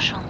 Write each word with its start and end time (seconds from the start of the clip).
上。 0.00 0.29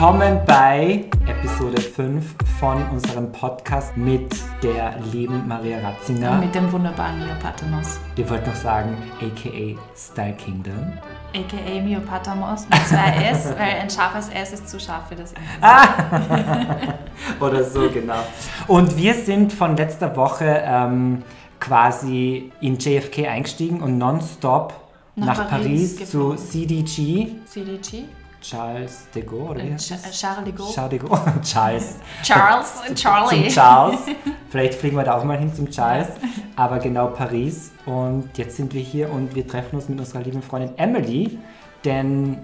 Willkommen 0.00 0.38
bei 0.46 1.06
Episode 1.26 1.80
5 1.82 2.36
von 2.60 2.88
unserem 2.90 3.32
Podcast 3.32 3.96
mit 3.96 4.32
der 4.62 4.96
lieben 5.12 5.48
Maria 5.48 5.80
Ratzinger. 5.80 6.38
Mit 6.38 6.54
dem 6.54 6.70
wunderbaren 6.70 7.18
Miopaternos. 7.18 7.98
Wir 8.14 8.30
wollten 8.30 8.48
noch 8.48 8.54
sagen, 8.54 8.96
aka 9.16 9.76
Style 9.96 10.34
Kingdom. 10.34 10.92
A.k.a. 11.34 11.82
Miopaternos 11.82 12.68
mit 12.68 12.78
zwei 12.86 13.28
S, 13.28 13.46
weil 13.58 13.80
ein 13.80 13.90
scharfes 13.90 14.28
S 14.28 14.52
ist 14.52 14.68
zu 14.68 14.78
scharf 14.78 15.08
für 15.08 15.16
das 15.16 15.32
Internet. 15.32 16.94
Oder 17.40 17.64
so, 17.64 17.90
genau. 17.90 18.24
Und 18.68 18.96
wir 18.96 19.14
sind 19.14 19.52
von 19.52 19.76
letzter 19.76 20.14
Woche 20.14 20.62
ähm, 20.64 21.24
quasi 21.58 22.52
in 22.60 22.78
JFK 22.78 23.26
eingestiegen 23.26 23.80
und 23.80 23.98
nonstop 23.98 24.74
nach, 25.16 25.38
Nach 25.38 25.48
Paris, 25.48 25.96
Paris 25.96 26.10
zu. 26.12 26.34
CDG. 26.36 27.32
CDG? 27.46 28.04
Charles 28.40 29.08
de 29.14 29.22
Gaulle, 29.24 29.62
Äh, 29.62 29.74
Ch- 29.74 29.94
äh, 29.94 30.10
Charles 30.12 30.44
de 30.44 30.52
Gaulle. 30.52 30.72
Charles 30.72 30.90
de 30.90 30.98
Gaulle. 30.98 31.34
Charles. 31.42 31.96
Charles 32.22 32.72
und 32.88 32.94
Charlie. 32.98 33.44
Zum 33.44 33.48
Charles. 33.54 34.00
Vielleicht 34.50 34.74
fliegen 34.74 34.96
wir 34.96 35.04
da 35.04 35.16
auch 35.18 35.24
mal 35.24 35.38
hin 35.38 35.52
zum 35.52 35.68
Charles. 35.70 36.08
Aber 36.56 36.78
genau 36.78 37.08
Paris. 37.08 37.72
Und 37.84 38.30
jetzt 38.38 38.56
sind 38.56 38.72
wir 38.74 38.80
hier 38.80 39.10
und 39.10 39.34
wir 39.34 39.46
treffen 39.46 39.76
uns 39.76 39.88
mit 39.88 39.98
unserer 39.98 40.20
lieben 40.22 40.40
Freundin 40.42 40.76
Emily. 40.78 41.38
Denn 41.84 42.38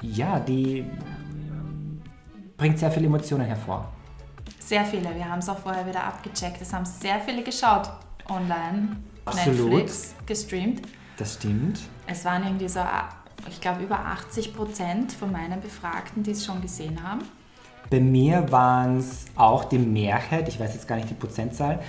ja, 0.00 0.40
die 0.40 0.84
bringt 2.56 2.78
sehr 2.78 2.90
viele 2.90 3.06
Emotionen 3.06 3.46
hervor. 3.46 3.86
Sehr 4.58 4.84
viele. 4.84 5.14
Wir 5.14 5.28
haben 5.28 5.38
es 5.40 5.48
auch 5.48 5.58
vorher 5.58 5.86
wieder 5.86 6.02
abgecheckt. 6.04 6.60
Es 6.60 6.72
haben 6.72 6.84
sehr 6.84 7.20
viele 7.20 7.42
geschaut 7.42 7.90
online. 8.28 8.96
Absolut. 9.24 9.70
Netflix 9.70 10.14
gestreamt. 10.26 10.82
Das 11.16 11.34
stimmt. 11.34 11.80
Es 12.06 12.24
waren 12.24 12.42
irgendwie 12.44 12.68
so, 12.68 12.80
ich 13.48 13.60
glaube, 13.60 13.82
über 13.82 13.98
80 13.98 14.54
Prozent 14.54 15.12
von 15.12 15.32
meinen 15.32 15.60
Befragten, 15.60 16.22
die 16.22 16.32
es 16.32 16.44
schon 16.44 16.60
gesehen 16.60 17.02
haben. 17.02 17.20
Bei 17.90 18.00
mir 18.00 18.50
waren 18.50 18.98
es 18.98 19.26
auch 19.36 19.64
die 19.64 19.78
Mehrheit, 19.78 20.48
ich 20.48 20.58
weiß 20.58 20.74
jetzt 20.74 20.88
gar 20.88 20.96
nicht 20.96 21.10
die 21.10 21.14
Prozentzahl. 21.14 21.80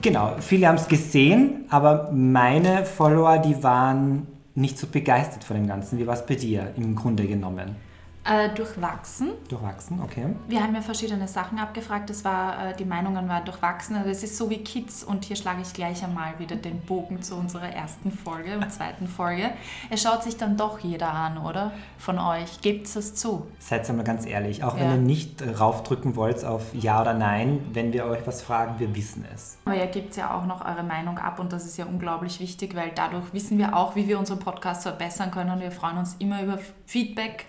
Genau, 0.00 0.36
viele 0.40 0.68
haben 0.68 0.76
es 0.76 0.88
gesehen, 0.88 1.66
aber 1.68 2.10
meine 2.12 2.84
Follower, 2.84 3.38
die 3.38 3.62
waren 3.62 4.26
nicht 4.54 4.78
so 4.78 4.86
begeistert 4.86 5.44
von 5.44 5.56
dem 5.56 5.66
Ganzen. 5.66 5.98
Wie 5.98 6.06
war 6.06 6.14
es 6.14 6.24
bei 6.24 6.34
dir 6.34 6.72
im 6.76 6.94
Grunde 6.94 7.26
genommen? 7.26 7.76
Äh, 8.26 8.48
durchwachsen. 8.54 9.32
Durchwachsen, 9.50 10.00
okay. 10.00 10.34
Wir 10.48 10.62
haben 10.62 10.74
ja 10.74 10.80
verschiedene 10.80 11.28
Sachen 11.28 11.58
abgefragt. 11.58 12.08
Das 12.08 12.24
war, 12.24 12.70
äh, 12.70 12.74
die 12.76 12.86
Meinungen 12.86 13.28
waren 13.28 13.44
durchwachsen. 13.44 13.96
Also 13.96 14.08
es 14.08 14.22
ist 14.22 14.38
so 14.38 14.48
wie 14.48 14.64
Kids 14.64 15.04
und 15.04 15.26
hier 15.26 15.36
schlage 15.36 15.60
ich 15.60 15.74
gleich 15.74 16.02
einmal 16.02 16.38
wieder 16.38 16.56
den 16.56 16.80
Bogen 16.80 17.20
zu 17.20 17.34
unserer 17.34 17.68
ersten 17.68 18.10
Folge 18.10 18.56
und 18.56 18.72
zweiten 18.72 19.08
Folge. 19.08 19.50
Es 19.90 20.02
schaut 20.02 20.22
sich 20.22 20.38
dann 20.38 20.56
doch 20.56 20.78
jeder 20.78 21.12
an, 21.12 21.36
oder? 21.36 21.72
Von 21.98 22.18
euch. 22.18 22.62
Gebt 22.62 22.86
es 22.96 23.14
zu. 23.14 23.46
Seid 23.58 23.86
mal 23.94 24.02
ganz 24.04 24.24
ehrlich, 24.24 24.64
auch 24.64 24.74
Ja. 24.78 24.84
wenn 24.84 24.90
ihr 24.92 24.96
nicht 24.96 25.42
äh, 25.42 25.50
raufdrücken 25.50 26.16
wollt 26.16 26.42
auf 26.46 26.74
Ja 26.74 27.02
oder 27.02 27.12
Nein, 27.12 27.60
wenn 27.74 27.92
wir 27.92 28.06
euch 28.06 28.26
was 28.26 28.40
fragen, 28.40 28.78
wir 28.78 28.94
wissen 28.96 29.26
es. 29.34 29.58
Aber 29.66 29.76
ihr 29.76 29.86
gebt 29.86 30.16
ja 30.16 30.34
auch 30.34 30.46
noch 30.46 30.64
eure 30.64 30.82
Meinung 30.82 31.18
ab 31.18 31.38
und 31.40 31.52
das 31.52 31.66
ist 31.66 31.76
ja 31.76 31.84
unglaublich 31.84 32.40
wichtig, 32.40 32.74
weil 32.74 32.90
dadurch 32.94 33.34
wissen 33.34 33.58
wir 33.58 33.76
auch, 33.76 33.94
wie 33.96 34.08
wir 34.08 34.18
unseren 34.18 34.38
Podcast 34.38 34.82
verbessern 34.84 35.30
können 35.30 35.50
und 35.50 35.60
wir 35.60 35.70
freuen 35.70 35.98
uns 35.98 36.16
immer 36.18 36.42
über 36.42 36.58
Feedback. 36.86 37.46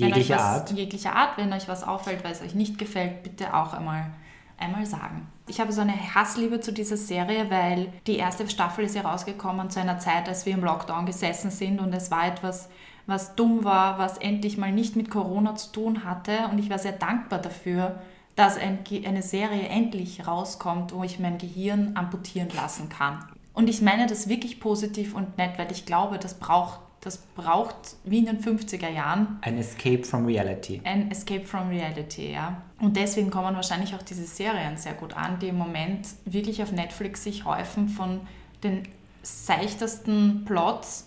Wenn 0.00 0.12
euch 0.12 0.18
Jeglicher 0.18 0.36
was, 0.36 0.42
Art. 0.42 0.70
Jeglicher 0.72 1.16
Art. 1.16 1.38
Wenn 1.38 1.52
euch 1.52 1.68
was 1.68 1.84
auffällt, 1.84 2.24
weil 2.24 2.32
es 2.32 2.42
euch 2.42 2.54
nicht 2.54 2.78
gefällt, 2.78 3.22
bitte 3.22 3.54
auch 3.54 3.72
einmal, 3.72 4.10
einmal 4.58 4.86
sagen. 4.86 5.26
Ich 5.48 5.60
habe 5.60 5.72
so 5.72 5.80
eine 5.80 6.14
Hassliebe 6.14 6.60
zu 6.60 6.72
dieser 6.72 6.96
Serie, 6.96 7.50
weil 7.50 7.92
die 8.06 8.16
erste 8.16 8.48
Staffel 8.48 8.84
ist 8.84 8.96
ja 8.96 9.02
rausgekommen 9.02 9.70
zu 9.70 9.80
einer 9.80 9.98
Zeit, 9.98 10.28
als 10.28 10.44
wir 10.44 10.54
im 10.54 10.64
Lockdown 10.64 11.06
gesessen 11.06 11.50
sind 11.50 11.80
und 11.80 11.92
es 11.92 12.10
war 12.10 12.26
etwas, 12.26 12.68
was 13.06 13.36
dumm 13.36 13.62
war, 13.62 13.98
was 13.98 14.18
endlich 14.18 14.58
mal 14.58 14.72
nicht 14.72 14.96
mit 14.96 15.10
Corona 15.10 15.54
zu 15.54 15.70
tun 15.70 16.04
hatte 16.04 16.48
und 16.50 16.58
ich 16.58 16.68
war 16.68 16.78
sehr 16.78 16.92
dankbar 16.92 17.38
dafür, 17.38 18.00
dass 18.34 18.58
ein, 18.58 18.80
eine 19.06 19.22
Serie 19.22 19.68
endlich 19.68 20.26
rauskommt, 20.26 20.92
wo 20.92 21.04
ich 21.04 21.18
mein 21.18 21.38
Gehirn 21.38 21.92
amputieren 21.94 22.50
lassen 22.54 22.88
kann. 22.88 23.24
Und 23.54 23.70
ich 23.70 23.80
meine 23.80 24.06
das 24.06 24.28
wirklich 24.28 24.60
positiv 24.60 25.14
und 25.14 25.38
nett, 25.38 25.58
weil 25.58 25.72
ich 25.72 25.86
glaube, 25.86 26.18
das 26.18 26.34
braucht, 26.34 26.80
das 27.06 27.18
braucht 27.18 27.96
wie 28.04 28.18
in 28.18 28.26
den 28.26 28.40
50er 28.40 28.90
Jahren 28.90 29.38
Ein 29.42 29.58
Escape 29.58 30.02
from 30.04 30.26
Reality. 30.26 30.80
ein 30.84 31.10
Escape 31.10 31.44
from 31.44 31.68
Reality, 31.68 32.32
ja. 32.32 32.60
Und 32.80 32.96
deswegen 32.96 33.30
kommen 33.30 33.54
wahrscheinlich 33.54 33.94
auch 33.94 34.02
diese 34.02 34.24
Serien 34.24 34.76
sehr 34.76 34.94
gut 34.94 35.16
an, 35.16 35.38
die 35.38 35.48
im 35.48 35.56
Moment 35.56 36.08
wirklich 36.24 36.62
auf 36.62 36.72
Netflix 36.72 37.22
sich 37.22 37.44
häufen 37.44 37.88
von 37.88 38.20
den 38.64 38.82
seichtesten 39.22 40.44
Plots, 40.44 41.06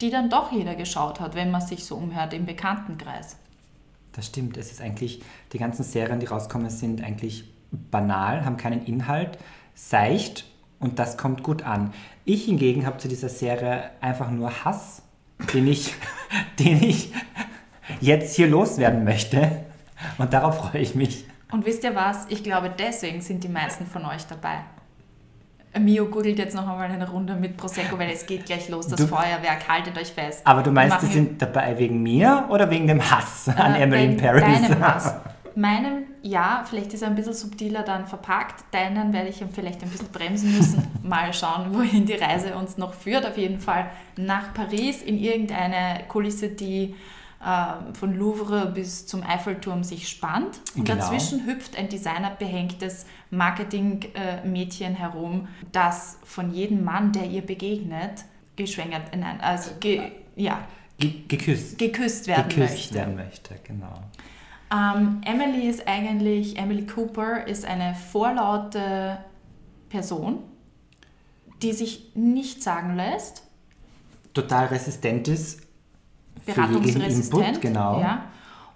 die 0.00 0.10
dann 0.10 0.30
doch 0.30 0.52
jeder 0.52 0.74
geschaut 0.74 1.20
hat, 1.20 1.34
wenn 1.34 1.50
man 1.50 1.60
sich 1.60 1.84
so 1.84 1.96
umhört 1.96 2.32
im 2.34 2.46
Bekanntenkreis. 2.46 3.36
Das 4.12 4.26
stimmt. 4.26 4.56
Es 4.56 4.72
ist 4.72 4.80
eigentlich, 4.80 5.22
die 5.52 5.58
ganzen 5.58 5.84
Serien, 5.84 6.20
die 6.20 6.26
rauskommen, 6.26 6.70
sind 6.70 7.02
eigentlich 7.04 7.44
banal, 7.70 8.44
haben 8.44 8.56
keinen 8.56 8.84
Inhalt, 8.86 9.38
seicht 9.74 10.46
und 10.80 10.98
das 10.98 11.16
kommt 11.18 11.42
gut 11.42 11.62
an. 11.62 11.92
Ich 12.24 12.46
hingegen 12.46 12.86
habe 12.86 12.98
zu 12.98 13.08
dieser 13.08 13.28
Serie 13.28 13.90
einfach 14.00 14.30
nur 14.30 14.64
Hass, 14.64 15.02
den 15.54 15.66
ich, 15.68 15.94
den 16.58 16.82
ich 16.82 17.12
jetzt 18.00 18.36
hier 18.36 18.48
loswerden 18.48 19.04
möchte. 19.04 19.64
Und 20.18 20.32
darauf 20.32 20.58
freue 20.58 20.82
ich 20.82 20.94
mich. 20.94 21.24
Und 21.52 21.64
wisst 21.64 21.84
ihr 21.84 21.94
was? 21.94 22.26
Ich 22.28 22.42
glaube, 22.42 22.70
deswegen 22.76 23.20
sind 23.20 23.44
die 23.44 23.48
meisten 23.48 23.86
von 23.86 24.04
euch 24.04 24.26
dabei. 24.26 24.58
Mio 25.78 26.06
googelt 26.06 26.38
jetzt 26.38 26.54
noch 26.54 26.62
einmal 26.66 26.90
eine 26.90 27.08
Runde 27.08 27.34
mit 27.34 27.56
Prosecco, 27.58 27.98
weil 27.98 28.10
es 28.10 28.24
geht 28.24 28.46
gleich 28.46 28.68
los, 28.70 28.88
das 28.88 28.98
Du- 28.98 29.06
Feuerwerk. 29.06 29.68
Haltet 29.68 29.96
euch 29.98 30.10
fest. 30.10 30.40
Aber 30.44 30.62
du 30.62 30.70
meinst, 30.72 31.02
die 31.02 31.06
sind 31.06 31.40
dabei 31.40 31.78
wegen 31.78 32.02
mir 32.02 32.46
oder 32.48 32.70
wegen 32.70 32.86
dem 32.86 33.00
Hass 33.10 33.48
an 33.48 33.74
Äh, 33.74 33.82
Emily 33.82 34.04
in 34.06 34.16
Paris? 34.16 34.42
Deinem 34.42 34.80
Hass. 34.86 35.14
Meinem, 35.54 36.04
ja, 36.26 36.64
vielleicht 36.68 36.92
ist 36.92 37.02
er 37.02 37.08
ein 37.08 37.14
bisschen 37.14 37.34
subtiler 37.34 37.82
dann 37.82 38.06
verpackt. 38.06 38.64
Deinen 38.72 39.12
werde 39.12 39.28
ich 39.28 39.42
vielleicht 39.52 39.82
ein 39.82 39.88
bisschen 39.90 40.08
bremsen 40.08 40.56
müssen. 40.56 40.86
Mal 41.02 41.32
schauen, 41.32 41.72
wohin 41.74 42.04
die 42.06 42.14
Reise 42.14 42.56
uns 42.56 42.76
noch 42.78 42.94
führt. 42.94 43.24
Auf 43.26 43.36
jeden 43.38 43.60
Fall 43.60 43.90
nach 44.16 44.52
Paris 44.54 45.02
in 45.02 45.18
irgendeine 45.18 46.04
Kulisse, 46.08 46.48
die 46.48 46.94
äh, 47.44 47.94
von 47.94 48.14
Louvre 48.18 48.66
bis 48.74 49.06
zum 49.06 49.22
Eiffelturm 49.22 49.84
sich 49.84 50.08
spannt. 50.08 50.60
Und 50.74 50.84
Genau. 50.86 51.00
dazwischen 51.00 51.46
hüpft 51.46 51.76
ein 51.78 51.88
designerbehängtes 51.88 53.06
Marketingmädchen 53.30 54.94
herum, 54.94 55.48
das 55.72 56.18
von 56.24 56.52
jedem 56.52 56.84
Mann, 56.84 57.12
der 57.12 57.26
ihr 57.26 57.42
begegnet, 57.42 58.24
geschwängert, 58.56 59.12
äh, 59.12 59.16
nein, 59.16 59.40
also 59.40 59.70
ge, 59.80 60.12
ja, 60.34 60.58
Ge 60.98 61.12
geküsst. 61.28 61.78
geküsst 61.78 62.26
werden 62.26 62.48
geküsst 62.48 62.72
möchte. 62.74 62.94
werden 62.94 63.16
möchte, 63.16 63.54
genau. 63.64 64.00
Ähm, 64.72 65.20
Emily 65.24 65.68
ist 65.68 65.86
eigentlich, 65.86 66.58
Emily 66.58 66.86
Cooper 66.86 67.46
ist 67.46 67.64
eine 67.64 67.94
vorlaute 67.94 69.18
Person, 69.88 70.38
die 71.62 71.72
sich 71.72 72.10
nicht 72.14 72.62
sagen 72.62 72.96
lässt, 72.96 73.42
Total 74.34 74.66
resistent 74.66 75.28
ist 75.28 75.60
für 76.44 76.50
jeden 76.50 76.54
beratungsresistent. 76.72 77.46
Input, 77.46 77.60
genau. 77.62 78.00
Ja. 78.00 78.26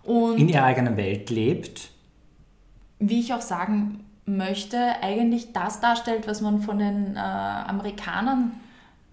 Und 0.05 0.39
In 0.39 0.49
ihrer 0.49 0.65
eigenen 0.65 0.97
Welt 0.97 1.29
lebt. 1.29 1.91
wie 2.99 3.21
ich 3.21 3.35
auch 3.35 3.43
sagen 3.43 4.03
möchte, 4.25 4.79
eigentlich 5.03 5.53
das 5.53 5.81
darstellt, 5.81 6.27
was 6.27 6.41
man 6.41 6.63
von 6.63 6.79
den 6.79 7.15
äh, 7.17 7.19
Amerikanern 7.19 8.53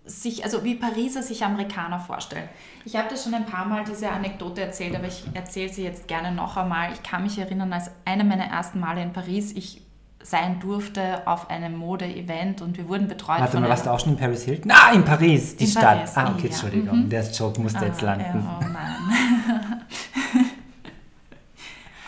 sich, 0.08 0.44
also 0.44 0.64
wie 0.64 0.76
Pariser 0.76 1.22
sich 1.22 1.44
Amerikaner 1.44 2.00
vorstellen. 2.00 2.48
Ich 2.86 2.96
habe 2.96 3.08
das 3.10 3.24
schon 3.24 3.34
ein 3.34 3.46
paar 3.46 3.66
Mal 3.66 3.84
diese 3.84 4.10
Anekdote 4.10 4.62
erzählt, 4.62 4.96
aber 4.96 5.08
ich 5.08 5.24
erzähle 5.34 5.72
sie 5.72 5.84
jetzt 5.84 6.08
gerne 6.08 6.32
noch 6.32 6.58
einmal. 6.58 6.94
Ich 6.94 7.04
kann 7.04 7.24
mich 7.24 7.38
erinnern, 7.38 7.72
als 7.74 7.92
eine 8.06 8.24
meiner 8.24 8.46
ersten 8.46 8.80
Male 8.80 9.02
in 9.04 9.14
Paris 9.14 9.52
ich 9.52 9.82
sein 10.24 10.60
durfte 10.60 11.26
auf 11.26 11.50
einem 11.50 11.78
Mode-Event 11.78 12.62
und 12.62 12.78
wir 12.78 12.90
wurden 12.90 13.08
betreut 13.08 13.40
Warte 13.40 13.54
mal, 13.58 13.60
einer- 13.64 13.70
warst 13.70 13.86
du 13.86 13.92
auch 13.92 14.00
schon 14.00 14.14
in 14.14 14.18
Paris 14.20 14.44
Hilton? 14.44 14.72
Ah, 14.72 14.92
in 14.94 15.06
Paris, 15.06 15.56
die 15.56 15.64
In 15.66 15.70
Stadt. 15.70 15.84
Paris, 15.84 16.12
ah, 16.18 16.32
okay, 16.34 16.48
ja. 16.48 16.54
Entschuldigung. 16.54 17.00
Mhm. 17.04 17.10
Der 17.10 17.24
Joke 17.32 17.62
musste 17.62 17.86
jetzt 17.86 18.02
Ah, 18.04 18.06
landen. 18.08 18.44
Ja, 18.44 18.60
oh 18.62 18.66
nein. 18.66 19.82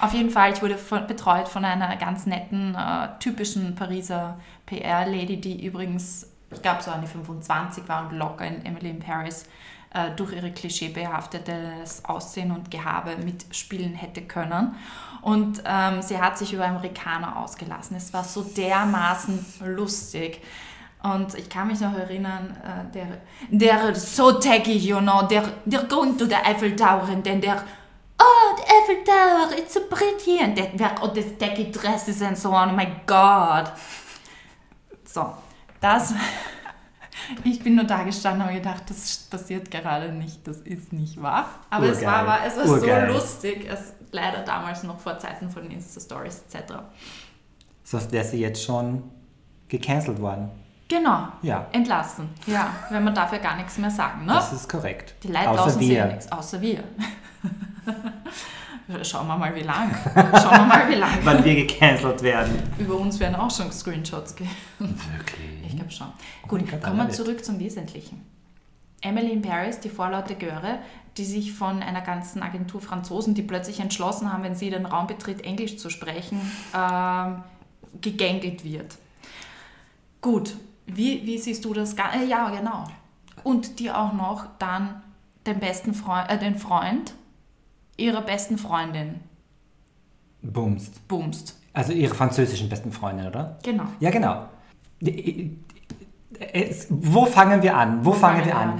Auf 0.02 0.13
jeden 0.13 0.30
Fall, 0.30 0.54
ich 0.54 0.62
wurde 0.62 0.78
von, 0.78 1.06
betreut 1.07 1.50
von 1.50 1.66
einer 1.66 1.95
ganz 1.98 2.25
netten, 2.25 2.74
äh, 2.75 3.10
typischen 3.19 3.75
Pariser 3.75 4.40
PR-Lady, 4.66 5.42
die 5.42 5.66
übrigens, 5.66 6.29
ich 6.51 6.62
glaube, 6.62 6.81
so 6.81 6.92
die 7.01 7.07
25 7.07 7.88
war 7.88 8.07
und 8.07 8.18
locker 8.18 8.46
in 8.46 8.66
Emily 8.66 8.90
in 8.90 9.00
Paris 9.00 9.46
äh, 9.94 10.12
durch 10.16 10.34
ihre 10.34 10.51
klischeebehaftetes 10.51 12.06
Aussehen 12.06 12.51
und 12.51 12.72
Gehabe 12.72 13.18
mitspielen 13.18 13.94
hätte 13.94 14.22
können. 14.22 14.75
Und 15.22 15.62
ähm, 15.66 16.01
sie 16.01 16.19
hat 16.19 16.38
sich 16.38 16.54
über 16.54 16.66
Amerikaner 16.66 17.38
ausgelassen. 17.38 17.98
Es 17.98 18.13
war 18.13 18.24
so 18.24 18.44
dermaßen 18.44 19.46
lustig. 19.66 20.42
Und 21.01 21.34
ich 21.36 21.50
kann 21.50 21.68
mich 21.68 21.80
noch 21.80 21.94
erinnern, 21.94 22.57
äh, 22.63 22.92
der, 22.94 23.07
der 23.50 23.95
so 23.95 24.34
tacky, 24.34 24.78
you 24.78 25.00
know, 25.00 25.24
der, 25.24 25.44
der 25.66 25.84
going 25.86 26.18
to 26.18 26.25
the 26.25 26.36
Eiffel 26.36 26.75
Tower 26.75 27.07
and 27.10 27.24
then 27.24 27.40
der, 27.40 27.63
oh, 28.19 28.57
the 28.57 28.63
Eiffel 28.63 29.04
Tower, 29.06 29.57
it's 29.57 29.74
so 29.74 29.81
pretty, 29.90 30.40
and 30.42 30.57
that, 30.57 30.78
that, 30.78 31.00
oh, 31.02 31.07
this 31.07 31.38
tacky 31.38 31.72
dresses 31.72 32.22
and 32.22 32.38
so 32.38 32.52
on, 32.52 32.72
oh 32.72 32.74
my 32.74 33.02
God. 33.06 33.72
So, 35.06 35.36
das, 35.81 36.14
ich 37.44 37.64
bin 37.64 37.76
nur 37.76 37.86
da 37.86 38.04
gestanden 38.04 38.48
und 38.48 38.54
gedacht, 38.54 38.84
das 38.88 39.18
passiert 39.30 39.72
gerade 39.72 40.12
nicht, 40.12 40.48
das 40.48 40.58
ist 40.58 40.94
nicht 40.94 41.22
wahr. 41.22 41.50
Aber 41.70 41.88
es 41.88 42.04
war, 42.04 42.26
war, 42.26 42.46
es 42.46 42.58
war 42.58 42.66
so 42.68 43.14
lustig, 43.14 43.68
es, 43.70 43.94
leider 44.12 44.44
damals 44.44 44.84
noch 44.84 45.00
vor 45.00 45.18
Zeiten 45.18 45.50
von 45.50 45.70
Insta-Stories 45.70 46.44
etc. 46.50 46.74
Sonst 47.84 48.12
wäre 48.12 48.26
sie 48.26 48.40
jetzt 48.40 48.64
schon 48.64 49.04
gecancelt 49.68 50.20
worden. 50.20 50.50
Genau. 50.88 51.28
Ja. 51.44 51.68
Entlassen. 51.72 52.30
Ja, 52.48 52.74
wenn 52.90 53.04
man 53.04 53.14
dafür 53.14 53.38
gar 53.38 53.56
nichts 53.56 53.78
mehr 53.78 53.92
sagen, 53.92 54.26
ne? 54.26 54.34
Das 54.34 54.52
ist 54.52 54.68
korrekt. 54.68 55.14
Die 55.24 55.28
Leute 55.28 55.50
außer 55.50 55.80
wir. 55.80 56.06
nichts, 56.06 56.31
außer 56.31 56.60
wir. 56.62 56.84
Schauen 59.03 59.27
wir 59.27 59.38
mal, 59.38 59.53
wie 59.56 59.62
lang. 59.62 59.95
Schauen 60.15 60.62
wir 60.62 60.65
mal, 60.65 60.89
wie 60.89 60.95
lang. 60.95 61.19
Wann 61.24 61.45
wir 61.45 61.56
gecancelt 61.56 62.24
werden. 62.24 62.63
Über 62.80 62.95
uns 62.97 63.19
werden 63.19 63.36
auch 63.36 63.51
schon 63.51 63.71
Screenshots 63.71 64.36
gehen. 64.36 64.50
Wirklich? 64.80 65.63
Ich 65.68 65.75
glaube 65.75 65.91
schon. 65.91 66.07
Oh 66.44 66.47
Gut, 66.47 66.69
Gott, 66.69 66.81
kommen 66.81 66.97
wir 66.97 67.09
zurück 67.09 67.45
zum 67.45 67.59
Wesentlichen. 67.59 68.25
Emily 69.01 69.31
in 69.31 69.44
Paris, 69.44 69.80
die 69.80 69.89
vorlaute 69.89 70.33
Göre, 70.36 70.80
die 71.18 71.24
sich 71.24 71.53
von 71.53 71.83
einer 71.83 72.01
ganzen 72.01 72.41
Agentur 72.41 72.81
Franzosen, 72.81 73.36
die 73.36 73.44
plötzlich 73.44 73.80
entschlossen 73.80 74.33
haben, 74.33 74.44
wenn 74.44 74.56
sie 74.56 74.71
den 74.71 74.88
Raum 74.88 75.06
betritt, 75.06 75.45
Englisch 75.45 75.77
zu 75.77 75.89
sprechen, 75.92 76.39
ähm, 76.75 77.44
gegängelt 78.01 78.63
wird. 78.63 78.97
Gut, 80.21 80.56
wie, 80.88 81.25
wie 81.25 81.38
siehst 81.38 81.63
du 81.63 81.74
das? 81.74 81.94
Äh, 81.94 82.25
ja, 82.27 82.50
genau. 82.50 82.85
Und 83.44 83.80
die 83.80 83.92
auch 83.92 84.13
noch 84.13 84.47
dann 84.57 85.01
den 85.45 85.59
besten 85.59 85.94
Freund, 85.94 86.30
äh, 86.30 86.39
den 86.39 86.57
Freund 86.57 87.13
ihrer 88.00 88.22
besten 88.22 88.57
Freundin 88.57 89.19
Bumst. 90.42 91.07
bumst. 91.07 91.60
Also 91.74 91.94
ihre 91.94 92.16
französischen 92.16 92.69
besten 92.69 92.92
Freundin, 92.92 93.28
oder? 93.28 93.60
Genau. 93.63 93.84
Ja, 94.00 94.10
genau. 94.10 94.46
Es, 96.54 96.88
wo 96.90 97.25
fangen 97.25 97.62
wir 97.62 97.75
an? 97.75 98.04
Wo, 98.06 98.13
fangen, 98.13 98.46
wir 98.46 98.56
an? 98.56 98.80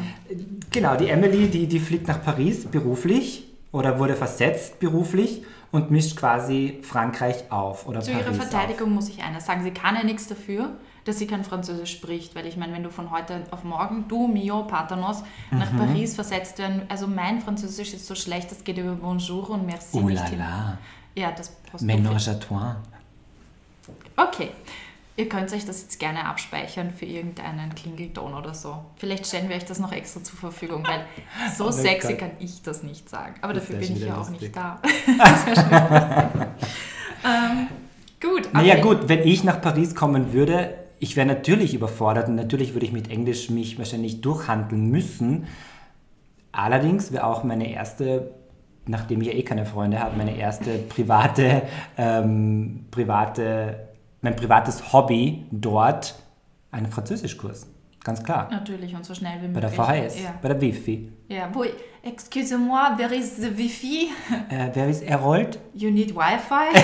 Genau, 0.71 0.95
die 0.95 1.10
Emily, 1.10 1.48
die, 1.48 1.68
die 1.68 1.80
fliegt 1.80 2.07
nach 2.07 2.24
Paris 2.24 2.66
beruflich 2.66 3.45
oder 3.71 4.00
wurde 4.00 4.16
versetzt 4.16 4.80
beruflich 4.80 5.44
und 5.72 5.92
mischt 5.92 6.15
quasi 6.15 6.80
Frankreich 6.81 7.51
auf 7.51 7.88
oder 7.88 8.01
Zu 8.01 8.12
Paris 8.12 8.25
ihrer 8.25 8.36
Verteidigung 8.36 8.92
muss 8.92 9.10
ich 9.10 9.24
eines 9.24 9.45
sagen. 9.45 9.63
Sie 9.63 9.72
kann 9.72 9.95
ja 9.95 10.04
nichts 10.04 10.27
dafür, 10.27 10.72
dass 11.06 11.19
sie 11.19 11.28
kein 11.28 11.44
Französisch 11.44 11.92
spricht. 11.92 12.36
Weil 12.36 12.46
ich 12.46 12.57
meine, 12.57 12.74
wenn 12.74 12.84
du 12.84 12.90
von 12.92 13.12
heute 13.12 13.44
auf 13.51 13.63
morgen, 13.63 14.06
du, 14.07 14.28
mio, 14.28 14.63
Patanos, 14.63 15.24
nach 15.51 15.72
Mhm. 15.72 15.78
Paris 15.78 16.16
versetzt 16.16 16.57
werden, 16.60 16.84
also 16.90 17.07
mein 17.07 17.42
Französisch 17.42 17.94
ist 17.94 18.06
so 18.07 18.16
schlecht, 18.16 18.51
das 18.51 18.63
geht 18.63 18.78
über 18.78 18.94
Bonjour 18.96 19.50
und 19.51 19.66
Merci. 19.66 19.98
Oh 20.01 20.07
la 20.10 20.28
la. 20.38 20.78
Ja, 21.16 21.31
das 21.31 21.51
du 21.78 21.86
Ménage 21.86 22.28
à 22.30 22.40
trois. 22.40 22.75
Okay. 24.16 24.51
Ihr 25.18 25.28
könnt 25.28 25.51
euch 25.51 25.66
das 25.66 25.81
jetzt 25.81 26.00
gerne 26.00 26.25
abspeichern 26.25 26.92
für 26.92 27.04
irgendeinen 27.06 27.75
Klingelton 27.75 28.34
oder 28.34 28.54
so. 28.54 28.86
Vielleicht 28.96 29.28
stellen 29.28 29.50
wir 29.50 29.57
euch 29.57 29.66
das 29.66 29.78
noch 29.80 29.92
extra 29.92 30.24
zur 30.24 30.40
Verfügung, 30.40 30.86
weil 30.88 31.06
so 31.57 31.68
Oh 31.68 31.72
sexy 31.72 32.10
Gott. 32.13 32.19
kann 32.19 32.31
ich 32.40 32.62
das 32.62 32.84
nicht 32.84 33.10
sagen. 33.10 33.36
Aber 33.42 33.51
Das 33.54 33.63
dafür 33.63 33.80
bin 33.80 33.98
ich 33.98 34.01
ja 34.04 34.16
auch 34.18 34.30
nicht 34.30 34.56
da. 34.56 34.80
Das 35.18 35.46
wär 35.46 35.56
schon 35.56 35.66
wieder 35.66 36.31
lustig. 36.36 36.68
ähm, 37.25 37.68
gut. 38.22 38.54
Naja 38.54 38.74
okay. 38.75 38.81
gut, 38.81 39.10
wenn 39.10 39.19
ich 39.24 39.44
nach 39.44 39.60
Paris 39.62 39.94
kommen 39.94 40.31
würde, 40.31 40.78
ich 41.00 41.16
wäre 41.16 41.25
natürlich 41.28 41.74
überfordert 41.74 42.28
und 42.28 42.36
natürlich 42.36 42.74
würde 42.74 42.86
ich 42.86 42.92
mit 42.92 43.10
Englisch 43.10 43.50
mich 43.50 43.78
wahrscheinlich 43.78 44.22
durchhandeln 44.22 44.88
müssen. 44.90 45.48
Allerdings 46.51 47.12
wäre 47.12 47.25
auch 47.25 47.44
meine 47.44 47.72
erste, 47.72 48.31
nachdem 48.86 49.22
ich 49.22 49.28
ja 49.28 49.34
eh 49.34 49.44
keine 49.44 49.66
Freunde 49.66 50.00
habe, 50.00 50.18
meine 50.18 50.36
erste 50.38 50.78
private, 50.78 51.62
ähm, 51.98 52.86
private, 52.92 53.88
mein 54.22 54.36
privates 54.36 54.92
Hobby 54.92 55.46
dort 55.51 56.16
ein 56.72 56.88
Französischkurs. 56.88 57.68
Ganz 58.04 58.24
klar. 58.24 58.48
Natürlich 58.51 58.96
und 58.96 59.06
so 59.06 59.13
schnell 59.13 59.42
wie 59.42 59.48
Bei 59.50 59.60
der 59.60 59.69
möglich. 59.69 59.86
VHS, 60.13 60.24
Ja. 60.24 60.34
bei 60.42 60.48
der 60.50 60.62
Wifi. 60.62 61.12
ja. 61.28 61.50
Wo, 61.54 61.63
excusez-moi, 62.04 62.98
where 62.98 63.13
is 63.13 63.36
the 63.38 63.56
Wi-Fi? 63.57 64.10
Äh, 64.50 64.69
wer 64.74 64.88
ist 64.90 65.04
Errold? 65.04 65.60
You 65.74 65.92
need 65.92 66.16
Wi-Fi? 66.16 66.80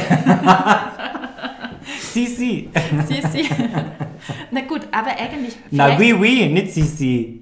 Sisi. 2.14 2.70
Sie, 3.08 3.22
sie. 3.32 3.50
Na 4.52 4.62
gut, 4.62 4.82
aber 4.92 5.10
eigentlich. 5.12 5.56
Na, 5.72 5.98
oui, 5.98 6.14
oui, 6.14 6.48
nicht 6.48 6.74
Sisi. 6.74 7.42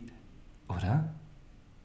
Oder? 0.67 1.05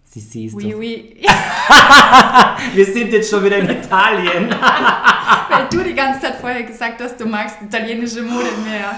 Sisi 0.04 0.46
ist 0.46 0.54
Oui, 0.54 0.70
doch... 0.72 0.78
oui. 0.78 1.16
Wir 2.74 2.84
sind 2.86 3.12
jetzt 3.12 3.30
schon 3.30 3.44
wieder 3.44 3.58
in 3.58 3.68
Italien. 3.68 4.48
Weil 5.50 5.66
du 5.70 5.82
die 5.82 5.94
ganze 5.94 6.20
Zeit 6.20 6.36
vorher 6.36 6.62
gesagt 6.62 7.00
hast, 7.02 7.16
du 7.20 7.26
magst 7.26 7.56
italienische 7.62 8.22
Mode 8.22 8.46
mehr. 8.64 8.94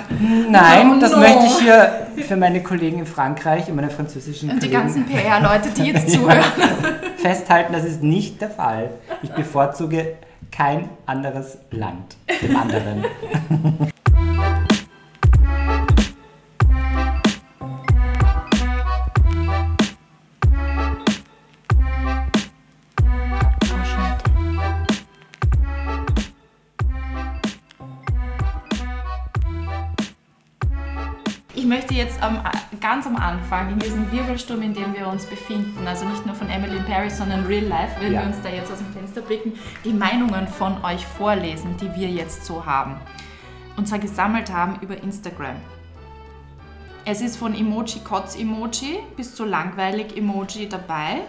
Nein, 0.48 0.88
No, 0.90 0.98
das 1.00 1.12
no. 1.12 1.18
möchte 1.18 1.46
ich 1.46 1.58
hier 1.60 2.06
für 2.26 2.36
meine 2.36 2.62
Kollegen 2.62 3.00
in 3.00 3.06
Frankreich 3.06 3.68
und 3.68 3.76
meine 3.76 3.90
französischen 3.90 4.50
Und 4.50 4.62
die 4.62 4.68
Kollegen 4.68 4.82
ganzen 4.94 5.06
PR-Leute, 5.06 5.70
die 5.76 5.82
jetzt 5.90 6.10
zuhören. 6.10 6.42
festhalten, 7.16 7.72
das 7.72 7.84
ist 7.84 8.02
nicht 8.02 8.40
der 8.40 8.50
Fall. 8.50 8.90
Ich 9.22 9.30
bevorzuge 9.30 10.16
kein 10.52 10.88
anderes 11.06 11.58
Land 11.70 12.16
dem 12.42 12.56
anderen. 12.56 13.04
Möchte 31.80 31.94
jetzt 31.94 32.22
am, 32.22 32.38
ganz 32.78 33.06
am 33.06 33.16
Anfang, 33.16 33.70
in 33.72 33.78
diesem 33.78 34.12
Wirbelsturm, 34.12 34.60
in 34.60 34.74
dem 34.74 34.94
wir 34.94 35.08
uns 35.08 35.24
befinden, 35.24 35.86
also 35.86 36.04
nicht 36.04 36.26
nur 36.26 36.34
von 36.34 36.50
Emily 36.50 36.76
in 36.76 36.84
Paris, 36.84 37.16
sondern 37.16 37.46
Real 37.46 37.64
Life, 37.64 37.98
wenn 38.00 38.12
Ja. 38.12 38.20
wir 38.20 38.26
uns 38.26 38.36
da 38.42 38.50
jetzt 38.50 38.70
aus 38.70 38.78
dem 38.78 38.92
Fenster 38.92 39.22
blicken, 39.22 39.54
die 39.82 39.94
Meinungen 39.94 40.46
von 40.46 40.84
euch 40.84 41.06
vorlesen, 41.06 41.78
die 41.78 41.90
wir 41.98 42.08
jetzt 42.10 42.44
so 42.44 42.66
haben. 42.66 42.96
Und 43.78 43.88
zwar 43.88 43.98
gesammelt 43.98 44.52
haben 44.52 44.78
über 44.82 45.02
Instagram. 45.02 45.56
Es 47.06 47.22
ist 47.22 47.38
von 47.38 47.54
Emoji 47.54 48.00
Kotz 48.00 48.36
Emoji 48.36 48.98
bis 49.16 49.34
zu 49.34 49.46
langweilig 49.46 50.14
Emoji 50.18 50.68
dabei. 50.68 51.22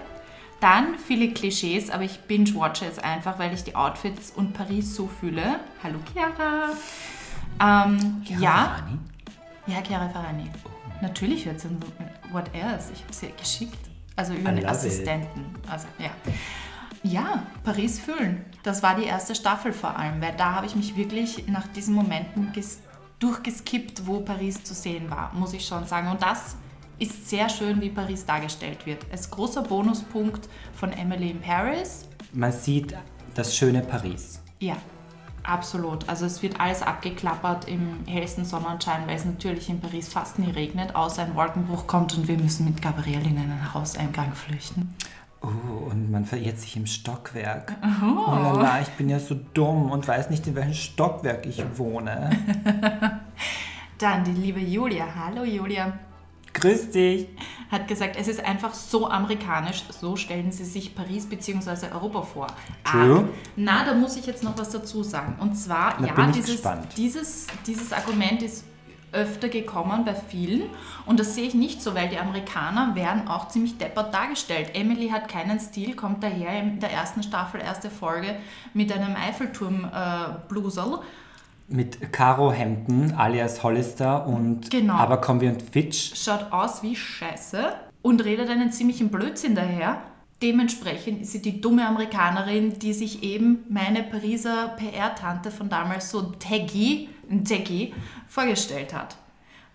Dann 0.59 0.95
viele 0.97 1.29
Klischees, 1.31 1.89
aber 1.89 2.03
ich 2.03 2.19
binge-watche 2.27 2.85
es 2.85 2.99
einfach, 2.99 3.39
weil 3.39 3.53
ich 3.53 3.63
die 3.63 3.75
Outfits 3.77 4.31
und 4.35 4.51
Paris 4.53 4.95
so 4.97 5.07
fühle. 5.07 5.61
Hallo 5.81 5.99
Chiara. 6.11 6.71
Ähm, 7.61 8.21
ja, 8.25 8.75
Rani? 8.81 8.99
Ja, 9.71 9.81
Chiara 9.81 10.09
Ferrani. 10.09 10.49
Natürlich 11.01 11.45
hört 11.45 11.59
sie 11.59 11.69
What 12.31 12.53
else? 12.53 12.91
Ich 12.93 13.01
habe 13.03 13.13
sie 13.13 13.31
geschickt. 13.37 13.89
Also 14.15 14.33
über 14.33 14.49
einen 14.49 14.59
it. 14.59 14.65
Assistenten. 14.65 15.45
Also, 15.69 15.87
ja. 15.97 16.11
Ja, 17.03 17.47
Paris 17.63 17.99
fühlen. 17.99 18.45
Das 18.63 18.83
war 18.83 18.95
die 18.95 19.05
erste 19.05 19.33
Staffel 19.33 19.73
vor 19.73 19.97
allem, 19.97 20.21
weil 20.21 20.35
da 20.37 20.53
habe 20.53 20.67
ich 20.67 20.75
mich 20.75 20.95
wirklich 20.95 21.47
nach 21.47 21.67
diesen 21.67 21.95
Momenten 21.95 22.51
ges 22.53 22.81
durchgeskippt, 23.19 24.07
wo 24.07 24.19
Paris 24.19 24.63
zu 24.63 24.73
sehen 24.73 25.09
war, 25.09 25.31
muss 25.33 25.53
ich 25.53 25.65
schon 25.65 25.85
sagen. 25.85 26.09
Und 26.09 26.21
das 26.21 26.55
ist 26.97 27.29
sehr 27.29 27.49
schön, 27.49 27.79
wie 27.81 27.89
Paris 27.89 28.25
dargestellt 28.25 28.85
wird. 28.85 29.05
Als 29.11 29.29
großer 29.29 29.61
Bonuspunkt 29.61 30.47
von 30.73 30.91
Emily 30.91 31.31
in 31.31 31.41
Paris. 31.41 32.07
Man 32.33 32.51
sieht 32.51 32.95
das 33.33 33.55
schöne 33.55 33.81
Paris. 33.81 34.41
Ja, 34.59 34.77
absolut. 35.51 36.07
Also 36.07 36.25
es 36.25 36.41
wird 36.41 36.59
alles 36.59 36.81
abgeklappert 36.81 37.67
im 37.67 38.05
hellsten 38.07 38.45
Sonnenschein, 38.45 39.07
weil 39.07 39.15
es 39.15 39.25
natürlich 39.25 39.69
in 39.69 39.79
Paris 39.79 40.07
fast 40.07 40.39
nie 40.39 40.51
regnet, 40.51 40.95
außer 40.95 41.23
ein 41.23 41.35
Wolkenbruch 41.35 41.87
kommt 41.87 42.17
und 42.17 42.27
wir 42.27 42.37
müssen 42.37 42.65
mit 42.65 42.81
Gabrielle 42.81 43.29
in 43.29 43.37
einen 43.37 43.73
Hauseingang 43.73 44.33
flüchten. 44.33 44.95
Oh, 45.41 45.89
und 45.89 46.11
man 46.11 46.25
verirrt 46.25 46.59
sich 46.59 46.77
im 46.77 46.85
Stockwerk. 46.85 47.75
Oh 48.03 48.31
lala, 48.31 48.81
ich 48.81 48.89
bin 48.89 49.09
ja 49.09 49.19
so 49.19 49.35
dumm 49.53 49.89
und 49.91 50.07
weiß 50.07 50.29
nicht, 50.29 50.45
in 50.45 50.55
welchem 50.55 50.73
Stockwerk 50.73 51.45
ich 51.47 51.63
wohne. 51.77 52.29
Dann 53.97 54.23
die 54.23 54.31
liebe 54.31 54.59
Julia, 54.59 55.05
hallo 55.15 55.43
Julia, 55.43 55.93
Grüß 56.53 56.91
dich. 56.91 57.27
Hat 57.71 57.87
gesagt, 57.87 58.17
es 58.19 58.27
ist 58.27 58.43
einfach 58.43 58.73
so 58.73 59.09
amerikanisch, 59.09 59.83
so 59.89 60.17
stellen 60.17 60.51
sie 60.51 60.65
sich 60.65 60.93
Paris 60.93 61.25
bzw. 61.25 61.87
Europa 61.93 62.21
vor. 62.21 62.47
True. 62.83 63.25
Ah, 63.27 63.33
na, 63.55 63.85
da 63.85 63.93
muss 63.93 64.17
ich 64.17 64.25
jetzt 64.25 64.43
noch 64.43 64.57
was 64.57 64.71
dazu 64.71 65.03
sagen. 65.03 65.37
Und 65.39 65.55
zwar, 65.55 65.95
Na, 65.99 66.07
ja, 66.07 66.27
dieses, 66.27 66.61
dieses, 66.97 67.47
dieses 67.65 67.93
Argument 67.93 68.43
ist 68.43 68.65
öfter 69.13 69.49
gekommen 69.49 70.05
bei 70.05 70.15
vielen. 70.15 70.69
Und 71.05 71.19
das 71.19 71.35
sehe 71.35 71.47
ich 71.47 71.53
nicht 71.53 71.81
so, 71.81 71.95
weil 71.95 72.09
die 72.09 72.17
Amerikaner 72.17 72.95
werden 72.95 73.27
auch 73.27 73.47
ziemlich 73.49 73.77
deppert 73.77 74.13
dargestellt. 74.13 74.71
Emily 74.73 75.09
hat 75.09 75.27
keinen 75.27 75.59
Stil, 75.59 75.95
kommt 75.95 76.23
daher 76.23 76.59
in 76.59 76.79
der 76.79 76.91
ersten 76.91 77.23
Staffel, 77.23 77.61
erste 77.61 77.89
Folge 77.89 78.35
mit 78.73 78.91
einem 78.91 79.15
Eiffelturm-Blusel. 79.15 80.99
Mit 81.71 82.11
Karo-Hemden 82.11 83.13
alias 83.13 83.63
Hollister 83.63 84.27
und 84.27 84.69
Genau. 84.69 84.93
Abercrombie 84.95 85.47
und 85.47 85.61
Fitch. 85.61 86.13
schaut 86.15 86.51
aus 86.51 86.83
wie 86.83 86.95
Scheiße 86.95 87.73
und 88.01 88.23
redet 88.25 88.49
einen 88.49 88.71
ziemlichen 88.71 89.09
Blödsinn 89.09 89.55
daher. 89.55 90.01
Dementsprechend 90.41 91.21
ist 91.21 91.31
sie 91.33 91.41
die 91.41 91.61
dumme 91.61 91.87
Amerikanerin, 91.87 92.79
die 92.79 92.93
sich 92.93 93.21
eben 93.23 93.59
meine 93.69 94.01
Pariser 94.03 94.69
PR-Tante 94.77 95.51
von 95.51 95.69
damals 95.69 96.09
so 96.09 96.21
Taggy, 96.39 97.09
Taggy 97.47 97.93
vorgestellt 98.27 98.93
hat. 98.93 99.15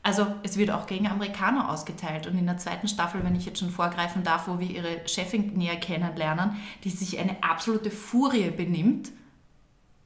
Also 0.02 0.26
es 0.42 0.56
wird 0.56 0.70
auch 0.70 0.86
gegen 0.86 1.06
Amerikaner 1.08 1.70
ausgeteilt 1.70 2.26
und 2.26 2.36
in 2.38 2.46
der 2.46 2.58
zweiten 2.58 2.86
Staffel, 2.88 3.24
wenn 3.24 3.34
ich 3.34 3.46
jetzt 3.46 3.58
schon 3.60 3.70
vorgreifen 3.70 4.22
darf, 4.22 4.46
wo 4.48 4.58
wir 4.60 4.68
ihre 4.70 5.00
Chefin 5.06 5.54
näher 5.54 5.76
kennenlernen, 5.76 6.56
die 6.84 6.90
sich 6.90 7.18
eine 7.18 7.42
absolute 7.42 7.90
Furie 7.90 8.50
benimmt, 8.50 9.10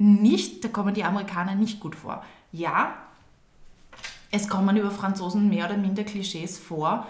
nicht, 0.00 0.64
da 0.64 0.68
kommen 0.68 0.94
die 0.94 1.04
Amerikaner 1.04 1.54
nicht 1.54 1.78
gut 1.80 1.94
vor. 1.94 2.24
Ja, 2.52 2.94
es 4.32 4.48
kommen 4.48 4.76
über 4.76 4.90
Franzosen 4.90 5.48
mehr 5.48 5.66
oder 5.66 5.76
minder 5.76 6.04
Klischees 6.04 6.58
vor, 6.58 7.06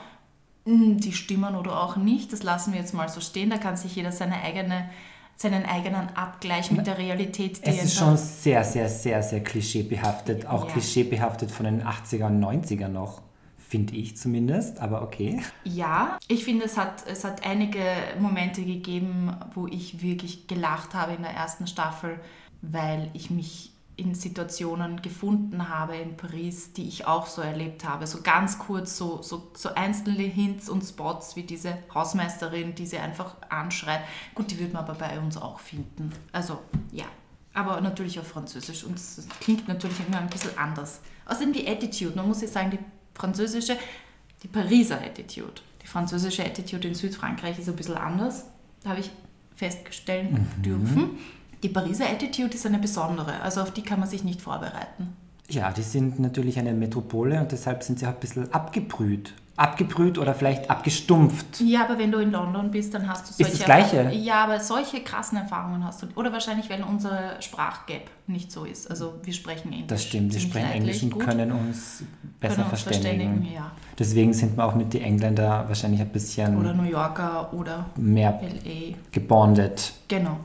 Mm, 0.66 0.98
die 0.98 1.12
stimmen 1.12 1.54
oder 1.56 1.80
auch 1.82 1.96
nicht. 1.96 2.32
Das 2.32 2.42
lassen 2.42 2.72
wir 2.72 2.80
jetzt 2.80 2.92
mal 2.92 3.08
so 3.08 3.20
stehen. 3.20 3.50
Da 3.50 3.56
kann 3.58 3.76
sich 3.76 3.96
jeder 3.96 4.12
seine 4.12 4.42
eigene, 4.42 4.90
seinen 5.36 5.64
eigenen 5.64 6.14
Abgleich 6.14 6.70
mit 6.70 6.86
der 6.86 6.98
Realität, 6.98 7.60
Es 7.62 7.82
ist 7.82 7.96
schon 7.96 8.16
sehr, 8.16 8.62
sehr, 8.62 8.88
sehr, 8.88 9.22
sehr 9.22 9.42
klischeebehaftet. 9.42 10.46
Auch 10.46 10.66
Ja. 10.66 10.72
klischeebehaftet 10.72 11.50
von 11.50 11.64
den 11.64 11.82
80er 11.82 12.26
und 12.26 12.40
90er 12.40 12.88
noch. 12.88 13.22
Finde 13.56 13.94
ich 13.94 14.16
zumindest, 14.16 14.80
aber 14.80 15.00
okay. 15.00 15.40
Ja, 15.64 16.18
ich 16.28 16.44
finde, 16.44 16.64
es 16.66 16.76
hat, 16.76 17.06
es 17.06 17.24
hat 17.24 17.46
einige 17.46 17.82
Momente 18.18 18.64
gegeben, 18.64 19.32
wo 19.54 19.66
ich 19.68 20.02
wirklich 20.02 20.48
gelacht 20.48 20.92
habe 20.92 21.14
in 21.14 21.22
der 21.22 21.30
ersten 21.30 21.68
Staffel, 21.68 22.18
weil 22.62 23.10
ich 23.14 23.30
mich 23.30 23.72
in 24.00 24.14
Situationen 24.14 25.02
gefunden 25.02 25.68
habe 25.68 25.96
in 25.96 26.16
Paris, 26.16 26.72
die 26.72 26.88
ich 26.88 27.06
auch 27.06 27.26
so 27.26 27.42
erlebt 27.42 27.84
habe. 27.84 28.06
So 28.06 28.22
ganz 28.22 28.58
kurz, 28.58 28.96
so, 28.96 29.20
so, 29.22 29.50
so 29.54 29.74
einzelne 29.74 30.22
Hints 30.22 30.70
und 30.70 30.82
Spots 30.82 31.36
wie 31.36 31.42
diese 31.42 31.76
Hausmeisterin, 31.92 32.74
die 32.74 32.86
sie 32.86 32.98
einfach 32.98 33.36
anschreit. 33.50 34.00
Gut, 34.34 34.50
die 34.50 34.58
wird 34.58 34.72
man 34.72 34.84
aber 34.84 34.94
bei 34.94 35.18
uns 35.18 35.36
auch 35.36 35.60
finden. 35.60 36.12
Also, 36.32 36.58
ja. 36.90 37.04
Aber 37.52 37.80
natürlich 37.80 38.18
auf 38.18 38.28
Französisch 38.28 38.84
und 38.84 38.96
es 38.96 39.26
klingt 39.40 39.66
natürlich 39.66 39.98
immer 40.06 40.18
ein 40.18 40.30
bisschen 40.30 40.56
anders. 40.56 41.00
Außerdem 41.26 41.52
die 41.52 41.68
Attitude, 41.68 42.14
man 42.14 42.28
muss 42.28 42.40
ja 42.42 42.48
sagen, 42.48 42.70
die 42.70 42.78
französische, 43.12 43.76
die 44.42 44.48
Pariser 44.48 45.00
Attitude. 45.02 45.60
Die 45.82 45.86
französische 45.86 46.44
Attitude 46.44 46.86
in 46.86 46.94
Südfrankreich 46.94 47.58
ist 47.58 47.68
ein 47.68 47.74
bisschen 47.74 47.96
anders, 47.96 48.44
habe 48.84 49.00
ich 49.00 49.10
feststellen 49.56 50.46
dürfen. 50.64 51.18
Die 51.62 51.68
Pariser 51.68 52.06
Attitude 52.06 52.54
ist 52.54 52.64
eine 52.66 52.78
besondere, 52.78 53.40
also 53.42 53.60
auf 53.60 53.70
die 53.72 53.82
kann 53.82 54.00
man 54.00 54.08
sich 54.08 54.24
nicht 54.24 54.40
vorbereiten. 54.40 55.14
Ja, 55.48 55.72
die 55.72 55.82
sind 55.82 56.20
natürlich 56.20 56.58
eine 56.58 56.72
Metropole 56.72 57.40
und 57.40 57.50
deshalb 57.52 57.82
sind 57.82 57.98
sie 57.98 58.06
auch 58.06 58.10
ein 58.10 58.20
bisschen 58.20 58.52
abgebrüht. 58.52 59.34
Abgebrüht 59.56 60.16
oder 60.16 60.32
vielleicht 60.32 60.70
abgestumpft. 60.70 61.60
Ja, 61.60 61.84
aber 61.84 61.98
wenn 61.98 62.10
du 62.10 62.18
in 62.18 62.30
London 62.30 62.70
bist, 62.70 62.94
dann 62.94 63.06
hast 63.06 63.28
du 63.28 63.34
solche 63.34 63.58
das 63.58 63.64
Gleiche? 63.66 64.10
Ja, 64.12 64.44
aber 64.44 64.58
solche 64.60 65.00
krassen 65.02 65.36
Erfahrungen 65.36 65.84
hast 65.84 66.02
du. 66.02 66.06
Oder 66.14 66.32
wahrscheinlich, 66.32 66.70
weil 66.70 66.82
unser 66.82 67.42
Sprachgap 67.42 68.02
nicht 68.26 68.50
so 68.50 68.64
ist. 68.64 68.88
Also 68.90 69.14
wir 69.22 69.34
sprechen 69.34 69.70
Englisch. 69.72 69.88
Das 69.88 70.04
stimmt, 70.04 70.32
ziemlich 70.32 70.48
sprechen 70.50 70.70
Englisch 70.70 71.02
und 71.02 71.10
gut. 71.10 71.24
können 71.24 71.52
uns 71.52 72.04
besser 72.40 72.54
Können 72.54 72.70
uns 72.70 72.80
verständigen. 72.82 73.18
verständigen, 73.32 73.54
ja. 73.54 73.70
Deswegen 73.98 74.32
sind 74.32 74.56
wir 74.56 74.64
auch 74.64 74.74
mit 74.76 74.94
den 74.94 75.02
Engländern 75.02 75.68
wahrscheinlich 75.68 76.00
ein 76.00 76.08
bisschen 76.08 76.56
Oder 76.58 76.72
New 76.72 76.88
Yorker 76.88 77.52
oder 77.52 77.84
mehr 77.96 78.40
LA. 78.40 78.96
gebondet. 79.12 79.92
Genau. 80.08 80.38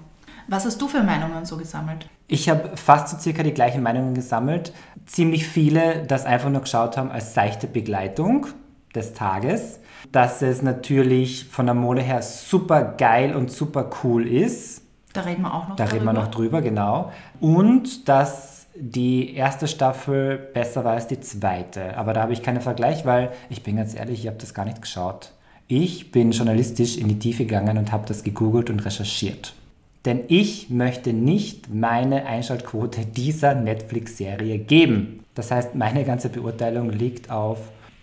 Was 0.48 0.66
hast 0.66 0.82
du 0.82 0.88
für 0.88 1.02
Meinungen 1.02 1.46
so 1.46 1.58
gesammelt? 1.58 2.08
Ich 2.28 2.50
habe 2.50 2.78
fast 2.78 3.10
so 3.10 3.18
circa 3.18 3.44
die 3.44 3.54
gleichen 3.54 3.82
Meinungen 3.82 4.14
gesammelt. 4.14 4.74
Ziemlich 5.06 5.48
viele, 5.48 6.04
das 6.06 6.26
einfach 6.26 6.50
nur 6.50 6.62
geschaut 6.62 6.98
haben 6.98 7.12
als 7.12 7.34
seichte 7.34 7.68
Begleitung 7.68 8.48
des 8.94 9.14
Tages. 9.14 9.80
Dass 10.12 10.42
es 10.42 10.62
natürlich 10.62 11.46
von 11.46 11.66
der 11.66 11.76
Mode 11.76 12.02
her 12.02 12.22
super 12.22 12.84
geil 12.84 13.36
und 13.36 13.52
super 13.52 13.90
cool 14.04 14.28
ist. 14.28 14.84
Da 15.14 15.22
reden 15.22 15.44
wir 15.44 15.54
auch 15.54 15.68
noch 15.68 15.76
Da 15.78 15.86
reden 15.86 16.06
wir 16.06 16.14
noch 16.14 16.28
drüber, 16.28 16.62
genau. 16.62 17.12
Und 17.40 18.08
dass 18.08 18.68
die 18.76 19.34
erste 19.36 19.68
Staffel 19.68 20.38
besser 20.38 20.84
war 20.84 20.94
als 20.94 21.08
die 21.08 21.20
zweite. 21.20 21.98
Aber 21.98 22.14
da 22.14 22.22
habe 22.22 22.34
ich 22.34 22.44
keinen 22.44 22.62
Vergleich, 22.62 23.06
weil 23.06 23.32
ich 23.50 23.64
bin 23.64 23.78
ganz 23.78 23.96
ehrlich, 23.96 24.20
ich 24.20 24.28
habe 24.28 24.38
das 24.38 24.54
gar 24.54 24.66
nicht 24.66 24.82
geschaut. 24.82 25.32
Ich 25.68 26.12
bin 26.12 26.32
journalistisch 26.32 26.98
in 26.98 27.08
die 27.08 27.18
Tiefe 27.18 27.46
gegangen 27.46 27.78
und 27.78 27.92
habe 27.92 28.06
das 28.06 28.24
gegoogelt 28.24 28.70
und 28.70 28.86
recherchiert. 28.86 29.54
Denn 30.06 30.24
ich 30.28 30.70
möchte 30.70 31.14
nicht 31.14 31.74
meine 31.74 32.26
Einschaltquote 32.26 33.06
dieser 33.06 33.56
Netflix-Serie 33.56 34.60
geben. 34.60 35.24
Das 35.34 35.52
heißt, 35.52 35.76
meine 35.76 36.06
ganze 36.06 36.30
Beurteilung 36.30 36.90
liegt 36.90 37.30
auf 37.30 37.58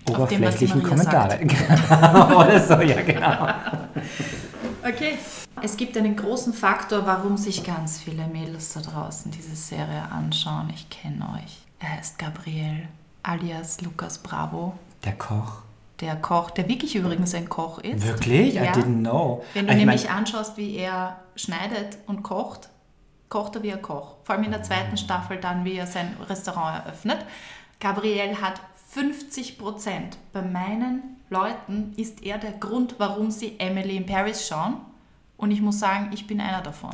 oberflächlichen 0.09 0.82
Maria 0.82 0.88
Kommentare. 0.88 1.38
Genau. 1.38 2.40
Oder 2.40 2.61
so, 2.61 2.75
ja 2.80 3.00
genau. 3.02 3.49
Okay. 4.82 5.14
Es 5.62 5.76
gibt 5.76 5.97
einen 5.97 6.16
großen 6.16 6.52
Faktor, 6.52 7.06
warum 7.06 7.37
sich 7.37 7.62
ganz 7.62 8.00
viele 8.00 8.26
Mädels 8.26 8.73
da 8.75 8.80
draußen 8.80 9.30
diese 9.30 9.54
Serie 9.54 10.02
anschauen. 10.11 10.71
Ich 10.75 10.90
kenne 10.90 11.25
euch. 11.37 11.59
Er 11.78 11.99
heißt 11.99 12.18
Gabriel, 12.18 12.88
alias 13.23 13.80
Lukas 13.80 14.18
Bravo, 14.18 14.75
Der 15.04 15.12
Koch. 15.12 15.62
Der 16.02 16.16
Koch, 16.16 16.50
der 16.50 16.68
wirklich 16.68 16.94
übrigens 16.97 17.35
ein 17.35 17.49
Koch 17.49 17.78
ist. 17.78 18.06
Wirklich? 18.06 18.54
Ja. 18.54 18.64
I 18.64 18.66
didn't 18.68 19.00
know. 19.00 19.42
Wenn 19.54 19.66
du 19.66 19.73
Ich 19.73 19.78
mein- 19.78 19.87
nämlich 19.87 20.11
anschaust, 20.11 20.56
wie 20.59 20.76
er 20.76 21.21
schneidet 21.37 21.97
und 22.06 22.23
kocht, 22.23 22.68
kocht 23.28 23.56
er 23.56 23.62
wie 23.62 23.73
ein 23.73 23.80
Koch. 23.80 24.16
Vor 24.25 24.35
allem 24.35 24.44
in 24.44 24.50
der 24.50 24.62
zweiten 24.62 24.97
Staffel 24.99 25.38
dann, 25.38 25.64
wie 25.64 25.75
er 25.76 25.87
sein 25.87 26.14
Restaurant 26.28 26.85
eröffnet. 26.85 27.18
Gabriel 27.80 28.37
hat 28.42 28.61
50 28.90 29.59
Prozent. 29.59 30.18
Bei 30.32 30.42
meinen 30.42 31.16
Leuten 31.30 31.92
ist 31.97 32.23
er 32.23 32.37
der 32.38 32.52
Grund, 32.52 32.97
warum 32.99 33.30
sie 33.30 33.54
Emily 33.59 33.97
in 33.97 34.04
Paris 34.06 34.47
schauen. 34.47 34.75
Und 35.38 35.50
ich 35.50 35.62
muss 35.62 35.78
sagen, 35.78 36.11
ich 36.12 36.26
bin 36.26 36.40
einer 36.40 36.61
davon. 36.61 36.90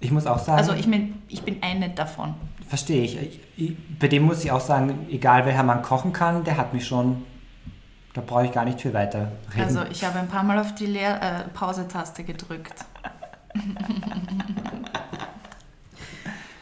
Ich 0.00 0.10
muss 0.10 0.26
auch 0.26 0.38
sagen, 0.38 0.56
Also 0.58 0.72
ich, 0.72 0.86
mein, 0.86 1.20
ich 1.28 1.42
bin 1.42 1.62
eine 1.62 1.90
davon. 1.90 2.34
verstehe 2.66 3.02
ich. 3.02 3.20
Ich- 3.20 3.40
ich. 3.56 3.76
Bei 3.98 4.08
dem 4.08 4.22
muss 4.22 4.42
ich 4.42 4.50
auch 4.50 4.60
sagen, 4.60 5.06
egal 5.10 5.44
welcher 5.44 5.62
Mann 5.62 5.82
kochen 5.82 6.12
kann, 6.14 6.42
der 6.44 6.56
hat 6.56 6.72
mich 6.72 6.86
schon, 6.86 7.22
da 8.14 8.20
brauche 8.20 8.46
ich 8.46 8.52
gar 8.52 8.64
nicht 8.64 8.80
viel 8.80 8.92
weiter 8.92 9.32
reden. 9.54 9.62
Also 9.62 9.82
ich 9.90 10.04
habe 10.04 10.18
ein 10.18 10.28
paar 10.28 10.42
Mal 10.42 10.58
auf 10.58 10.74
die 10.74 10.86
Leer 10.86 11.20
äh, 11.22 11.48
Pause-Taste 11.50 12.24
gedrückt. 12.24 12.84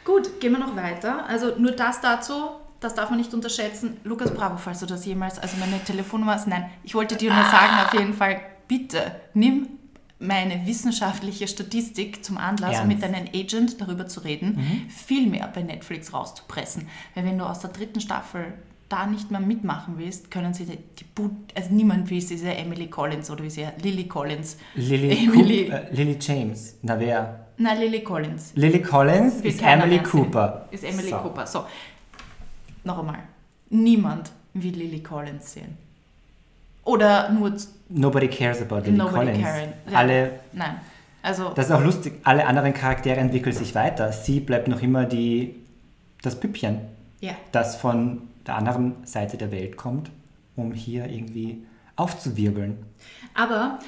Gut, 0.04 0.40
gehen 0.40 0.52
wir 0.52 0.58
noch 0.58 0.76
weiter. 0.76 1.26
Also 1.26 1.56
nur 1.58 1.72
das 1.72 2.00
dazu, 2.00 2.50
das 2.80 2.94
darf 2.94 3.10
man 3.10 3.18
nicht 3.18 3.34
unterschätzen. 3.34 3.98
Lukas 4.04 4.32
Bravo, 4.32 4.56
falls 4.56 4.80
du 4.80 4.86
das 4.86 5.04
jemals, 5.04 5.38
also 5.38 5.56
meine 5.58 5.82
Telefonnummer 5.84 6.36
ist, 6.36 6.46
nein, 6.46 6.70
ich 6.84 6.94
wollte 6.94 7.16
dir 7.16 7.32
nur 7.32 7.44
sagen, 7.44 7.74
auf 7.84 7.92
jeden 7.94 8.14
Fall, 8.14 8.40
bitte 8.66 9.12
nimm 9.34 9.68
meine 10.18 10.66
wissenschaftliche 10.66 11.46
Statistik 11.46 12.24
zum 12.24 12.38
Anlass, 12.38 12.80
um 12.80 12.88
mit 12.88 13.02
Ernst? 13.02 13.16
deinem 13.16 13.28
Agent 13.34 13.80
darüber 13.80 14.06
zu 14.06 14.20
reden, 14.20 14.88
viel 14.88 15.28
mehr 15.28 15.48
bei 15.48 15.62
Netflix 15.62 16.12
rauszupressen. 16.12 16.88
Weil 17.14 17.24
wenn 17.24 17.38
du 17.38 17.44
aus 17.44 17.60
der 17.60 17.70
dritten 17.70 18.00
Staffel 18.00 18.54
da 18.88 19.06
nicht 19.06 19.30
mehr 19.30 19.40
mitmachen 19.40 19.94
willst, 19.98 20.30
können 20.30 20.54
sie 20.54 20.64
die, 20.64 20.78
die 20.98 21.04
Boot, 21.14 21.30
also 21.54 21.72
niemand 21.74 22.08
will 22.10 22.20
diese 22.20 22.54
Emily 22.54 22.88
Collins 22.88 23.30
oder 23.30 23.44
wie 23.44 23.50
sie 23.50 23.66
Lily 23.82 24.08
Collins. 24.08 24.56
Lily, 24.74 25.26
Emily. 25.26 25.64
Coop- 25.66 25.72
äh, 25.74 25.94
Lily 25.94 26.16
James. 26.20 26.76
Na 26.82 26.98
wer? 26.98 27.46
Na, 27.58 27.74
Lily 27.74 28.02
Collins. 28.02 28.52
Lily 28.54 28.80
Collins 28.80 29.40
ist 29.42 29.60
Emily 29.62 29.96
mehr 29.96 30.04
sehen. 30.04 30.10
Cooper. 30.10 30.68
Ist 30.70 30.84
Emily 30.84 31.10
So. 31.10 31.16
Cooper. 31.18 31.46
So. 31.46 31.64
Noch 32.84 32.98
einmal. 33.00 33.18
Niemand 33.70 34.30
will 34.54 34.74
Lily 34.74 35.02
Collins 35.02 35.52
sehen. 35.52 35.76
Oder 36.84 37.28
nur 37.30 37.52
Nobody 37.90 38.28
cares 38.28 38.62
about 38.62 38.80
Lily 38.86 38.92
Nobody 38.96 39.26
Collins. 39.32 39.42
caring. 39.42 39.68
Alle, 39.92 40.30
Nein. 40.52 40.80
Also 41.20 41.50
das 41.54 41.66
ist 41.66 41.72
auch 41.72 41.82
lustig, 41.82 42.14
alle 42.24 42.46
anderen 42.46 42.72
Charaktere 42.72 43.16
entwickeln 43.16 43.54
sich 43.54 43.74
weiter. 43.74 44.12
Sie 44.12 44.40
bleibt 44.40 44.68
noch 44.68 44.80
immer 44.80 45.04
die, 45.04 45.56
das 46.22 46.38
Püppchen, 46.38 46.78
ja. 47.20 47.32
das 47.52 47.76
von 47.76 48.22
der 48.48 48.56
anderen 48.56 49.06
Seite 49.06 49.36
der 49.36 49.50
Welt 49.52 49.76
kommt, 49.76 50.10
um 50.56 50.72
hier 50.72 51.06
irgendwie 51.06 51.64
aufzuwirbeln. 51.96 52.76
Aber 53.34 53.78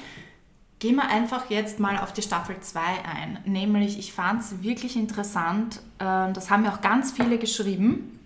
gehen 0.79 0.95
wir 0.95 1.07
einfach 1.09 1.49
jetzt 1.49 1.79
mal 1.79 1.97
auf 1.97 2.13
die 2.13 2.21
Staffel 2.21 2.55
2 2.59 2.79
ein. 2.79 3.39
Nämlich, 3.45 3.99
ich 3.99 4.13
fand 4.13 4.41
es 4.41 4.63
wirklich 4.63 4.95
interessant, 4.95 5.77
äh, 5.99 6.31
das 6.33 6.49
haben 6.49 6.63
mir 6.63 6.73
auch 6.73 6.81
ganz 6.81 7.11
viele 7.11 7.37
geschrieben, 7.37 8.19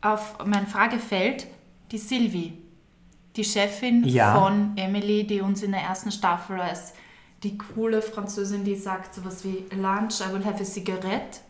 auf 0.00 0.36
mein 0.44 0.66
Fragefeld, 0.66 1.46
die 1.90 1.98
Sylvie, 1.98 2.52
die 3.36 3.44
Chefin 3.44 4.04
Ja. 4.04 4.34
von 4.38 4.72
Emily, 4.76 5.26
die 5.26 5.40
uns 5.40 5.62
in 5.62 5.72
der 5.72 5.80
ersten 5.82 6.10
Staffel 6.12 6.60
als 6.60 6.94
die 7.42 7.58
coole 7.58 8.02
Französin, 8.02 8.64
die 8.64 8.74
sagt 8.76 9.14
sowas 9.14 9.44
wie 9.44 9.64
Lunch, 9.74 10.20
I 10.20 10.32
will 10.32 10.44
have 10.44 10.60
a 10.60 10.64
cigarette. 10.64 11.40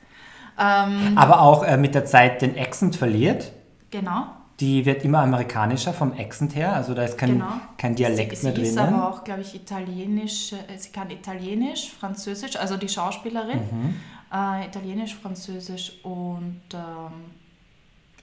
Ähm, 0.58 1.16
Aber 1.16 1.40
auch 1.42 1.62
äh, 1.64 1.76
mit 1.76 1.94
der 1.94 2.04
Zeit 2.06 2.42
den 2.42 2.58
Accent 2.58 2.96
verliert. 2.96 3.52
Genau. 3.90 4.26
Die 4.60 4.86
wird 4.86 5.04
immer 5.04 5.18
amerikanischer 5.20 5.92
vom 5.92 6.12
Accent 6.12 6.54
her, 6.54 6.72
also 6.74 6.94
da 6.94 7.02
ist 7.04 7.18
kein, 7.18 7.32
Genau. 7.34 7.46
kein 7.76 7.94
Dialekt 7.94 8.38
sie, 8.38 8.46
mehr 8.46 8.56
sie 8.56 8.62
ist 8.62 8.78
aber 8.78 9.08
auch, 9.10 9.22
glaube 9.22 9.42
ich, 9.42 9.54
italienisch, 9.54 10.52
äh, 10.54 10.78
sie 10.78 10.88
kann 10.90 11.10
Italienisch, 11.10 11.90
Französisch, 11.92 12.56
also 12.56 12.78
die 12.78 12.88
Schauspielerin, 12.88 13.58
Mhm. 13.70 13.94
äh, 14.32 14.66
Italienisch, 14.66 15.14
Französisch 15.14 15.92
und 16.04 16.62
ähm, 16.72 17.32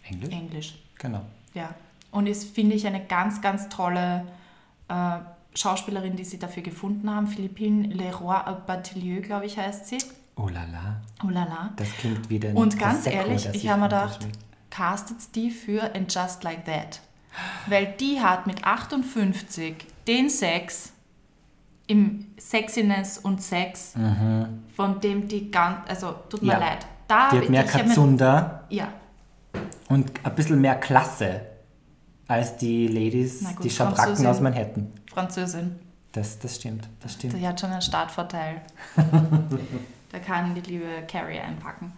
Englisch? 0.10 0.30
Englisch. 0.34 0.76
Genau. 1.00 1.22
Ja. 1.54 1.70
Und 2.12 2.26
ist, 2.28 2.56
finde 2.56 2.76
ich, 2.76 2.88
eine 2.88 3.06
ganz, 3.06 3.42
ganz 3.42 3.70
tolle 3.70 4.26
äh, 4.88 5.20
Schauspielerin, 5.56 6.16
die 6.16 6.24
sie 6.26 6.40
dafür 6.40 6.64
gefunden 6.64 7.10
haben. 7.14 7.28
Philippine 7.28 7.88
Leroy 7.90 8.40
Batelieu, 8.66 9.22
glaube 9.22 9.46
ich, 9.46 9.58
heißt 9.60 9.88
sie. 9.88 9.98
Oh 10.36 10.48
la 10.48 10.64
la, 10.66 11.00
Oh 11.24 11.30
la 11.30 11.44
la. 11.44 11.70
das 11.76 11.92
klingt 12.00 12.28
wie 12.32 12.44
ein 12.44 12.56
Und 12.56 12.80
ganz 12.80 13.06
ehrlich, 13.06 13.48
ich 13.54 13.70
habe 13.70 13.82
mir 13.82 13.88
gedacht. 13.90 14.28
Castet 14.74 15.36
die 15.36 15.52
für 15.52 15.94
And 15.96 16.12
Just 16.14 16.44
Like 16.44 16.66
That. 16.66 17.00
Weil 17.68 17.94
die 18.00 18.20
hat 18.20 18.48
mit 18.48 18.64
58 18.66 19.76
den 20.08 20.30
Sex 20.30 20.92
im 21.88 22.26
Sexiness 22.40 23.18
und 23.20 23.42
Sex, 23.42 23.94
von 24.76 25.00
dem 25.00 25.28
die 25.28 25.52
ganz, 25.52 25.78
also 25.88 26.14
tut 26.30 26.42
mir 26.42 26.56
Mhm. 26.56 26.62
Ja. 26.62 26.68
leid. 26.70 26.86
Da 27.08 27.30
Die 27.30 27.38
hat 27.40 27.50
mehr 27.50 27.64
Katzunda 27.66 28.64
Ja, 28.70 28.88
und 29.90 30.12
ein 30.26 30.36
bisschen 30.36 30.60
mehr 30.62 30.76
Klasse 30.76 31.42
als 32.28 32.56
die 32.58 32.88
Ladies, 32.88 33.44
gut, 33.56 33.64
die 33.66 33.70
Schabracken 33.70 34.26
aus 34.26 34.40
Manhattan. 34.40 34.92
Französin. 35.14 35.78
Das, 36.14 36.40
das 36.40 36.56
stimmt, 36.56 36.88
das 37.02 37.14
stimmt. 37.14 37.34
Die 37.34 37.46
hat 37.48 37.60
schon 37.60 37.72
einen 37.72 37.82
Startvorteil. 37.82 38.62
da 40.12 40.20
kann 40.20 40.56
die 40.56 40.62
liebe 40.62 40.86
Carrie 41.08 41.40
einpacken. 41.40 41.92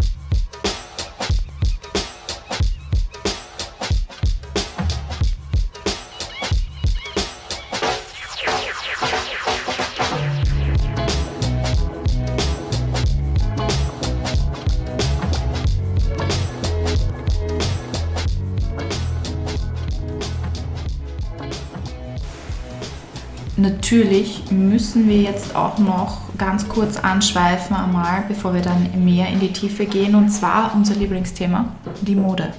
Natürlich 23.66 24.52
müssen 24.52 25.10
wir 25.10 25.24
jetzt 25.24 25.56
auch 25.56 25.80
noch 25.80 26.38
ganz 26.38 26.70
kurz 26.70 26.98
anschweifen 26.98 27.76
einmal, 27.76 28.24
bevor 28.28 28.54
wir 28.54 28.62
dann 28.62 29.04
mehr 29.04 29.28
in 29.30 29.40
die 29.40 29.52
Tiefe 29.52 29.88
gehen, 29.88 30.14
und 30.14 30.30
zwar 30.30 30.76
unser 30.76 30.94
Lieblingsthema, 30.94 31.66
die 32.02 32.16
Mode. 32.16 32.54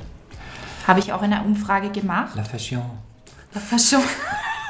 Habe 0.84 0.98
ich 0.98 1.12
auch 1.12 1.22
eine 1.22 1.44
Umfrage 1.44 1.90
gemacht. 1.90 2.34
La 2.34 2.42
Fashion. 2.42 2.82
La 3.54 3.60
Fashion. 3.60 4.02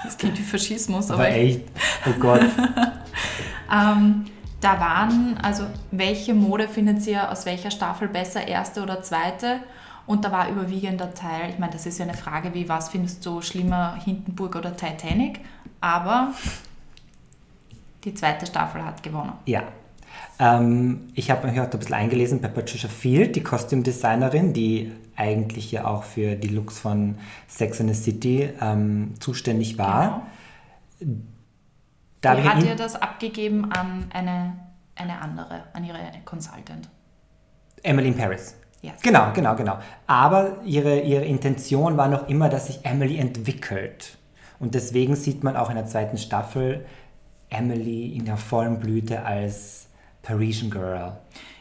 Das 0.04 0.18
klingt 0.18 0.38
wie 0.38 0.42
Faschismus, 0.42 1.10
aber 1.10 1.24
Aber 1.24 1.30
echt, 1.30 1.62
oh 2.06 2.12
Gott. 2.20 2.42
ähm, 3.72 4.26
da 4.60 4.78
waren, 4.78 5.36
also 5.42 5.64
welche 5.90 6.32
Mode 6.32 6.68
findet 6.68 7.04
ihr 7.08 7.28
aus 7.28 7.44
welcher 7.44 7.72
Staffel 7.72 8.06
besser, 8.06 8.46
erste 8.46 8.82
oder 8.82 9.02
zweite? 9.02 9.60
Und 10.06 10.24
da 10.24 10.30
war 10.30 10.48
überwiegender 10.48 11.12
Teil, 11.12 11.50
ich 11.50 11.58
meine, 11.58 11.72
das 11.72 11.86
ist 11.86 11.98
ja 11.98 12.04
eine 12.04 12.14
Frage 12.14 12.54
wie, 12.54 12.68
was 12.68 12.90
findest 12.90 13.26
du 13.26 13.40
schlimmer, 13.40 13.98
Hindenburg 14.04 14.54
oder 14.54 14.76
Titanic? 14.76 15.40
Aber 15.86 16.32
die 18.02 18.12
zweite 18.12 18.44
Staffel 18.44 18.84
hat 18.84 19.04
gewonnen. 19.04 19.34
Ja. 19.44 19.62
Ähm, 20.40 21.08
ich 21.14 21.30
habe 21.30 21.46
mich 21.46 21.58
heute 21.60 21.76
ein 21.76 21.78
bisschen 21.78 21.94
eingelesen 21.94 22.40
bei 22.40 22.48
Patricia 22.48 22.88
Field, 22.88 23.36
die 23.36 23.42
Kostümdesignerin, 23.44 24.52
die 24.52 24.92
eigentlich 25.14 25.70
ja 25.70 25.84
auch 25.86 26.02
für 26.02 26.34
die 26.34 26.48
Looks 26.48 26.80
von 26.80 27.18
Sex 27.46 27.80
and 27.80 27.94
the 27.94 28.02
City 28.02 28.50
ähm, 28.60 29.14
zuständig 29.20 29.78
war. 29.78 30.26
Genau. 30.98 31.16
Da 32.20 32.34
Die 32.34 32.42
hat 32.42 32.62
ihr 32.64 32.72
in- 32.72 32.78
das 32.78 32.96
abgegeben 33.00 33.70
an 33.70 34.06
eine, 34.12 34.56
eine 34.96 35.20
andere, 35.20 35.62
an 35.72 35.84
ihre 35.84 36.00
Consultant. 36.24 36.88
Emily 37.84 38.08
in 38.08 38.16
Paris. 38.16 38.56
Ja. 38.82 38.92
Genau, 39.02 39.32
genau, 39.32 39.54
genau. 39.54 39.78
Aber 40.08 40.56
ihre, 40.64 40.98
ihre 41.00 41.24
Intention 41.24 41.96
war 41.96 42.08
noch 42.08 42.28
immer, 42.28 42.48
dass 42.48 42.66
sich 42.66 42.84
Emily 42.84 43.18
entwickelt. 43.18 44.18
Und 44.58 44.74
deswegen 44.74 45.16
sieht 45.16 45.44
man 45.44 45.56
auch 45.56 45.68
in 45.68 45.76
der 45.76 45.86
zweiten 45.86 46.18
Staffel 46.18 46.86
Emily 47.48 48.16
in 48.16 48.24
der 48.24 48.36
vollen 48.36 48.80
Blüte 48.80 49.24
als 49.24 49.88
Parisian 50.22 50.70
Girl. 50.70 51.16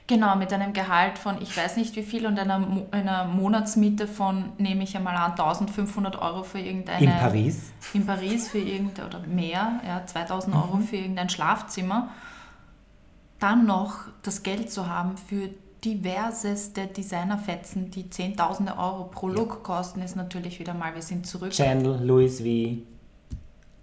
Genau, 0.08 0.36
mit 0.36 0.53
einem 0.53 0.73
Gehalt 0.73 1.17
von 1.17 1.41
ich 1.41 1.55
weiß 1.58 1.77
nicht 1.77 1.95
wie 1.95 2.03
viel 2.03 2.27
und 2.27 2.38
einer, 2.39 2.60
Mo- 2.60 2.86
einer 2.91 3.25
Monatsmiete 3.25 4.08
von, 4.08 4.51
nehme 4.60 4.84
ich 4.84 4.95
einmal 4.95 5.15
an, 5.15 5.31
1500 5.31 6.21
Euro 6.21 6.43
für 6.43 6.60
irgendeine... 6.60 7.05
In 7.05 7.12
Paris. 7.12 7.71
In 7.93 8.05
Paris 8.05 8.47
für 8.47 8.60
irgendein, 8.60 9.08
oder 9.08 9.19
mehr, 9.21 9.81
ja, 9.86 10.05
2000 10.05 10.55
Euro 10.55 10.77
für 10.77 10.97
irgendein 10.97 11.29
Schlafzimmer. 11.29 12.10
Dann 13.39 13.65
noch 13.65 13.95
das 14.21 14.43
Geld 14.43 14.71
zu 14.71 14.88
haben 14.88 15.17
für 15.17 15.49
diverseste 15.86 16.88
Designerfetzen, 16.88 17.91
die 17.91 18.10
Zehntausende 18.10 18.78
Euro 18.78 19.06
pro 19.06 19.28
Look 19.28 19.63
kosten, 19.63 20.02
ist 20.02 20.15
natürlich 20.15 20.60
wieder 20.60 20.74
mal, 20.74 20.95
wir 20.95 21.02
sind 21.02 21.28
zurück. 21.28 21.54
Chanel, 21.54 22.04
Louis 22.04 22.41
V, 22.41 22.82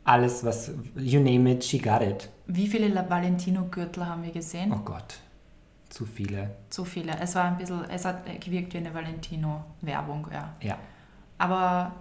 alles 0.05 0.45
was, 0.45 0.73
you 0.97 1.21
name 1.21 1.51
it, 1.53 1.65
she 1.65 1.79
got 1.79 2.03
it. 2.03 2.29
Wie 2.47 2.67
viele 2.67 2.93
Valentino-Gürtel 3.09 4.07
haben 4.07 4.25
wir 4.25 4.33
gesehen? 4.33 4.73
Oh 4.73 4.81
Gott, 4.85 5.21
zu 5.89 6.05
viele. 6.05 6.57
Zu 6.71 6.85
viele. 6.85 7.17
Es 7.21 7.37
war 7.37 7.45
ein 7.45 7.57
bisschen, 7.57 7.85
es 7.89 8.05
hat 8.05 8.25
gewirkt 8.41 8.75
wie 8.75 8.79
eine 8.79 8.93
Valentino-Werbung, 8.93 10.27
ja. 10.33 10.55
Ja. 10.61 10.79
Aber 11.39 11.93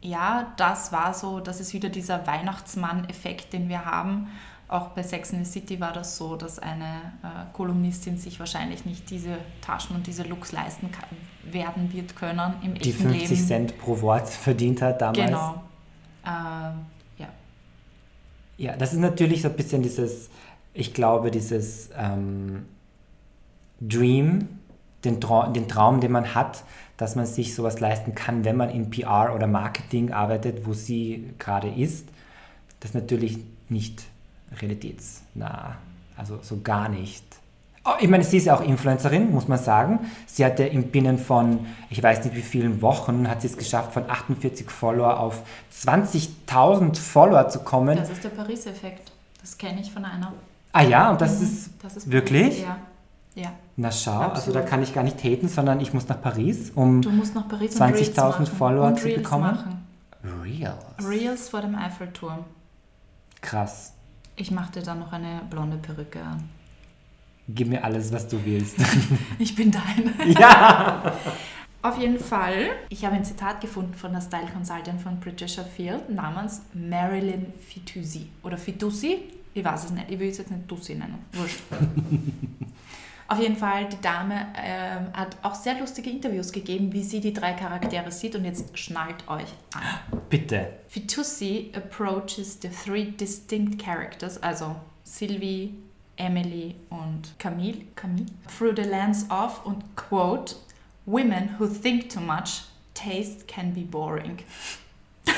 ja, 0.00 0.52
das 0.56 0.92
war 0.92 1.12
so, 1.12 1.40
das 1.40 1.60
ist 1.60 1.74
wieder 1.74 1.88
dieser 1.88 2.26
Weihnachtsmann-Effekt, 2.26 3.52
den 3.52 3.68
wir 3.68 3.84
haben. 3.84 4.28
Auch 4.70 4.90
bei 4.90 5.02
Sex 5.02 5.34
and 5.34 5.44
the 5.44 5.50
City 5.50 5.80
war 5.80 5.92
das 5.92 6.16
so, 6.16 6.36
dass 6.36 6.60
eine 6.60 7.12
äh, 7.24 7.52
Kolumnistin 7.52 8.16
sich 8.18 8.38
wahrscheinlich 8.38 8.84
nicht 8.84 9.10
diese 9.10 9.38
Taschen 9.60 9.96
und 9.96 10.06
diese 10.06 10.22
Looks 10.22 10.52
leisten 10.52 10.92
kann, 10.92 11.08
werden 11.42 11.92
wird 11.92 12.14
können 12.14 12.54
im 12.62 12.74
Die 12.74 12.90
echten 12.90 13.10
50 13.10 13.30
Leben. 13.30 13.46
Cent 13.46 13.78
pro 13.78 14.00
Wort 14.00 14.28
verdient 14.28 14.80
hat 14.80 15.02
damals. 15.02 15.26
Genau. 15.26 15.60
Ähm, 16.24 16.86
ja. 17.18 17.28
Ja, 18.58 18.76
das 18.76 18.92
ist 18.92 19.00
natürlich 19.00 19.42
so 19.42 19.48
ein 19.48 19.56
bisschen 19.56 19.82
dieses, 19.82 20.30
ich 20.72 20.94
glaube, 20.94 21.32
dieses 21.32 21.90
ähm, 21.98 22.66
Dream, 23.80 24.60
den, 25.02 25.20
Trau 25.20 25.48
den 25.48 25.66
Traum, 25.66 26.00
den 26.00 26.12
man 26.12 26.32
hat, 26.36 26.62
dass 26.96 27.16
man 27.16 27.26
sich 27.26 27.56
sowas 27.56 27.80
leisten 27.80 28.14
kann, 28.14 28.44
wenn 28.44 28.56
man 28.56 28.70
in 28.70 28.88
PR 28.90 29.34
oder 29.34 29.48
Marketing 29.48 30.12
arbeitet, 30.12 30.64
wo 30.64 30.74
sie 30.74 31.34
gerade 31.40 31.68
ist. 31.68 32.08
Das 32.78 32.94
natürlich 32.94 33.38
nicht 33.68 34.04
realitätsnah, 34.58 35.76
also 36.16 36.38
so 36.42 36.60
gar 36.60 36.88
nicht. 36.88 37.24
Oh, 37.84 37.92
ich 37.98 38.08
meine, 38.08 38.22
sie 38.24 38.36
ist 38.36 38.44
ja 38.44 38.54
auch 38.54 38.60
Influencerin, 38.60 39.30
muss 39.30 39.48
man 39.48 39.58
sagen. 39.58 40.00
Sie 40.26 40.44
hat 40.44 40.58
ja 40.58 40.66
im 40.66 40.90
Binnen 40.90 41.18
von, 41.18 41.66
ich 41.88 42.02
weiß 42.02 42.24
nicht 42.24 42.36
wie 42.36 42.42
vielen 42.42 42.82
Wochen, 42.82 43.26
hat 43.26 43.40
sie 43.40 43.46
es 43.46 43.56
geschafft, 43.56 43.92
von 43.94 44.08
48 44.08 44.68
Follower 44.68 45.18
auf 45.18 45.42
20.000 45.72 46.96
Follower 46.98 47.48
zu 47.48 47.60
kommen. 47.60 47.96
Das 47.96 48.10
ist 48.10 48.22
der 48.22 48.28
Paris-Effekt. 48.30 49.12
Das 49.40 49.56
kenne 49.56 49.80
ich 49.80 49.90
von 49.90 50.04
einer. 50.04 50.34
Ah 50.72 50.82
ja, 50.82 51.10
und 51.10 51.20
das 51.22 51.40
ist 51.40 51.70
Das 51.82 51.96
ist 51.96 52.10
wirklich? 52.10 52.60
Ja. 52.62 52.76
ja. 53.34 53.52
Na 53.76 53.90
schau, 53.90 54.12
also 54.12 54.32
Absolut. 54.32 54.56
da 54.56 54.62
kann 54.62 54.82
ich 54.82 54.92
gar 54.92 55.02
nicht 55.02 55.24
haten, 55.24 55.48
sondern 55.48 55.80
ich 55.80 55.94
muss 55.94 56.06
nach 56.06 56.20
Paris, 56.20 56.70
um 56.74 57.00
Du 57.00 57.10
musst 57.10 57.34
nach 57.34 57.48
Paris 57.48 57.80
und 57.80 57.80
20.000 57.80 57.94
Reels 57.96 58.16
machen. 58.16 58.46
Follower 58.46 58.94
zu 58.94 59.08
bekommen? 59.08 59.42
Machen. 59.42 59.86
Reels. 60.44 60.74
Reels 61.08 61.48
vor 61.48 61.62
dem 61.62 61.74
Eiffelturm. 61.74 62.44
Krass. 63.40 63.94
Ich 64.40 64.50
mache 64.50 64.72
dir 64.72 64.82
dann 64.82 65.00
noch 65.00 65.12
eine 65.12 65.42
blonde 65.50 65.76
Perücke 65.76 66.22
an. 66.22 66.48
Gib 67.46 67.68
mir 67.68 67.84
alles, 67.84 68.10
was 68.10 68.26
du 68.26 68.42
willst. 68.42 68.78
Ich 69.38 69.54
bin 69.54 69.70
deine. 69.70 70.32
ja. 70.40 71.14
Auf 71.82 71.98
jeden 71.98 72.18
Fall, 72.18 72.70
ich 72.88 73.04
habe 73.04 73.16
ein 73.16 73.24
Zitat 73.24 73.60
gefunden 73.60 73.92
von 73.94 74.12
der 74.12 74.22
Style 74.22 74.46
Consultant 74.50 75.00
von 75.00 75.20
Patricia 75.20 75.62
Field 75.64 76.08
namens 76.08 76.62
Marilyn 76.72 77.52
Fitoussi. 77.68 78.28
Oder 78.42 78.56
Fitoussi? 78.56 79.18
Ich 79.52 79.64
weiß 79.64 79.84
es 79.84 79.90
nicht. 79.90 80.10
Ich 80.10 80.18
will 80.18 80.30
es 80.30 80.38
jetzt 80.38 80.50
nicht 80.50 80.66
Tussi 80.68 80.94
nennen. 80.94 81.18
Wurscht. 81.32 81.60
Auf 83.30 83.38
jeden 83.38 83.54
Fall, 83.54 83.88
die 83.88 84.00
Dame 84.00 84.48
ähm, 84.60 85.12
hat 85.12 85.36
auch 85.42 85.54
sehr 85.54 85.78
lustige 85.78 86.10
Interviews 86.10 86.50
gegeben, 86.50 86.92
wie 86.92 87.04
sie 87.04 87.20
die 87.20 87.32
drei 87.32 87.52
Charaktere 87.52 88.10
sieht. 88.10 88.34
Und 88.34 88.44
jetzt 88.44 88.76
schnallt 88.76 89.28
euch 89.28 89.46
an. 89.72 90.18
Bitte. 90.28 90.66
Fitoussi 90.88 91.70
approaches 91.76 92.58
the 92.60 92.68
three 92.68 93.04
distinct 93.04 93.80
characters, 93.80 94.42
also 94.42 94.74
Sylvie, 95.04 95.74
Emily 96.16 96.74
und 96.88 97.38
Camille, 97.38 97.82
Camille 97.94 98.26
through 98.48 98.74
the 98.74 98.82
lens 98.82 99.26
of 99.30 99.64
und 99.64 99.84
quote 99.94 100.56
Women 101.06 101.54
who 101.56 101.68
think 101.68 102.10
too 102.10 102.20
much, 102.20 102.64
taste 102.94 103.46
can 103.46 103.72
be 103.72 103.82
boring. 103.82 104.38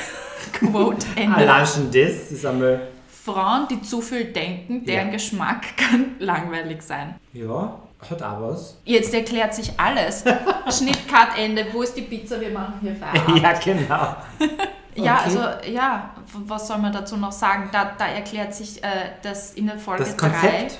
quote 0.51 1.05
Ende. 1.15 1.37
Allein 1.37 1.67
schon 1.67 1.91
das 1.91 2.31
ist 2.31 2.43
einmal. 2.43 2.87
Frauen, 3.23 3.67
die 3.69 3.81
zu 3.81 4.01
viel 4.01 4.25
denken, 4.25 4.83
deren 4.85 5.07
Ja. 5.07 5.13
Geschmack 5.13 5.77
kann 5.77 6.15
langweilig 6.19 6.81
sein. 6.81 7.15
Ja, 7.33 7.79
Hat 8.09 8.21
auch 8.21 8.41
was. 8.41 8.77
Jetzt 8.83 9.13
erklärt 9.13 9.53
sich 9.55 9.71
alles. 9.79 10.23
Schnitt, 10.77 11.07
Cut, 11.07 11.37
Ende. 11.37 11.65
Wo 11.71 11.81
ist 11.83 11.95
die 11.95 12.01
Pizza? 12.01 12.39
Wir 12.41 12.49
machen 12.51 12.73
hier 12.81 12.95
Feierabend. 12.97 13.41
Ja, 13.41 13.53
genau. 13.53 14.15
Ja, 14.95 15.15
Okay. 15.15 15.23
also 15.25 15.39
ja, 15.71 16.11
was 16.45 16.67
soll 16.67 16.77
man 16.77 16.93
dazu 16.93 17.17
noch 17.17 17.31
sagen? 17.31 17.69
Da, 17.71 17.93
da 17.97 18.05
erklärt 18.07 18.53
sich, 18.53 18.83
äh, 18.83 18.87
dass 19.23 19.53
in 19.55 19.65
der 19.67 19.79
Folge 19.79 20.03
Das 20.03 20.15
3 20.17 20.29
Konzept. 20.29 20.77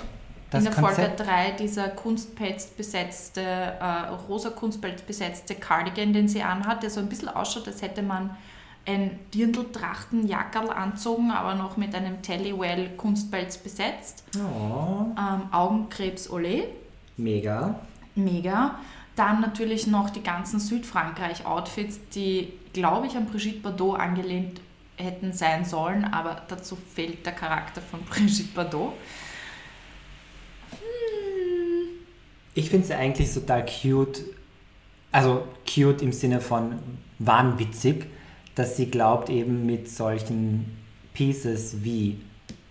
Das 0.52 0.60
in 0.60 0.66
der 0.66 0.74
Folge 0.74 0.96
Konzept. 0.96 1.20
3 1.22 1.52
dieser 1.58 1.88
Kunstpelz 1.90 2.66
besetzte, 2.68 3.42
äh, 3.42 4.10
rosa 4.30 4.52
Kunstpelz 4.52 5.02
besetzte 5.02 5.56
Cardigan, 5.56 6.14
den 6.14 6.28
sie 6.28 6.44
anhat, 6.44 6.84
der 6.84 6.92
so 6.92 7.00
ein 7.00 7.08
bisschen 7.10 7.30
ausschaut, 7.30 7.68
als 7.68 7.82
hätte 7.82 8.04
man 8.04 8.38
ein 8.86 9.20
Dirndl-Trachtenjackerl 9.34 10.70
anzogen, 10.70 11.32
aber 11.32 11.56
noch 11.56 11.78
mit 11.78 11.96
einem 11.96 12.22
Tellywell 12.22 12.90
Kunstpelz 12.98 13.58
besetzt. 13.58 14.24
Oh, 14.38 15.06
Ähm, 15.18 15.44
Augenkrebs 15.52 16.30
Olé, 16.30 16.64
mega. 17.18 17.80
mega. 18.16 18.80
Dann 19.16 19.42
natürlich 19.42 19.88
noch 19.88 20.10
die 20.10 20.24
ganzen 20.24 20.60
Südfrankreich-Outfits, 20.60 22.00
die, 22.16 22.52
glaube 22.74 23.08
ich, 23.08 23.16
an 23.16 23.26
Brigitte 23.28 23.60
Bardot 23.60 24.00
angelehnt 24.00 24.60
hätten 24.98 25.34
sein 25.34 25.66
sollen, 25.66 26.04
aber 26.06 26.42
dazu 26.48 26.76
fehlt 26.76 27.26
der 27.26 27.34
Charakter 27.34 27.82
von 27.82 28.02
Brigitte 28.10 28.44
Bardot. 28.54 28.94
Ich 32.56 32.70
finde 32.70 32.88
sie 32.88 32.94
eigentlich 32.94 33.34
total 33.34 33.66
cute. 33.66 34.22
Also 35.12 35.48
cute 35.72 36.02
im 36.02 36.12
Sinne 36.12 36.42
von 36.42 36.80
wahnwitzig, 37.20 38.06
dass 38.56 38.78
sie 38.78 38.90
glaubt, 38.90 39.30
eben 39.30 39.66
mit 39.66 39.90
solchen 39.90 40.78
Pieces 41.14 41.84
wie 41.84 42.20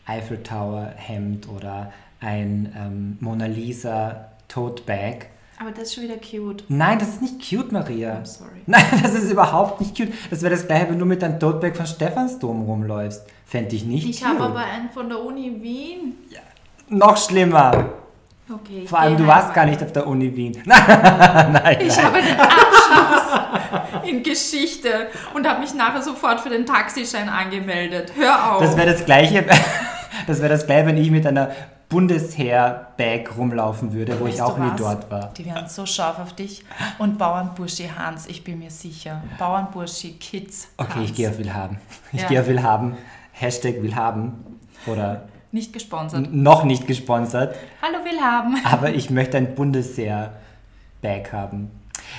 Eiffel 0.06 0.42
Tower 0.42 0.92
Hemd 0.96 1.48
oder 1.48 1.92
ein 2.20 2.72
ähm, 2.76 3.16
Mona 3.20 3.46
Lisa 3.46 4.28
Tote 4.48 4.82
Bag. 4.84 5.28
Aber 5.58 5.70
das 5.70 5.84
ist 5.84 5.94
schon 5.94 6.04
wieder 6.04 6.16
cute. 6.16 6.64
Nein, 6.68 6.98
das 6.98 7.08
ist 7.08 7.22
nicht 7.22 7.48
cute, 7.48 7.70
Maria. 7.70 8.16
I'm 8.16 8.26
sorry. 8.26 8.50
Nein, 8.66 8.84
das 9.02 9.14
ist 9.14 9.30
überhaupt 9.30 9.80
nicht 9.80 9.96
cute. 9.96 10.12
Das 10.30 10.42
wäre 10.42 10.54
das 10.54 10.66
gleiche, 10.66 10.90
wenn 10.90 10.98
du 10.98 11.04
mit 11.04 11.22
deinem 11.22 11.38
Tote 11.38 11.58
Bag 11.58 11.76
von 11.76 11.86
Stephansdom 11.86 12.62
rumläufst. 12.62 13.24
Fände 13.46 13.76
ich 13.76 13.84
nicht 13.84 14.08
Ich 14.08 14.24
habe 14.24 14.40
aber 14.40 14.64
einen 14.64 14.90
von 14.90 15.08
der 15.08 15.22
Uni 15.22 15.62
Wien. 15.62 16.14
Noch 16.88 17.16
schlimmer. 17.16 17.90
Okay. 18.52 18.86
Vor 18.86 18.98
allem, 18.98 19.16
du 19.16 19.26
warst 19.26 19.48
heim. 19.48 19.54
gar 19.54 19.66
nicht 19.66 19.82
auf 19.82 19.92
der 19.92 20.06
Uni 20.06 20.34
Wien. 20.36 20.60
Nein, 20.66 21.52
nein. 21.52 21.78
Ich 21.80 22.02
habe 22.02 22.16
einen 22.16 22.38
Abschluss 22.38 23.21
in 24.06 24.22
Geschichte 24.22 25.08
und 25.34 25.48
habe 25.48 25.60
mich 25.60 25.74
nachher 25.74 26.02
sofort 26.02 26.40
für 26.40 26.50
den 26.50 26.66
Taxischein 26.66 27.28
angemeldet. 27.28 28.12
Hör 28.16 28.52
auf. 28.56 28.62
Das 28.62 28.76
wäre 28.76 28.92
das 28.92 29.04
gleiche, 29.04 29.44
das 30.26 30.40
wäre 30.40 30.48
das 30.50 30.66
gleiche, 30.66 30.86
wenn 30.86 30.96
ich 30.96 31.10
mit 31.10 31.26
einer 31.26 31.50
Bundesheer-Bag 31.88 33.36
rumlaufen 33.36 33.92
würde, 33.92 34.18
wo 34.18 34.24
Weißt 34.24 34.36
ich 34.36 34.42
auch 34.42 34.56
nie 34.58 34.70
dort 34.76 35.10
war. 35.10 35.32
Die 35.36 35.44
werden 35.44 35.68
so 35.68 35.84
scharf 35.84 36.18
auf 36.18 36.32
dich. 36.34 36.64
Und 36.98 37.18
Bauernburschi 37.18 37.90
Hans, 37.98 38.26
ich 38.26 38.42
bin 38.44 38.58
mir 38.60 38.70
sicher. 38.70 39.22
Bauernburschi 39.38 40.12
Kids. 40.18 40.68
Okay, 40.78 40.92
Hans. 40.94 41.10
ich 41.10 41.14
gehe 41.14 41.28
auf 41.28 41.38
Willhaben. 41.38 41.78
Ich 42.12 42.22
Ja. 42.22 42.28
gehe 42.28 42.40
auf 42.40 42.46
Willhaben. 42.46 42.96
Hashtag 43.32 43.82
Willhaben. 43.82 44.58
Oder 44.86 45.24
Nicht 45.50 45.72
gesponsert. 45.74 46.32
noch 46.32 46.64
nicht 46.64 46.86
gesponsert. 46.86 47.54
Hallo 47.82 47.98
Willhaben. 48.04 48.56
Aber 48.64 48.90
ich 48.90 49.10
möchte 49.10 49.36
ein 49.36 49.54
Bundesheer-Bag 49.54 51.32
haben. 51.32 51.70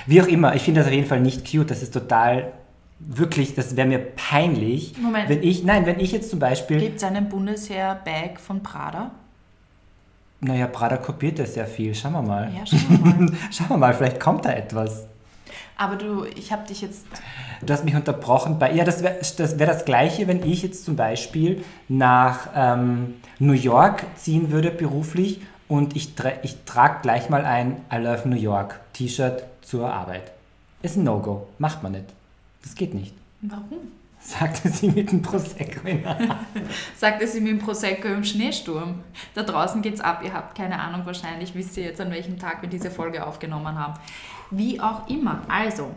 Wie 0.06 0.20
auch 0.20 0.26
immer, 0.26 0.54
ich 0.54 0.62
finde 0.62 0.80
das 0.80 0.88
auf 0.88 0.94
jeden 0.94 1.06
Fall 1.06 1.20
nicht 1.20 1.50
cute. 1.50 1.70
Das 1.70 1.82
ist 1.82 1.92
total, 1.92 2.52
wirklich, 2.98 3.54
das 3.54 3.76
wäre 3.76 3.88
mir 3.88 3.98
peinlich. 3.98 4.94
Moment. 4.98 5.28
Wenn 5.28 5.42
ich, 5.42 5.64
nein, 5.64 5.86
wenn 5.86 6.00
ich 6.00 6.12
jetzt 6.12 6.30
zum 6.30 6.38
Beispiel, 6.38 6.78
Gibt 6.78 6.96
es 6.96 7.04
einen 7.04 7.28
Bundesheer-Bag 7.28 8.40
von 8.40 8.62
Prada? 8.62 9.10
naja, 10.44 10.66
Prada 10.66 10.96
kopiert 10.96 11.38
das 11.38 11.54
sehr 11.54 11.66
viel. 11.66 11.94
Schauen 11.94 12.12
wir 12.12 12.22
mal. 12.22 12.52
Ja, 12.54 12.66
schauen 12.66 12.88
wir 12.88 13.14
mal. 13.14 13.32
Schauen 13.50 13.68
wir 13.70 13.76
mal, 13.78 13.94
vielleicht 13.94 14.20
kommt 14.20 14.44
da 14.44 14.52
etwas. 14.52 15.06
Aber 15.76 15.96
du, 15.96 16.24
ich 16.24 16.52
habe 16.52 16.66
dich 16.66 16.82
jetzt. 16.82 17.06
Du 17.62 17.72
hast 17.72 17.84
mich 17.84 17.96
unterbrochen 17.96 18.58
bei. 18.58 18.72
Ja, 18.72 18.84
das 18.84 19.02
wäre 19.02 19.16
das, 19.20 19.58
wär 19.58 19.66
das 19.66 19.84
Gleiche, 19.84 20.28
wenn 20.28 20.44
ich 20.44 20.62
jetzt 20.62 20.84
zum 20.84 20.96
Beispiel 20.96 21.64
nach 21.88 22.48
ähm, 22.54 23.14
New 23.38 23.54
York 23.54 24.04
ziehen 24.16 24.50
würde 24.52 24.70
beruflich 24.70 25.40
und 25.66 25.96
ich, 25.96 26.14
tra 26.14 26.30
ich 26.42 26.58
trage 26.64 27.00
gleich 27.02 27.30
mal 27.30 27.44
ein 27.44 27.80
I 27.92 27.96
Love 27.96 28.28
New 28.28 28.36
York 28.36 28.80
T-Shirt 28.92 29.44
zur 29.64 29.92
Arbeit. 29.92 30.32
Ist 30.82 30.96
ein 30.96 31.04
No-Go. 31.04 31.46
Macht 31.58 31.82
man 31.82 31.92
nicht. 31.92 32.06
Das 32.62 32.74
geht 32.74 32.94
nicht. 32.94 33.14
Warum? 33.42 33.78
Sagte 34.20 34.68
sie 34.70 34.88
mit 34.90 35.12
dem 35.12 35.20
Prosecco 35.20 35.86
in 35.86 36.02
der 36.02 36.18
Hand. 36.18 36.34
Sagte 36.96 37.26
sie 37.26 37.40
mit 37.40 37.50
dem 37.52 37.58
Prosecco 37.58 38.08
im 38.08 38.24
Schneesturm. 38.24 39.00
Da 39.34 39.42
draußen 39.42 39.82
geht's 39.82 40.00
ab. 40.00 40.22
Ihr 40.24 40.32
habt 40.32 40.56
keine 40.56 40.78
Ahnung, 40.80 41.04
wahrscheinlich 41.04 41.54
wisst 41.54 41.76
ihr 41.76 41.84
jetzt, 41.84 42.00
an 42.00 42.10
welchem 42.10 42.38
Tag 42.38 42.62
wir 42.62 42.68
diese 42.70 42.90
Folge 42.90 43.26
aufgenommen 43.26 43.78
haben. 43.78 43.94
Wie 44.50 44.80
auch 44.80 45.08
immer. 45.08 45.42
Also, 45.48 45.90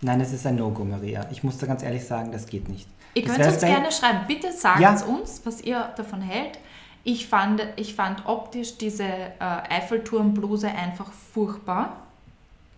Nein, 0.00 0.20
es 0.20 0.32
ist 0.32 0.46
ein 0.46 0.56
No-Go, 0.56 0.84
Maria. 0.84 1.26
Ich 1.30 1.42
muss 1.44 1.56
da 1.58 1.66
ganz 1.66 1.82
ehrlich 1.82 2.04
sagen, 2.04 2.30
das 2.32 2.46
geht 2.46 2.68
nicht. 2.68 2.86
Ihr 3.14 3.24
Das 3.26 3.36
könnt 3.36 3.48
uns 3.48 3.60
gerne 3.60 3.92
schreiben. 3.92 4.20
Bitte 4.28 4.52
sagt 4.52 4.80
Ja. 4.80 4.94
uns, 5.04 5.40
was 5.44 5.60
ihr 5.62 5.92
davon 5.96 6.20
hält. 6.20 6.58
Ich 7.04 7.26
fand, 7.26 7.66
ich 7.76 7.94
fand 7.94 8.26
optisch 8.26 8.76
diese 8.78 9.04
äh, 9.04 9.30
Eiffelturmbluse 9.40 10.68
einfach 10.68 11.10
furchtbar, 11.32 11.96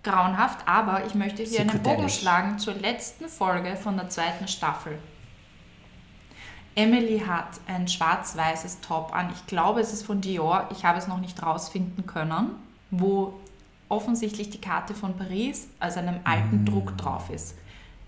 grauenhaft, 0.06 0.66
aber 0.66 1.04
ich 1.06 1.14
möchte 1.14 1.42
hier 1.42 1.60
einen 1.60 1.82
Bogen 1.82 2.08
schlagen 2.08 2.58
zur 2.58 2.74
letzten 2.74 3.28
Folge 3.28 3.76
von 3.76 3.96
der 3.96 4.08
zweiten 4.08 4.48
Staffel. 4.48 4.98
Emily 6.76 7.20
hat 7.26 7.58
ein 7.66 7.88
schwarz-weißes 7.88 8.80
Top 8.82 9.14
an. 9.14 9.30
Ich 9.34 9.46
glaube, 9.46 9.80
es 9.80 9.92
ist 9.92 10.04
von 10.04 10.20
Dior. 10.20 10.68
Ich 10.70 10.84
habe 10.84 10.98
es 10.98 11.08
noch 11.08 11.18
nicht 11.18 11.42
rausfinden 11.42 12.06
können, 12.06 12.50
wo 12.90 13.34
offensichtlich 13.88 14.50
die 14.50 14.60
Karte 14.60 14.94
von 14.94 15.16
Paris 15.16 15.68
als 15.80 15.96
einem 15.96 16.20
alten 16.24 16.64
Druck 16.64 16.96
drauf 16.98 17.30
ist. 17.30 17.56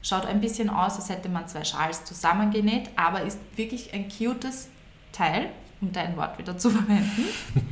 Schaut 0.02 0.26
ein 0.26 0.40
bisschen 0.40 0.70
aus, 0.70 0.96
als 0.96 1.08
hätte 1.08 1.28
man 1.28 1.48
zwei 1.48 1.64
Schals 1.64 2.04
zusammengenäht, 2.04 2.90
aber 2.94 3.22
ist 3.22 3.38
wirklich 3.56 3.92
ein 3.94 4.08
cutes 4.08 4.68
Teil, 5.12 5.50
um 5.80 5.92
dein 5.92 6.16
Wort 6.16 6.38
wieder 6.38 6.56
zu 6.58 6.70
verwenden. 6.70 7.24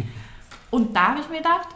Und 0.71 0.97
da 0.97 1.09
habe 1.09 1.21
ich 1.21 1.29
mir 1.29 1.39
gedacht, 1.39 1.69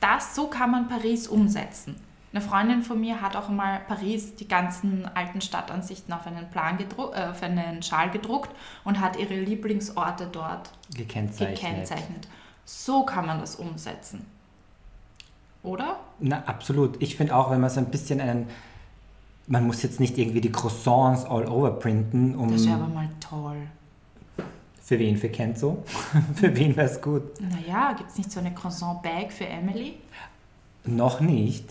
das, 0.00 0.34
so 0.34 0.48
kann 0.48 0.70
man 0.70 0.88
Paris 0.88 1.28
umsetzen. 1.28 1.96
Eine 2.32 2.44
Freundin 2.44 2.82
von 2.82 3.00
mir 3.00 3.22
hat 3.22 3.34
auch 3.34 3.48
mal 3.48 3.80
Paris, 3.88 4.36
die 4.36 4.46
ganzen 4.46 5.06
alten 5.14 5.40
Stadtansichten 5.40 6.12
auf 6.12 6.26
einen, 6.26 6.50
Plan 6.50 6.78
äh, 6.78 7.30
auf 7.30 7.42
einen 7.42 7.82
Schal 7.82 8.10
gedruckt 8.10 8.50
und 8.84 9.00
hat 9.00 9.16
ihre 9.16 9.40
Lieblingsorte 9.40 10.28
dort 10.30 10.70
Gekennzeichnet. 10.94 11.58
gekennzeichnet. 11.58 12.28
So 12.66 13.04
kann 13.04 13.26
man 13.26 13.40
das 13.40 13.56
umsetzen. 13.56 14.26
Oder? 15.62 15.98
Na, 16.20 16.42
absolut. 16.44 17.00
Ich 17.00 17.16
finde 17.16 17.34
auch, 17.34 17.50
wenn 17.50 17.60
man 17.60 17.70
so 17.70 17.80
ein 17.80 17.90
bisschen 17.90 18.20
einen. 18.20 18.48
Man 19.46 19.66
muss 19.66 19.82
jetzt 19.82 20.00
nicht 20.00 20.18
irgendwie 20.18 20.40
die 20.40 20.52
Croissants 20.52 21.24
all 21.24 21.46
over 21.46 21.70
printen, 21.70 22.34
um. 22.34 22.52
Das 22.52 22.66
wäre 22.66 22.76
aber 22.76 22.88
mal 22.88 23.08
toll. 23.20 23.56
Für 24.86 25.00
wen? 25.00 25.16
Für 25.16 25.28
Kenzo? 25.28 25.82
für 26.36 26.56
wen 26.56 26.76
wäre 26.76 26.88
es 26.88 27.00
gut? 27.02 27.22
Naja, 27.40 27.92
gibt 27.98 28.08
es 28.08 28.18
nicht 28.18 28.30
so 28.30 28.38
eine 28.38 28.54
Croissant-Bag 28.54 29.32
für 29.32 29.44
Emily? 29.44 29.94
Noch 30.84 31.20
nicht. 31.20 31.68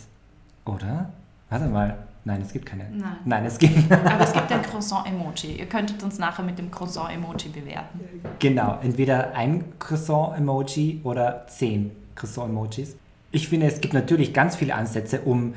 Oder? 0.65 1.13
Warte 1.49 1.67
mal. 1.67 1.97
Nein, 2.25 2.41
es 2.41 2.51
gibt 2.51 2.65
keine. 2.65 2.89
Nein. 2.89 3.15
Nein, 3.23 3.45
es 3.45 3.57
gibt. 3.57 3.89
Aber 3.89 4.19
es 4.19 4.33
gibt 4.33 4.51
ein 4.51 4.61
Croissant-Emoji. 4.63 5.59
Ihr 5.59 5.67
könntet 5.67 6.03
uns 6.03 6.19
nachher 6.19 6.43
mit 6.43 6.59
dem 6.59 6.69
Croissant-Emoji 6.69 7.47
bewerten. 7.53 8.01
genau. 8.39 8.79
Entweder 8.83 9.33
ein 9.33 9.63
Croissant-Emoji 9.79 10.99
oder 11.05 11.47
zehn 11.47 11.91
Croissant-Emojis. 12.15 12.97
Ich 13.31 13.47
finde, 13.47 13.67
es 13.67 13.79
gibt 13.79 13.93
natürlich 13.93 14.33
ganz 14.33 14.57
viele 14.57 14.75
Ansätze, 14.75 15.21
um 15.21 15.53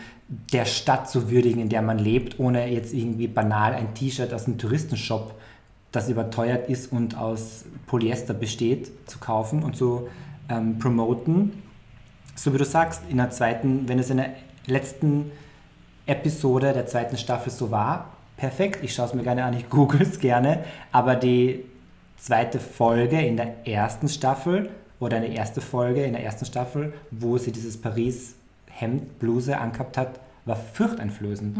der 0.52 0.64
Stadt 0.64 1.10
zu 1.10 1.28
würdigen, 1.28 1.60
in 1.60 1.70
der 1.70 1.82
man 1.82 1.98
lebt, 1.98 2.38
ohne 2.38 2.68
jetzt 2.68 2.94
irgendwie 2.94 3.26
banal 3.26 3.74
ein 3.74 3.94
T-Shirt 3.94 4.32
aus 4.32 4.46
einem 4.46 4.58
Touristenshop, 4.58 5.34
das 5.92 6.08
überteuert 6.08 6.68
ist 6.68 6.92
und 6.92 7.16
aus 7.16 7.64
Polyester 7.86 8.34
besteht, 8.34 8.90
zu 9.08 9.18
kaufen 9.18 9.62
und 9.62 9.76
zu 9.76 10.08
ähm, 10.48 10.78
promoten. 10.78 11.62
So 12.34 12.52
wie 12.52 12.58
du 12.58 12.64
sagst, 12.64 13.02
in 13.08 13.16
der 13.16 13.30
zweiten, 13.30 13.88
wenn 13.88 13.98
es 13.98 14.10
in 14.10 14.18
der 14.18 14.30
letzten 14.66 15.30
Episode 16.06 16.72
der 16.72 16.86
zweiten 16.86 17.16
Staffel 17.16 17.50
so 17.50 17.70
war, 17.70 18.12
perfekt, 18.36 18.84
ich 18.84 18.94
schaue 18.94 19.06
es 19.06 19.14
mir 19.14 19.22
gerne 19.22 19.44
an, 19.44 19.54
ich 19.54 19.68
google 19.70 20.02
es 20.02 20.20
gerne, 20.20 20.64
aber 20.92 21.16
die 21.16 21.64
zweite 22.16 22.60
Folge 22.60 23.20
in 23.20 23.36
der 23.36 23.66
ersten 23.66 24.08
Staffel 24.08 24.70
oder 25.00 25.18
eine 25.18 25.28
erste 25.28 25.60
Folge 25.60 26.04
in 26.04 26.12
der 26.12 26.24
ersten 26.24 26.44
Staffel, 26.44 26.92
wo 27.10 27.38
sie 27.38 27.52
dieses 27.52 27.80
Paris-Hemd, 27.80 29.18
Bluse 29.18 29.58
angehabt 29.58 29.96
hat, 29.96 30.20
war 30.44 30.56
furchteinflößend. 30.56 31.56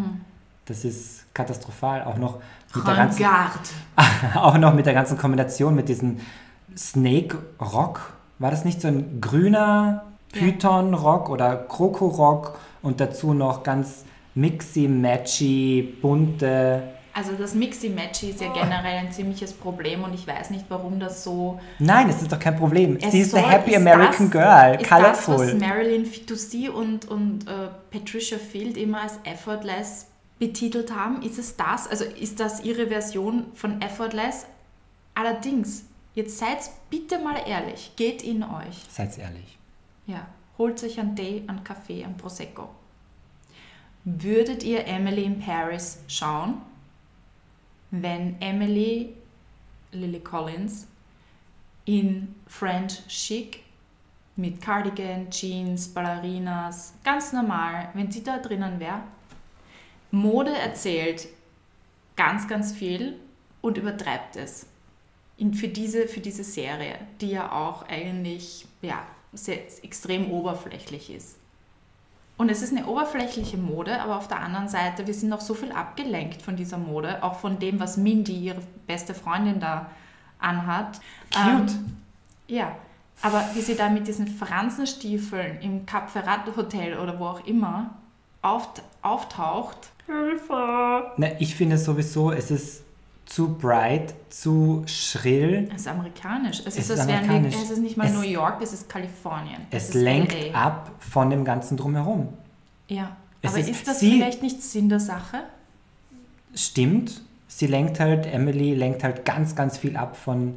Das 0.69 0.85
ist 0.85 1.25
katastrophal, 1.35 2.05
auch 2.05 2.19
noch 2.19 2.41
mit 2.75 2.87
der 2.87 2.95
ganzen 2.95 3.27
auch 4.35 4.59
noch 4.59 4.75
mit 4.75 4.85
der 4.85 4.93
ganzen 4.93 5.17
Kombination 5.17 5.75
mit 5.75 5.89
diesem 5.89 6.19
Snake 6.77 7.39
Rock. 7.61 8.13
War 8.39 8.51
das 8.51 8.67
nicht 8.67 8.83
so 8.83 8.89
ein 8.89 9.21
grüner 9.21 10.05
Python 10.33 10.93
Rock 10.93 11.31
oder 11.31 11.57
Kroko 11.57 12.09
Rock 12.09 12.59
und 12.83 13.01
dazu 13.01 13.33
noch 13.33 13.63
ganz 13.63 14.05
mixy, 14.35 14.87
matchy, 14.89 15.97
bunte 16.03 16.83
Also 17.15 17.33
das 17.33 17.55
Mixi-Matchy 17.55 18.31
ist 18.31 18.41
ja 18.41 18.53
generell 18.53 18.99
ein 18.99 19.11
ziemliches 19.11 19.53
Problem 19.53 20.05
und 20.05 20.15
ich 20.15 20.27
weiß 20.27 20.51
nicht, 20.51 20.67
warum 20.69 21.01
das 21.01 21.25
so... 21.25 21.59
Nein, 21.81 22.09
es 22.11 22.23
ist 22.23 22.31
doch 22.31 22.39
kein 22.39 22.57
Problem. 22.57 22.99
Sie 23.01 23.21
ist 23.21 23.33
the 23.33 23.41
soll- 23.41 23.51
happy 23.51 23.75
American 23.75 24.31
das, 24.31 24.41
girl, 24.41 24.75
ist 24.81 24.91
das, 24.91 25.01
was 25.01 25.25
colorful. 25.25 25.55
Marilyn 25.55 26.07
Fitoussi 26.07 26.69
und, 26.69 27.09
und 27.09 27.49
äh, 27.49 27.69
Patricia 27.91 28.39
Field 28.39 28.77
immer 28.77 29.01
als 29.01 29.19
effortless 29.25 30.08
betitelt 30.39 30.95
haben? 30.95 31.23
Ist 31.23 31.39
es 31.39 31.57
das? 31.57 31.87
Also 31.87 32.05
ist 32.05 32.41
das 32.41 32.65
ihre 32.65 32.89
Version 32.89 33.53
von 33.55 33.81
effortless? 33.83 34.47
Allerdings, 35.15 35.85
jetzt 36.15 36.39
seid 36.39 36.59
bitte 36.91 37.19
mal 37.19 37.43
ehrlich, 37.47 37.93
geht 37.97 38.23
in 38.23 38.43
euch. 38.43 38.85
Seid 38.91 39.19
ehrlich. 39.19 39.59
Ja, 40.07 40.27
holt 40.57 40.83
euch 40.85 40.99
einen 40.99 41.17
Tee, 41.17 41.43
einen 41.47 41.65
Kaffee, 41.65 42.05
einen 42.05 42.17
Prosecco. 42.17 42.69
Würdet 44.05 44.63
ihr 44.63 44.87
Emily 44.87 45.25
in 45.25 45.41
Paris 45.41 45.99
schauen, 46.07 46.63
wenn 47.91 48.41
Emily 48.41 49.15
Lily 49.93 50.21
Collins 50.21 50.87
in 51.85 52.35
French 52.47 53.07
Chic 53.09 53.65
mit 54.37 54.61
Cardigan, 54.61 55.31
Jeans, 55.31 55.89
Ballerinas, 55.89 56.95
ganz 57.03 57.33
normal, 57.33 57.89
wenn 57.95 58.11
sie 58.11 58.23
da 58.23 58.39
drinnen 58.39 58.79
wäre? 58.79 59.03
Mode 60.11 60.57
erzählt 60.57 61.29
ganz, 62.17 62.49
ganz 62.49 62.73
viel 62.73 63.19
und 63.61 63.79
übertreibt 63.79 64.37
es 64.37 64.67
in, 65.37 65.55
für, 65.55 65.69
diese, 65.69 66.09
für 66.09 66.21
diese 66.21 66.45
Serie, 66.45 66.99
die 67.21 67.31
ja 67.31 67.53
auch 67.53 67.89
eigentlich 67.89 68.67
ja, 68.83 69.03
sehr, 69.33 69.59
extrem 69.85 70.31
oberflächlich 70.31 71.15
ist. 71.15 71.37
Und 72.37 72.51
es 72.51 72.63
ist 72.63 72.77
eine 72.77 72.87
oberflächliche 72.87 73.57
Mode, 73.57 74.01
aber 74.01 74.17
auf 74.17 74.29
der 74.29 74.41
anderen 74.41 74.69
Seite, 74.69 75.07
wir 75.07 75.15
sind 75.15 75.29
noch 75.29 75.41
so 75.41 75.55
viel 75.55 75.73
abgelenkt 75.73 76.41
von 76.41 76.55
dieser 76.55 76.79
Mode, 76.79 77.23
auch 77.23 77.35
von 77.35 77.59
dem, 77.59 77.81
was 77.81 77.97
Mindy, 77.97 78.37
ihre 78.37 78.63
beste 78.87 79.13
Freundin, 79.13 79.59
da 79.59 79.91
anhat. 80.39 81.01
Cute. 81.33 81.73
Ähm, 81.73 81.97
ja, 82.47 82.77
aber 83.23 83.45
wie 83.55 83.61
sie 83.61 83.75
da 83.75 83.89
mit 83.89 84.07
diesen 84.07 84.29
Fransenstiefeln 84.29 85.61
im 85.61 85.85
Cap 85.85 86.11
Ferrat 86.11 86.47
Hotel 86.57 86.99
oder 86.99 87.19
wo 87.19 87.27
auch 87.27 87.45
immer 87.45 87.91
auft 88.41 88.83
auftaucht. 90.09 91.19
Na, 91.19 91.29
ich 91.41 91.55
finde 91.55 91.79
sowieso, 91.79 92.33
es 92.33 92.51
ist 92.51 92.83
zu 93.27 93.55
bright, 93.57 94.15
zu 94.31 94.83
schrill. 94.87 95.69
Es 95.75 95.83
ist 95.83 95.89
amerikanisch. 95.89 96.61
Es, 96.61 96.67
Es 96.67 96.77
ist, 96.79 96.91
ist 96.91 96.99
als 97.01 97.09
wären 97.09 97.25
amerikanisch. 97.25 97.55
es 97.63 97.71
ist 97.71 97.79
nicht 97.81 97.97
mal 97.97 98.07
Es- 98.07 98.15
New 98.15 98.23
York, 98.23 98.61
es 98.63 98.73
ist 98.73 98.89
Kalifornien. 98.89 99.61
Es 99.71 99.89
ist 99.91 99.95
lenkt 99.95 100.33
LA. 100.35 100.55
ab 100.67 100.91
von 100.99 101.29
dem 101.31 101.45
ganzen 101.45 101.77
Drumherum. 101.77 102.29
Ja, 102.89 103.17
Es 103.43 103.51
aber 103.51 103.61
ist- 103.61 103.69
ist, 103.69 103.87
das 103.87 104.01
sie- 104.01 104.13
vielleicht 104.13 104.43
nicht 104.43 104.63
Sinn 104.63 104.89
der 104.89 105.01
Sache? 105.01 105.43
Stimmt, 106.55 107.21
sie 107.47 107.67
lenkt 107.67 108.01
halt, 108.01 108.27
Emily 108.27 108.75
lenkt 108.75 109.05
halt 109.05 109.25
ganz, 109.25 109.55
ganz 109.55 109.77
viel 109.77 109.97
ab 109.97 110.17
von 110.17 110.57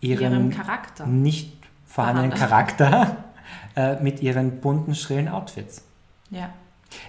ihrem, 0.00 0.22
Ihrem 0.32 0.50
Charakter. 0.50 1.06
nicht 1.06 1.52
vorhandenen 1.86 2.30
Vorhanden. 2.32 2.76
Charakter 2.76 3.16
äh, 3.76 4.00
mit 4.02 4.22
ihren 4.22 4.60
bunten, 4.60 4.94
schrillen 4.94 5.28
Outfits. 5.28 5.82
Ja. 6.30 6.50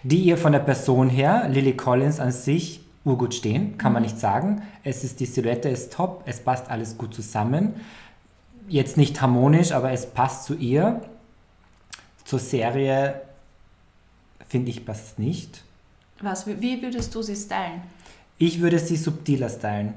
Die 0.03 0.19
ihr 0.23 0.37
von 0.37 0.51
der 0.51 0.59
Person 0.59 1.09
her, 1.09 1.47
Lily 1.49 1.75
Collins 1.75 2.19
an 2.19 2.31
sich, 2.31 2.81
urgut 3.05 3.33
stehen, 3.33 3.77
kann 3.77 3.91
Mhm. 3.91 3.93
man 3.93 4.03
nicht 4.03 4.19
sagen. 4.19 4.61
Es 4.83 5.03
ist, 5.03 5.19
die 5.19 5.25
Silhouette 5.25 5.69
ist 5.69 5.93
top, 5.93 6.23
es 6.25 6.39
passt 6.39 6.69
alles 6.69 6.97
gut 6.97 7.13
zusammen. 7.13 7.73
Jetzt 8.67 8.97
nicht 8.97 9.21
harmonisch, 9.21 9.71
aber 9.71 9.91
es 9.91 10.05
passt 10.05 10.43
zu 10.43 10.55
ihr. 10.55 11.01
Zur 12.25 12.39
Serie, 12.39 13.21
finde 14.47 14.69
ich, 14.71 14.85
passt 14.85 15.19
nicht. 15.19 15.63
Was, 16.21 16.45
wie- 16.47 16.59
wie 16.61 16.81
würdest 16.81 17.13
du 17.15 17.21
sie 17.21 17.35
stylen? 17.35 17.81
Ich 18.37 18.59
würde 18.59 18.79
sie 18.79 18.97
subtiler 18.97 19.49
stylen. 19.49 19.93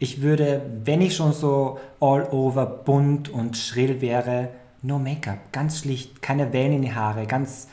Ich 0.00 0.20
würde, 0.22 0.62
wenn 0.84 1.00
ich 1.00 1.14
schon 1.16 1.32
so 1.32 1.78
all 2.00 2.24
over 2.30 2.66
bunt 2.66 3.28
und 3.28 3.56
schrill 3.56 4.00
wäre, 4.00 4.48
no 4.82 4.98
Make-up, 4.98 5.38
ganz 5.52 5.80
schlicht, 5.80 6.22
keine 6.22 6.52
Wellen 6.52 6.74
in 6.74 6.82
die 6.82 6.94
Haare, 6.94 7.26
ganz 7.26 7.68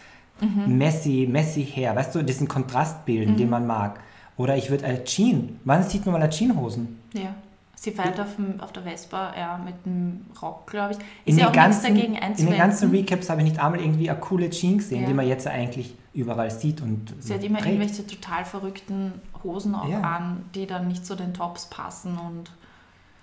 messy, 0.67 1.27
messy 1.31 1.65
Hair, 1.65 1.95
weißt 1.95 2.15
du, 2.15 2.23
diesen 2.23 2.47
Kontrast 2.47 3.05
bilden, 3.05 3.37
den 3.37 3.49
man 3.49 3.65
mag. 3.67 3.99
Oder 4.37 4.57
ich 4.57 4.69
würde 4.69 4.85
eine 4.85 5.03
Jean, 5.05 5.59
wann 5.63 5.83
sieht 5.83 6.05
man 6.05 6.13
mal 6.13 6.21
eine 6.21 6.31
Jeanhosen? 6.31 6.99
Ja. 7.13 7.33
Sie 7.77 7.91
fährt 7.91 8.19
auf, 8.19 8.35
dem, 8.37 8.59
auf 8.61 8.71
der 8.71 8.83
Vespa 8.83 9.33
ja, 9.37 9.57
mit 9.63 9.75
einem 9.85 10.25
Rock, 10.41 10.65
glaube 10.67 10.93
ich. 10.93 10.97
Ist 10.97 11.05
In 11.25 11.37
ja 11.37 11.45
den, 11.45 11.49
auch 11.49 11.53
ganzen, 11.53 11.81
nichts 11.93 11.99
dagegen 11.99 12.15
in 12.15 12.23
einzuwenden. 12.23 12.53
den 12.53 12.57
ganzen 12.59 12.89
Recaps 12.91 13.29
habe 13.29 13.41
ich 13.41 13.49
nicht 13.49 13.59
einmal 13.63 13.79
irgendwie 13.81 14.09
eine 14.09 14.19
coole 14.19 14.49
Jean 14.49 14.77
gesehen, 14.77 15.01
Ja. 15.01 15.07
die 15.07 15.13
man 15.13 15.27
jetzt 15.27 15.45
eigentlich 15.45 15.93
überall 16.13 16.49
sieht 16.49 16.81
und 16.81 17.13
Sie 17.19 17.33
hat 17.33 17.43
immer 17.43 17.59
trägt. 17.59 17.73
irgendwelche 17.75 18.07
total 18.07 18.45
verrückten 18.45 19.13
Hosen 19.43 19.75
auch 19.75 19.87
Ja. 19.89 20.01
an, 20.01 20.45
die 20.55 20.65
dann 20.65 20.87
nicht 20.87 21.05
zu 21.05 21.15
den 21.15 21.33
Tops 21.33 21.65
passen 21.67 22.17
und 22.17 22.49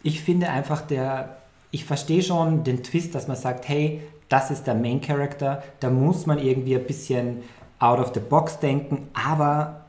Ich 0.03 0.21
finde 0.21 0.49
einfach, 0.51 0.83
der, 0.83 1.39
ich 1.71 1.85
verstehe 1.87 2.23
schon 2.23 2.63
den 2.63 2.83
Twist, 2.83 3.15
dass 3.15 3.29
man 3.29 3.37
sagt, 3.39 3.69
hey, 3.69 4.03
das 4.33 4.51
ist 4.51 4.67
der 4.67 4.75
Main 4.75 5.01
Character, 5.01 5.63
da 5.81 5.91
muss 5.91 6.25
man 6.27 6.39
irgendwie 6.39 6.77
ein 6.77 6.87
bisschen 6.87 7.43
out 7.79 7.99
of 7.99 8.13
the 8.15 8.21
box 8.21 8.59
denken, 8.59 9.09
aber 9.13 9.83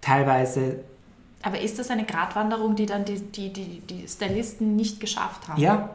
teilweise, 0.00 0.80
Aber 1.42 1.58
ist 1.58 1.78
das 1.78 1.90
eine 1.90 2.04
Gratwanderung, 2.04 2.76
die 2.76 2.86
dann 2.86 3.04
die, 3.04 3.20
die, 3.20 3.52
die, 3.52 3.80
die 3.80 4.06
Stylisten 4.06 4.76
nicht 4.76 5.00
geschafft 5.00 5.48
haben? 5.48 5.60
ja, 5.60 5.90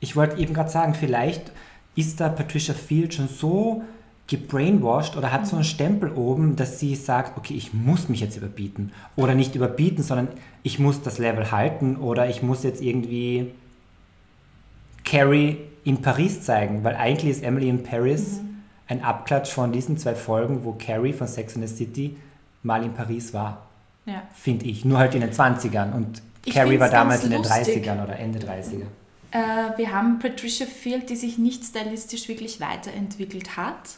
ich 0.00 0.14
wollte 0.14 0.36
eben 0.36 0.52
gerade 0.52 0.68
sagen, 0.68 0.94
vielleicht 0.94 1.52
ist 1.94 2.20
da 2.20 2.28
Patricia 2.28 2.74
Field 2.74 3.14
schon 3.14 3.28
so 3.28 3.82
gebrainwashed 4.26 5.16
oder 5.16 5.32
hat 5.32 5.46
so 5.46 5.56
einen 5.56 5.64
Stempel 5.64 6.12
oben, 6.12 6.56
dass 6.56 6.80
sie 6.80 6.94
sagt, 6.96 7.38
okay, 7.38 7.54
ich 7.54 7.72
muss 7.72 8.08
mich 8.08 8.20
jetzt 8.20 8.36
überbieten. 8.36 8.92
Oder 9.14 9.34
nicht 9.34 9.54
überbieten, 9.54 10.02
sondern 10.02 10.28
ich 10.62 10.78
muss 10.78 11.00
das 11.00 11.18
Level 11.18 11.50
halten 11.52 11.96
oder 11.96 12.28
ich 12.28 12.42
muss 12.42 12.64
jetzt 12.64 12.82
irgendwie 12.82 13.52
Carrie 15.04 15.58
in 15.86 16.02
Paris 16.02 16.42
zeigen, 16.42 16.84
weil 16.84 16.96
eigentlich 16.96 17.30
ist 17.30 17.42
Emily 17.42 17.68
in 17.68 17.82
Paris 17.82 18.40
ein 18.88 19.02
Abklatsch 19.02 19.50
von 19.52 19.72
diesen 19.72 19.96
zwei 19.98 20.14
Folgen, 20.14 20.64
wo 20.64 20.72
Carrie 20.72 21.12
von 21.12 21.26
Sex 21.26 21.56
and 21.56 21.66
the 21.68 21.74
City 21.74 22.16
mal 22.62 22.84
in 22.84 22.92
Paris 22.92 23.32
war, 23.32 23.66
Ja. 24.04 24.22
finde 24.34 24.66
ich. 24.66 24.84
Nur 24.84 24.98
halt 24.98 25.14
in 25.14 25.20
den 25.22 25.32
20ern 25.32 25.92
und 25.92 26.22
Ich 26.44 26.54
Carrie 26.54 26.78
war 26.78 26.88
damals 26.90 27.24
in 27.24 27.30
den 27.30 27.42
lustig. 27.42 27.84
30ern 27.86 28.02
oder 28.04 28.18
Ende 28.18 28.38
30er. 28.40 28.86
Äh, 29.32 29.76
wir 29.78 29.92
haben 29.92 30.18
Patricia 30.18 30.66
Field, 30.66 31.08
die 31.10 31.16
sich 31.16 31.38
nicht 31.38 31.64
stylistisch 31.64 32.28
wirklich 32.28 32.60
weiterentwickelt 32.60 33.56
hat, 33.56 33.90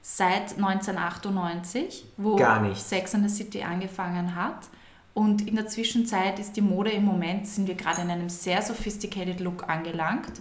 seit 0.00 0.58
1998, 0.58 2.04
wo 2.16 2.36
Gar 2.36 2.60
nicht. 2.62 2.80
Sex 2.80 3.14
and 3.14 3.28
the 3.28 3.34
City 3.34 3.62
angefangen 3.62 4.34
hat. 4.34 4.68
Und 5.14 5.46
in 5.46 5.56
der 5.56 5.66
Zwischenzeit 5.66 6.38
ist 6.38 6.56
die 6.56 6.60
Mode 6.62 6.90
im 6.90 7.04
Moment, 7.04 7.46
sind 7.46 7.68
wir 7.68 7.74
gerade 7.74 8.02
in 8.02 8.10
einem 8.10 8.28
sehr 8.28 8.62
sophisticated 8.62 9.40
Look 9.40 9.68
angelangt 9.68 10.32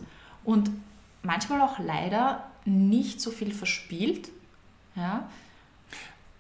und 0.44 0.72
manchmal 1.24 1.62
auch 1.62 1.80
leider 1.80 2.44
nicht 2.66 3.22
so 3.22 3.32
viel 3.32 3.54
verspielt. 3.54 4.30
Ja, 4.96 5.28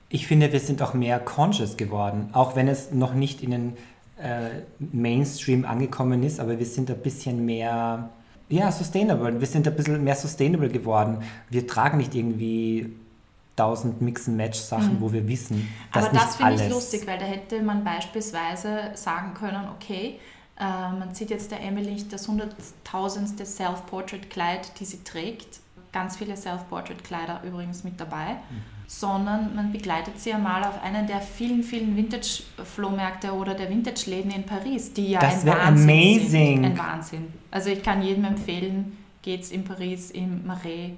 Ich 0.09 0.27
finde, 0.27 0.51
wir 0.51 0.59
sind 0.59 0.81
auch 0.81 0.93
mehr 0.93 1.19
conscious 1.19 1.77
geworden, 1.77 2.29
auch 2.33 2.55
wenn 2.55 2.67
es 2.67 2.91
noch 2.91 3.13
nicht 3.13 3.41
in 3.41 3.51
den 3.51 3.77
äh, 4.21 4.49
Mainstream 4.79 5.65
angekommen 5.65 6.21
ist, 6.23 6.39
aber 6.39 6.59
wir 6.59 6.65
sind 6.65 6.89
ein 6.91 6.97
bisschen 6.99 7.45
mehr, 7.45 8.09
ja, 8.49 8.71
sustainable. 8.71 9.39
Wir 9.39 9.47
sind 9.47 9.67
ein 9.67 9.75
bisschen 9.75 10.03
mehr 10.03 10.15
sustainable 10.15 10.69
geworden. 10.69 11.23
Wir 11.49 11.65
tragen 11.65 11.97
nicht 11.97 12.13
irgendwie 12.13 12.93
tausend 13.55 14.01
Mix-and-Match-Sachen, 14.01 14.97
wo 14.99 15.11
wir 15.11 15.27
wissen, 15.27 15.69
dass 15.93 16.03
Mhm. 16.03 16.09
Aber 16.09 16.19
das 16.19 16.35
finde 16.35 16.63
ich 16.63 16.69
lustig, 16.69 17.07
weil 17.07 17.17
da 17.17 17.25
hätte 17.25 17.61
man 17.61 17.83
beispielsweise 17.83 18.91
sagen 18.95 19.33
können, 19.33 19.67
okay, 19.75 20.19
man 20.67 21.13
sieht 21.15 21.29
jetzt 21.31 21.51
der 21.51 21.61
Emily 21.61 21.91
nicht 21.91 22.13
das 22.13 22.27
hunderttausendste 22.27 23.45
Self-Portrait-Kleid, 23.45 24.79
die 24.79 24.85
sie 24.85 25.03
trägt, 25.03 25.59
ganz 25.91 26.17
viele 26.17 26.37
Self-Portrait-Kleider 26.37 27.41
übrigens 27.43 27.83
mit 27.83 27.99
dabei, 27.99 28.37
sondern 28.87 29.55
man 29.55 29.71
begleitet 29.71 30.19
sie 30.19 30.33
einmal 30.33 30.63
auf 30.63 30.81
einen 30.83 31.07
der 31.07 31.21
vielen, 31.21 31.63
vielen 31.63 31.95
Vintage-Flohmärkte 31.95 33.33
oder 33.33 33.55
der 33.55 33.69
Vintage-Läden 33.69 34.31
in 34.31 34.45
Paris, 34.45 34.93
die 34.93 35.11
ja 35.11 35.19
Das 35.19 35.41
ein 35.41 35.47
Wahnsinn 35.47 35.89
amazing. 35.89 36.29
sind. 36.29 36.65
Ein 36.65 36.77
Wahnsinn. 36.77 37.33
Also 37.49 37.69
ich 37.69 37.81
kann 37.81 38.01
jedem 38.03 38.25
empfehlen, 38.25 38.97
geht's 39.21 39.49
in 39.49 39.63
Paris, 39.63 40.11
im 40.11 40.45
Marais, 40.45 40.91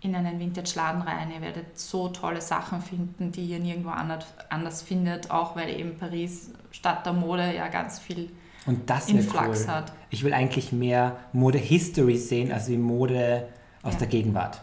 in 0.00 0.14
einen 0.14 0.38
Vintage-Laden 0.38 1.02
rein. 1.02 1.32
Ihr 1.34 1.40
werdet 1.40 1.78
so 1.78 2.08
tolle 2.08 2.40
Sachen 2.40 2.80
finden, 2.80 3.32
die 3.32 3.44
ihr 3.44 3.58
nirgendwo 3.58 3.90
anders, 3.90 4.26
anders 4.48 4.82
findet, 4.82 5.30
auch 5.30 5.56
weil 5.56 5.68
eben 5.70 5.98
Paris 5.98 6.50
statt 6.70 7.04
der 7.04 7.12
Mode 7.12 7.54
ja 7.54 7.68
ganz 7.68 7.98
viel 7.98 8.30
Und 8.66 8.88
das 8.88 9.08
wäre 9.08 9.18
Influx 9.18 9.62
cool. 9.62 9.68
hat. 9.74 9.92
Ich 10.10 10.24
will 10.24 10.32
eigentlich 10.32 10.72
mehr 10.72 11.16
Mode-History 11.32 12.16
sehen, 12.16 12.52
als 12.52 12.68
wie 12.68 12.76
Mode 12.78 13.46
aus 13.82 13.94
Ja. 13.94 13.98
der 14.00 14.08
Gegenwart. 14.08 14.60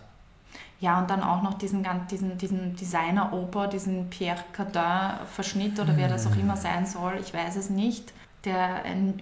Ja, 0.79 0.99
und 0.99 1.09
dann 1.11 1.21
auch 1.21 1.43
noch 1.43 1.53
diesen, 1.55 1.85
diesen, 2.09 2.39
diesen 2.39 2.75
Designer-Oper, 2.75 3.67
diesen 3.67 4.09
Pierre 4.09 4.39
Cardin-Verschnitt 4.53 5.79
oder 5.79 5.95
wer 5.95 6.07
das 6.07 6.25
auch 6.25 6.35
immer 6.35 6.57
sein 6.57 6.87
soll, 6.87 7.19
ich 7.21 7.31
weiß 7.33 7.55
es 7.55 7.69
nicht, 7.69 8.11
der 8.45 8.83
ein, 8.83 9.21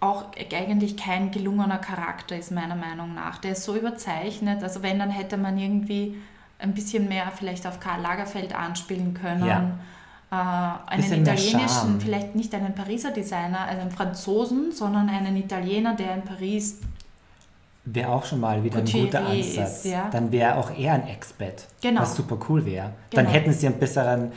auch 0.00 0.26
eigentlich 0.52 0.98
kein 0.98 1.30
gelungener 1.30 1.78
Charakter 1.78 2.36
ist, 2.36 2.50
meiner 2.52 2.76
Meinung 2.76 3.14
nach. 3.14 3.38
Der 3.38 3.52
ist 3.52 3.64
so 3.64 3.74
überzeichnet, 3.74 4.62
also 4.62 4.82
wenn, 4.82 4.98
dann 4.98 5.10
hätte 5.10 5.38
man 5.38 5.56
irgendwie 5.56 6.18
ein 6.58 6.74
bisschen 6.74 7.08
mehr 7.08 7.32
vielleicht 7.34 7.66
auf 7.66 7.80
Karl 7.80 8.02
Lagerfeld 8.02 8.54
anspielen 8.54 9.14
können. 9.14 9.46
Ja. 9.46 9.70
Äh, 10.30 10.34
einen 10.34 11.12
italienischen, 11.22 12.00
vielleicht 12.00 12.34
nicht 12.34 12.54
einen 12.54 12.74
Pariser 12.74 13.10
Designer, 13.10 13.60
einen 13.62 13.90
Franzosen, 13.90 14.72
sondern 14.72 15.08
einen 15.08 15.36
Italiener, 15.36 15.94
der 15.94 16.14
in 16.14 16.22
Paris 16.22 16.78
Wäre 17.90 18.10
auch 18.10 18.24
schon 18.26 18.40
mal 18.40 18.62
wieder 18.62 18.78
ein 18.80 18.84
Couturier 18.84 19.04
guter 19.06 19.26
Ansatz. 19.26 19.76
ist, 19.78 19.84
ja. 19.86 20.10
Dann 20.10 20.30
wäre 20.30 20.56
auch 20.56 20.70
er 20.76 20.92
ein 20.92 21.08
Expat. 21.08 21.64
Genau. 21.80 22.02
Was 22.02 22.14
super 22.16 22.38
cool 22.48 22.66
wäre. 22.66 22.92
Dann 23.12 23.24
Genau. 23.24 23.30
hätten 23.38 23.52
sie 23.54 23.66
einen 23.66 23.78
besseren, 23.78 24.32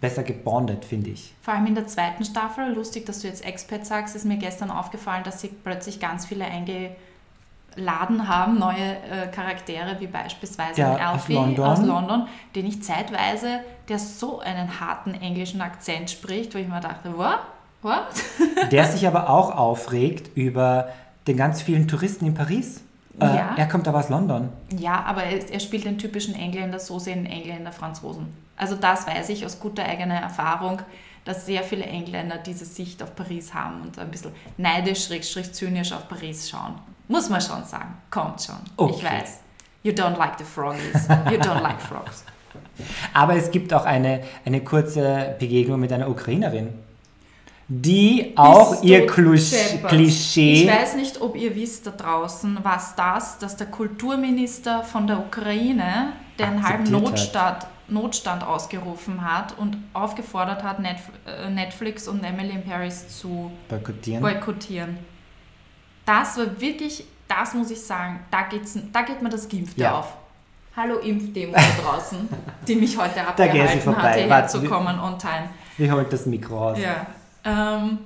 besser 0.00 0.24
gebondet, 0.24 0.84
finde 0.84 1.10
ich. 1.10 1.32
Vor 1.40 1.54
allem 1.54 1.66
in 1.66 1.76
der 1.76 1.86
zweiten 1.86 2.24
Staffel, 2.24 2.74
lustig, 2.74 3.06
dass 3.06 3.20
du 3.20 3.28
jetzt 3.28 3.44
Expat 3.44 3.86
sagst, 3.86 4.16
ist 4.16 4.24
mir 4.24 4.38
gestern 4.38 4.72
aufgefallen, 4.72 5.22
dass 5.22 5.40
sie 5.40 5.48
plötzlich 5.48 6.00
ganz 6.00 6.26
viele 6.26 6.44
eingeladen 7.76 8.28
haben, 8.28 8.58
neue 8.58 8.96
äh, 9.10 9.28
Charaktere, 9.32 9.96
wie 10.00 10.06
beispielsweise 10.06 10.74
Der 10.76 10.88
ein 10.96 11.06
aus 11.06 11.12
Alfie 11.14 11.34
London. 11.34 11.64
aus 11.64 11.82
London, 11.82 12.28
den 12.54 12.66
ich 12.66 12.82
zeitweise, 12.82 13.60
der 13.88 13.98
so 13.98 14.40
einen 14.40 14.80
harten 14.80 15.14
englischen 15.14 15.60
Akzent 15.60 16.10
spricht, 16.10 16.54
wo 16.54 16.58
ich 16.58 16.68
mir 16.68 16.80
dachte, 16.80 17.16
what? 17.16 17.38
What? 17.80 18.08
Der 18.72 18.86
sich 18.86 19.06
aber 19.06 19.30
auch 19.30 19.56
aufregt 19.56 20.36
über 20.36 20.88
den 21.28 21.36
ganz 21.36 21.62
vielen 21.62 21.86
Touristen 21.86 22.26
in 22.26 22.34
Paris. 22.34 22.82
Äh, 23.20 23.24
Ja. 23.26 23.54
Er 23.56 23.68
kommt 23.68 23.86
aber 23.86 23.98
aus 24.00 24.08
London. 24.08 24.48
Ja, 24.76 25.04
aber 25.04 25.22
er, 25.22 25.48
er 25.52 25.60
spielt 25.60 25.84
den 25.84 25.96
typischen 25.96 26.34
Engländer, 26.34 26.80
so 26.80 26.98
sehen 26.98 27.24
Engländer 27.24 27.70
Franzosen. 27.70 28.36
Also 28.56 28.74
das 28.74 29.06
weiß 29.06 29.28
ich 29.28 29.46
aus 29.46 29.60
guter 29.60 29.84
eigener 29.84 30.16
Erfahrung, 30.16 30.82
dass 31.24 31.46
sehr 31.46 31.62
viele 31.62 31.84
Engländer 31.84 32.38
diese 32.38 32.64
Sicht 32.64 33.00
auf 33.00 33.14
Paris 33.14 33.54
haben 33.54 33.82
und 33.82 33.96
ein 33.96 34.10
bisschen 34.10 34.32
neidisch, 34.56 35.04
schrägstrich 35.06 35.52
zynisch 35.52 35.92
auf 35.92 36.08
Paris 36.08 36.50
schauen. 36.50 36.74
Muss 37.08 37.28
man 37.28 37.40
schon 37.40 37.64
sagen. 37.64 37.94
Kommt 38.10 38.42
schon. 38.42 38.56
Ich 38.64 38.78
Okay. 38.78 39.04
weiß. 39.06 39.40
You 39.82 39.92
don't 39.92 40.16
like 40.18 40.38
the 40.38 40.44
froggies. 40.44 41.08
You 41.30 41.38
don't 41.38 41.62
like 41.62 41.80
frogs. 41.80 42.24
Aber 43.14 43.34
es 43.36 43.50
gibt 43.50 43.72
auch 43.72 43.84
eine, 43.84 44.22
eine 44.44 44.60
kurze 44.62 45.34
Begegnung 45.38 45.80
mit 45.80 45.92
einer 45.92 46.08
Ukrainerin, 46.08 46.68
die 47.68 48.32
auch 48.36 48.82
ihr 48.82 49.06
Klisch 49.06 49.50
deppert. 49.50 49.90
Klischee. 49.90 50.64
Ich 50.64 50.68
weiß 50.70 50.96
nicht, 50.96 51.20
ob 51.20 51.36
ihr 51.36 51.54
wisst 51.54 51.86
da 51.86 51.90
draußen, 51.90 52.58
was 52.62 52.94
das, 52.96 53.38
dass 53.38 53.56
der 53.56 53.66
Kulturminister 53.68 54.82
von 54.84 55.06
der 55.06 55.18
Ukraine 55.18 56.12
den 56.38 56.62
halben. 56.66 56.90
Notstand, 56.90 57.66
Notstand 57.88 58.42
ausgerufen 58.44 59.24
hat 59.24 59.56
und 59.58 59.76
aufgefordert 59.92 60.62
hat, 60.62 60.78
äh, 60.80 61.50
Netflix 61.50 62.06
und 62.08 62.22
Emily 62.24 62.50
in 62.50 62.64
Paris 62.64 63.18
zu 63.18 63.50
boykottieren. 63.68 64.22
boykottieren. 64.22 64.98
Das 66.08 66.38
war 66.38 66.58
wirklich, 66.58 67.04
das 67.28 67.52
muss 67.52 67.70
ich 67.70 67.82
sagen, 67.82 68.20
da, 68.30 68.44
geht's, 68.44 68.78
da 68.94 69.02
geht 69.02 69.20
mir 69.20 69.28
das 69.28 69.46
Gimpfte 69.46 69.78
Ja. 69.82 69.98
auf. 69.98 70.14
Hallo 70.74 71.00
Impfdemo 71.00 71.52
da 71.52 71.82
draußen, 71.82 72.26
die 72.66 72.76
mich 72.76 72.96
heute 72.96 73.16
Da 73.36 73.46
geht 73.46 73.52
sie 73.52 73.60
abgehalten 73.60 73.80
vorbei. 73.82 74.00
hat, 74.00 74.14
hierher 74.14 74.30
Warte, 74.30 74.48
zu 74.48 74.64
kommen 74.64 74.98
on 74.98 75.18
time. 75.18 75.50
Wie 75.76 75.92
holt 75.92 76.10
das 76.10 76.24
Mikro 76.24 76.70
raus? 76.70 76.78
Ja. 76.80 77.06
Ähm, 77.44 77.98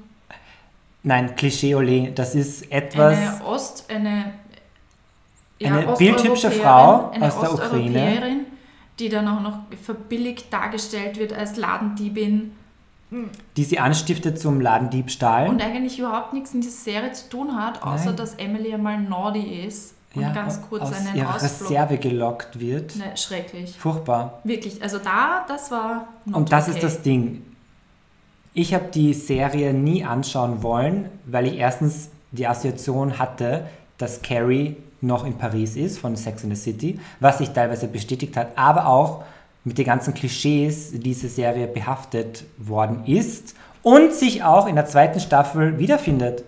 Nein, 1.04 1.36
Klischee-Ole, 1.36 2.10
das 2.10 2.34
ist 2.34 2.72
etwas. 2.72 3.16
eine 3.16 3.44
Ost, 3.44 3.88
eine, 3.88 4.34
Eine 5.62 5.94
bildhübsche 5.96 6.50
Frau 6.50 7.10
eine 7.10 7.26
aus 7.26 7.38
der 7.38 7.54
Ukraine. 7.54 8.40
Die 8.98 9.08
dann 9.08 9.28
auch 9.28 9.40
noch 9.40 9.58
verbilligt 9.80 10.52
dargestellt 10.52 11.18
wird 11.18 11.32
als 11.32 11.56
Ladendiebin 11.56 12.50
die 13.57 13.64
sie 13.64 13.79
anstiftet 13.79 14.38
zum 14.38 14.61
Ladendiebstahl. 14.61 15.48
und 15.48 15.62
eigentlich 15.62 15.98
überhaupt 15.98 16.33
nichts 16.33 16.55
in 16.55 16.61
dieser 16.61 16.77
Serie 16.77 17.12
zu 17.12 17.29
tun 17.29 17.57
hat, 17.57 17.83
außer 17.83 18.07
Nein. 18.07 18.16
dass 18.16 18.35
Emily 18.35 18.72
einmal 18.72 19.01
naughty 19.01 19.64
ist 19.66 19.94
und 20.14 20.22
ja, 20.22 20.33
ganz 20.33 20.61
kurz 20.68 20.83
aus 20.83 20.92
einen 20.92 21.16
ihrer 21.16 21.35
Ausflug. 21.35 21.70
Reserve 21.70 21.98
gelockt 21.98 22.61
wird. 22.61 22.96
Ne, 22.96 23.16
schrecklich. 23.16 23.77
Furchtbar. 23.79 24.40
Wirklich, 24.44 24.83
also 24.83 24.98
da, 24.98 25.44
das 25.48 25.70
war 25.70 26.09
not 26.25 26.37
Und 26.37 26.53
das 26.53 26.68
okay. 26.68 26.77
ist 26.77 26.83
das 26.83 27.03
Ding. 27.03 27.42
Ich 28.55 28.75
habe 28.75 28.87
die 28.92 29.14
Serie 29.14 29.72
nie 29.72 30.05
anschauen 30.05 30.62
wollen, 30.62 31.09
weil 31.25 31.46
ich 31.46 31.57
erstens 31.57 32.11
die 32.33 32.46
Assoziation 32.46 33.18
hatte, 33.18 33.66
dass 33.96 34.20
Carrie 34.20 34.77
noch 35.01 35.25
in 35.25 35.37
Paris 35.38 35.77
ist 35.77 35.98
von 35.98 36.16
Sex 36.16 36.44
and 36.44 36.57
the 36.57 36.62
City, 36.62 37.01
was 37.20 37.38
sich 37.38 37.51
teilweise 37.51 37.88
bestätigt 37.88 38.37
hat, 38.37 38.48
aber 38.57 38.87
auch 38.87 39.25
mit 39.64 39.79
den 39.79 39.85
ganzen 39.85 40.14
Klischees 40.14 40.92
diese 40.92 41.29
Serie 41.29 41.66
behaftet 41.66 42.44
worden 42.59 43.05
ist 43.07 43.55
und 43.83 44.12
sich 44.12 44.42
auch 44.42 44.66
in 44.66 44.75
der 44.75 44.87
zweiten 44.87 45.20
Staffel 45.20 45.79
wiederfindet. 45.79 46.44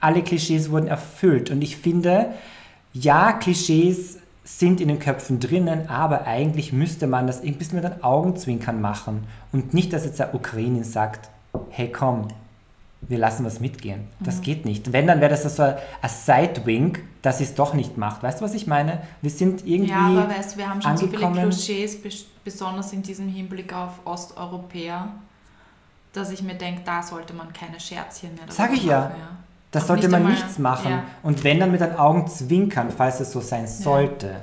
Alle 0.00 0.22
Klischees 0.22 0.70
wurden 0.70 0.86
erfüllt 0.86 1.50
und 1.50 1.62
ich 1.62 1.76
finde, 1.76 2.32
ja, 2.92 3.32
Klischees 3.32 4.18
sind 4.44 4.80
in 4.80 4.88
den 4.88 4.98
Köpfen 4.98 5.40
drinnen, 5.40 5.88
aber 5.88 6.26
eigentlich 6.26 6.72
müsste 6.72 7.06
man 7.06 7.26
das 7.26 7.42
ein 7.42 7.56
bisschen 7.56 7.80
mit 7.80 7.84
den 7.84 8.02
Augenzwinkern 8.02 8.80
machen 8.80 9.24
und 9.52 9.74
nicht, 9.74 9.92
dass 9.92 10.04
jetzt 10.04 10.20
der 10.20 10.34
Ukrainin 10.34 10.84
sagt, 10.84 11.28
hey 11.70 11.90
komm, 11.90 12.28
wir 13.00 13.18
lassen 13.18 13.44
was 13.44 13.60
mitgehen. 13.60 14.08
Das 14.20 14.40
geht 14.40 14.64
nicht. 14.64 14.92
Wenn, 14.92 15.06
dann 15.06 15.20
wäre 15.20 15.30
das 15.30 15.44
so 15.54 15.62
ein 15.62 15.76
Sidewink, 16.08 17.00
dass 17.22 17.38
sie 17.38 17.44
es 17.44 17.54
doch 17.54 17.72
nicht 17.74 17.96
macht. 17.96 18.22
Weißt 18.22 18.40
du, 18.40 18.44
was 18.44 18.54
ich 18.54 18.66
meine? 18.66 19.00
Wir 19.22 19.30
sind 19.30 19.64
irgendwie... 19.66 19.90
Ja, 19.92 20.06
aber 20.08 20.28
weißt 20.28 20.54
du, 20.54 20.58
wir 20.58 20.68
haben 20.68 20.82
schon 20.82 20.96
so 20.96 21.06
viele. 21.06 21.30
Klischees, 21.30 21.96
bes- 22.02 22.24
besonders 22.44 22.92
in 22.92 23.02
diesem 23.02 23.28
Hinblick 23.28 23.72
auf 23.72 24.04
Osteuropäer, 24.04 25.08
dass 26.12 26.30
ich 26.32 26.42
mir 26.42 26.54
denke, 26.54 26.82
da 26.84 27.02
sollte 27.02 27.34
man 27.34 27.52
keine 27.52 27.78
Scherzchen 27.78 28.34
mehr 28.34 28.44
Sag 28.48 28.72
ich 28.72 28.80
darüber 28.80 28.92
ja. 28.92 29.00
machen, 29.00 29.14
Das 29.70 29.84
Auch 29.84 29.88
sollte 29.88 30.08
man 30.08 30.20
einmal- 30.22 30.32
nichts 30.32 30.58
machen. 30.58 30.90
Ja. 30.90 31.04
Und 31.22 31.44
wenn 31.44 31.60
dann 31.60 31.70
mit 31.70 31.80
den 31.80 31.94
Augen 31.96 32.26
zwinkern, 32.26 32.90
falls 32.90 33.20
es 33.20 33.30
so 33.30 33.40
sein 33.40 33.66
sollte. 33.68 34.40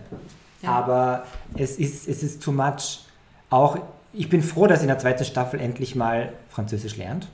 Ja. 0.62 0.70
Aber 0.70 1.26
es 1.56 1.76
ist, 1.78 2.08
es 2.08 2.24
ist 2.24 2.41
too 2.41 2.52
much. 2.54 3.02
Auch, 3.50 3.78
ich 4.13 4.30
bin 4.30 4.41
froh, 4.41 4.65
dass 4.65 4.82
in 4.82 4.88
der 4.88 4.98
zweiten 4.98 5.26
Staffel 5.26 5.60
endlich 5.60 5.96
mal 5.96 6.32
Französisch 6.50 6.96
lernt. 6.96 7.28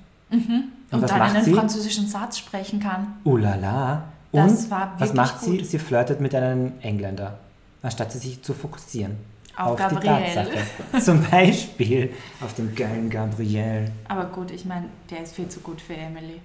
Und, 0.92 1.02
Und 1.02 1.10
dann 1.10 1.22
einen 1.22 1.44
sie? 1.44 1.54
französischen 1.54 2.08
Satz 2.08 2.38
sprechen 2.38 2.80
kann. 2.80 3.14
Oh 3.24 3.38
la 3.38 3.56
la. 3.56 4.04
Und 4.32 4.40
Das 4.50 4.70
war 4.70 4.92
was 4.98 5.00
wirklich 5.10 5.14
macht 5.14 5.42
sie? 5.42 5.58
gut. 5.58 5.66
Sie 5.66 5.80
flirtet 5.80 6.20
mit 6.22 6.36
einem 6.36 6.74
Engländer, 6.82 7.40
anstatt 7.82 8.12
sie 8.12 8.18
sich 8.20 8.42
zu 8.44 8.54
fokussieren. 8.54 9.18
Auf 9.58 9.76
die 9.76 9.82
Gabriel. 9.96 10.34
Tatsache. 10.34 11.02
Zum 11.02 11.24
Beispiel 11.30 12.14
auf 12.42 12.54
den 12.56 12.74
geilen 12.74 13.10
Gabriel. 13.10 13.92
Aber 14.08 14.26
gut, 14.26 14.52
ich 14.52 14.66
meine, 14.66 14.86
der 15.10 15.24
ist 15.24 15.36
viel 15.36 15.48
zu 15.50 15.60
gut 15.60 15.82
für 15.82 15.94
Emily. 15.96 16.40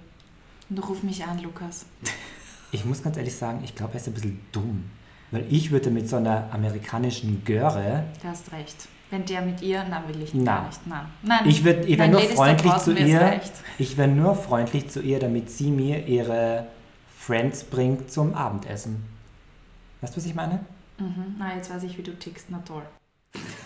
Und 0.69 0.79
ruf 0.89 1.03
mich 1.03 1.25
an, 1.25 1.41
Lukas. 1.43 1.87
Ich 2.73 2.85
muss 2.85 3.01
ganz 3.03 3.17
ehrlich 3.17 3.35
sagen, 3.35 3.61
ich 3.65 3.77
glaube, 3.77 3.95
er 3.95 4.01
ist 4.01 4.09
ein 4.09 4.13
bisschen 4.15 4.41
dumm. 4.51 4.91
Weil 5.31 5.47
ich 5.49 5.71
würde 5.71 5.89
mit 5.89 6.09
so 6.09 6.17
einer 6.17 6.49
amerikanischen 6.53 7.43
Göre 7.45 8.03
Du 8.21 8.29
hast 8.29 8.51
recht. 8.53 8.89
Wenn 9.11 9.25
der 9.25 9.43
mit 9.43 9.63
ihr, 9.63 9.85
dann 9.85 10.09
will 10.09 10.21
ich 10.23 10.35
Nein. 10.35 10.45
gar 10.45 10.67
nicht. 10.67 10.87
Nein. 10.87 11.07
Nein. 11.23 11.47
Ich 11.47 11.59
ich 11.59 11.65
wär 11.65 11.97
Nein, 11.97 12.11
nur 12.11 12.21
Ladies 12.21 12.37
freundlich 12.37 12.77
zu 12.79 12.93
ihr. 12.93 13.21
recht. 13.21 13.53
Ich 13.79 13.97
wäre 13.97 14.09
nur 14.09 14.35
freundlich 14.35 14.89
zu 14.89 15.01
ihr, 15.01 15.21
damit 15.21 15.51
sie 15.51 15.71
mir 15.71 16.07
ihre 16.07 16.67
Friends 17.17 17.65
bringt 17.65 18.11
zum 18.11 18.35
Abendessen. 18.35 19.05
Weißt 20.01 20.15
du, 20.15 20.19
was 20.19 20.27
ich 20.27 20.35
meine? 20.35 20.61
Mhm. 20.99 21.37
Na, 21.39 21.55
jetzt 21.55 21.71
weiß 21.73 21.85
ich, 21.85 21.97
wie 21.99 22.03
du 22.03 22.19
tickst. 22.19 22.47
Na 22.51 22.63
toll. 22.67 22.83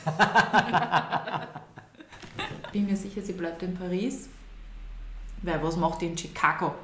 Bin 2.72 2.86
mir 2.86 2.96
sicher, 2.96 3.22
sie 3.22 3.32
bleibt 3.32 3.62
in 3.62 3.74
Paris. 3.74 4.28
Weil 5.42 5.62
was 5.62 5.76
macht 5.76 6.02
die 6.02 6.06
in 6.06 6.18
Chicago? 6.18 6.74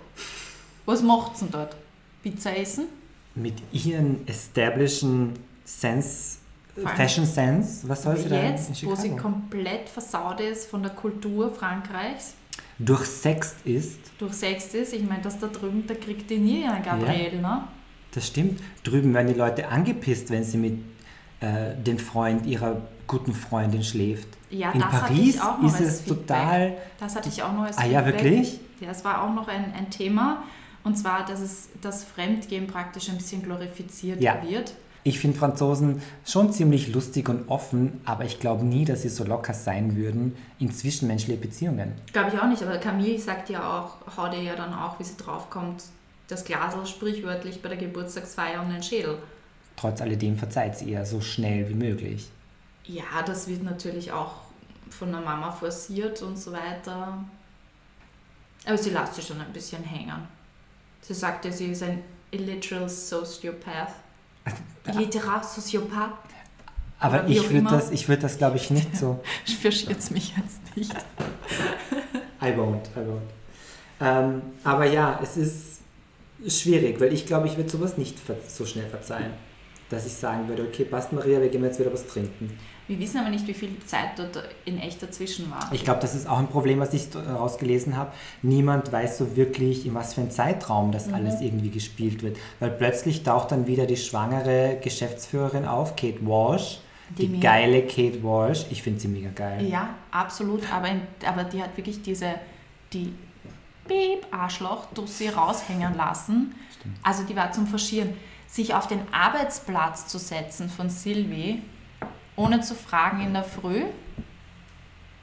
Was 0.85 1.03
macht 1.03 1.37
sie 1.37 1.45
denn 1.45 1.53
dort? 1.53 1.77
Pizza 2.23 2.57
essen? 2.57 2.87
Mit 3.35 3.55
ihren 3.73 4.27
establisheden 4.27 5.35
Sense, 5.65 6.39
Fashion 6.85 7.25
Sense, 7.27 7.89
was 7.89 8.03
soll 8.03 8.17
sie 8.17 8.29
da 8.29 8.43
Jetzt, 8.43 8.85
wo 8.85 8.95
sie 8.95 9.11
komplett 9.17 9.89
versaut 9.89 10.41
ist 10.41 10.69
von 10.71 10.83
der 10.83 10.93
Kultur 10.93 11.51
Frankreichs, 11.51 12.35
Durchsext 12.79 13.57
ist, 13.65 13.99
durchsext 14.19 14.75
ist, 14.75 14.93
ich 14.93 15.03
meine, 15.03 15.23
das 15.23 15.39
da 15.39 15.47
drüben, 15.47 15.85
da 15.87 15.95
kriegt 15.95 16.29
die 16.29 16.37
nie 16.39 16.67
einen 16.67 16.83
Gabriel, 16.85 17.41
ne? 17.41 17.65
das 18.13 18.27
stimmt. 18.27 18.61
Drüben 18.85 19.15
werden 19.15 19.29
die 19.29 19.39
Leute 19.39 19.69
angepisst, 19.69 20.31
wenn 20.31 20.45
sie 20.45 20.59
mit 20.59 20.79
äh, 21.41 21.75
dem 21.75 21.99
Freund 21.99 22.45
ihrer 22.47 22.83
guten 23.07 23.33
Freundin 23.35 23.83
schläft. 23.83 24.29
Ja, 24.51 24.73
in 24.73 24.81
das 24.81 24.93
hatte 24.93 25.05
Paris 25.15 25.35
ich 25.37 25.41
auch 25.41 25.59
noch 25.61 25.69
ist 25.69 25.75
als 25.81 25.81
es 25.89 26.01
Feedback. 26.03 26.27
total. 26.27 26.77
Das 27.01 27.17
hatte 27.17 27.29
ich 27.31 27.43
auch 27.43 27.53
noch 27.53 27.63
als 27.65 27.79
Ah 27.79 27.87
ja, 27.87 28.03
Feedback. 28.03 28.25
wirklich? 28.25 28.61
Ja, 28.81 28.91
es 28.91 29.05
war 29.05 29.23
auch 29.23 29.33
noch 29.35 29.49
ein, 29.49 29.73
ein 29.75 29.91
Thema. 29.91 30.43
Und 30.85 30.97
zwar, 30.97 31.25
dass 31.25 31.41
es 31.41 31.69
das 31.81 32.05
Fremdgehen 32.05 32.67
praktisch 32.67 33.09
ein 33.09 33.17
bisschen 33.17 33.43
glorifiziert 33.43 34.21
Ja. 34.21 34.43
wird. 34.49 34.75
Ich 35.07 35.21
finde 35.21 35.39
Franzosen 35.39 36.03
schon 36.27 36.53
ziemlich 36.53 36.93
lustig 36.93 37.29
und 37.29 37.49
offen, 37.49 38.01
aber 38.05 38.25
ich 38.25 38.41
glaube 38.41 38.65
nie, 38.65 38.85
dass 38.85 39.03
sie 39.03 39.09
so 39.09 39.23
locker 39.23 39.55
sein 39.55 39.95
würden 39.95 40.37
in 40.59 40.73
zwischenmenschliche 40.73 41.39
Beziehungen. 41.41 41.93
Glaube 42.13 42.33
ich 42.35 42.41
auch 42.41 42.49
nicht, 42.49 42.61
aber 42.61 42.79
Camille 42.79 43.17
sagt 43.17 43.49
ja 43.49 43.79
auch, 43.79 44.17
haut 44.17 44.35
ihr 44.35 44.43
ja 44.43 44.57
dann 44.57 44.75
auch, 44.75 44.99
wie 44.99 45.05
sie 45.05 45.17
draufkommt, 45.17 45.85
das 46.27 46.45
Glasl 46.45 46.85
sprichwörtlich 46.87 47.63
bei 47.63 47.69
der 47.69 47.79
Geburtstagsfeier 47.79 48.61
um 48.61 48.69
den 48.69 48.83
Schädel. 48.83 49.19
Trotz 49.77 50.01
alledem 50.01 50.37
verzeiht 50.37 50.77
sie 50.77 50.91
ihr 50.91 51.07
so 51.07 51.21
schnell 51.21 51.69
wie 51.69 51.75
möglich. 51.75 52.29
Ja, 52.83 53.23
das 53.25 53.47
wird 53.47 53.63
natürlich 53.63 54.11
auch 54.11 54.33
von 54.91 55.13
der 55.13 55.21
Mama 55.21 55.53
forciert 55.53 56.21
und 56.23 56.37
so 56.37 56.51
weiter. 56.51 57.25
Aber 58.67 58.77
sie 58.77 58.91
lässt 58.91 59.15
sich 59.15 59.25
schon 59.25 59.41
ein 59.41 59.53
bisschen 59.53 59.85
hängen. 59.85 60.27
Sie 61.01 61.15
sagt 61.15 61.45
ja, 61.45 61.53
sie 61.53 61.67
ist 61.67 61.85
ein 61.85 62.03
illiteral 62.33 62.89
Sociopath. 62.89 63.93
Illiterar 64.87 65.43
Sociopath. 65.43 66.11
Aber 66.99 67.19
Oder 67.19 67.29
wie 67.29 67.37
ich 67.37 67.51
würde 67.51 67.69
das, 67.69 67.91
ich 67.91 68.09
würd 68.09 68.23
das 68.23 68.39
glaube 68.39 68.57
ich, 68.57 68.71
nicht 68.71 68.97
so. 68.97 69.21
Verschiert's 69.61 70.11
mich 70.11 70.35
jetzt 70.37 70.77
nicht. 70.77 70.93
I 72.41 72.47
won't, 72.47 72.87
I 72.97 73.01
won't. 73.01 73.21
Ähm, 74.01 74.43
aber 74.65 74.87
ja, 74.87 75.19
es 75.23 75.37
ist 75.37 75.81
schwierig, 76.47 77.01
weil 77.01 77.13
ich 77.13 77.27
glaube, 77.27 77.47
ich 77.49 77.57
würde 77.57 77.69
sowas 77.69 77.99
nicht 77.99 78.19
so 78.49 78.65
schnell 78.67 78.89
verzeihen. 78.89 79.33
Dass 79.89 80.07
ich 80.07 80.15
sagen 80.15 80.49
würde, 80.49 80.65
okay, 80.65 80.85
passt 80.85 81.13
Maria, 81.13 81.41
wir 81.41 81.49
gehen 81.49 81.63
jetzt 81.63 81.79
wieder 81.79 81.93
was 81.93 82.07
trinken. 82.07 82.59
Wir 82.89 82.99
wissen 83.01 83.19
aber 83.19 83.31
nicht, 83.31 83.47
wie 83.49 83.55
viel 83.55 83.77
Zeit 83.85 84.11
dort 84.17 84.49
in 84.65 84.79
echt 84.79 85.03
dazwischen 85.03 85.51
war. 85.51 85.69
Ich 85.73 85.83
glaube, 85.85 86.01
das 86.01 86.15
ist 86.15 86.29
auch 86.29 86.39
ein 86.39 86.47
Problem, 86.47 86.79
was 86.79 86.95
ich 86.95 87.09
herausgelesen 87.13 87.97
habe. 87.97 88.13
Niemand 88.43 88.93
weiß 88.93 89.19
so 89.19 89.37
wirklich, 89.37 89.87
in 89.87 89.95
was 89.95 90.15
für 90.15 90.21
ein 90.21 90.31
Zeitraum 90.31 90.89
Mhm. 90.89 90.93
das 90.93 91.13
alles 91.13 91.41
irgendwie 91.41 91.71
gespielt 91.71 92.23
wird. 92.23 92.37
Weil 92.61 92.71
plötzlich 92.71 93.23
taucht 93.25 93.51
dann 93.53 93.67
wieder 93.67 93.87
die 93.87 93.97
schwangere 93.97 94.79
Geschäftsführerin 94.83 95.65
auf, 95.65 95.97
Kate 95.97 96.19
Walsh. 96.25 96.79
Die, 97.19 97.29
Die 97.29 97.41
geile 97.41 97.83
Kate 97.87 98.23
Walsh. 98.23 98.67
Ich 98.71 98.83
finde 98.83 99.01
sie 99.01 99.09
mega 99.09 99.31
geil. 99.31 99.65
Ja, 99.67 99.91
absolut. 100.11 100.63
Aber, 100.73 100.89
in, 100.89 101.01
aber 101.25 101.45
die 101.45 101.63
hat 101.63 101.77
wirklich 101.77 102.03
diese, 102.03 102.35
die 102.93 103.13
Piep, 103.87 104.27
Arschloch, 104.33 104.87
Dussi 104.95 105.29
raushängen 105.29 105.97
lassen. 105.97 106.55
Also 107.03 107.23
die 107.25 107.35
war 107.37 107.53
zum 107.53 107.67
Verschieren. 107.67 108.15
Sich 108.49 108.75
auf 108.75 108.87
den 108.87 109.01
Arbeitsplatz 109.13 110.07
zu 110.09 110.19
setzen 110.19 110.69
von 110.69 110.89
Sylvie, 110.91 111.63
ohne 112.37 112.61
zu 112.61 112.75
fragen 112.75 113.21
in 113.21 113.33
der 113.33 113.45
Früh. 113.45 113.83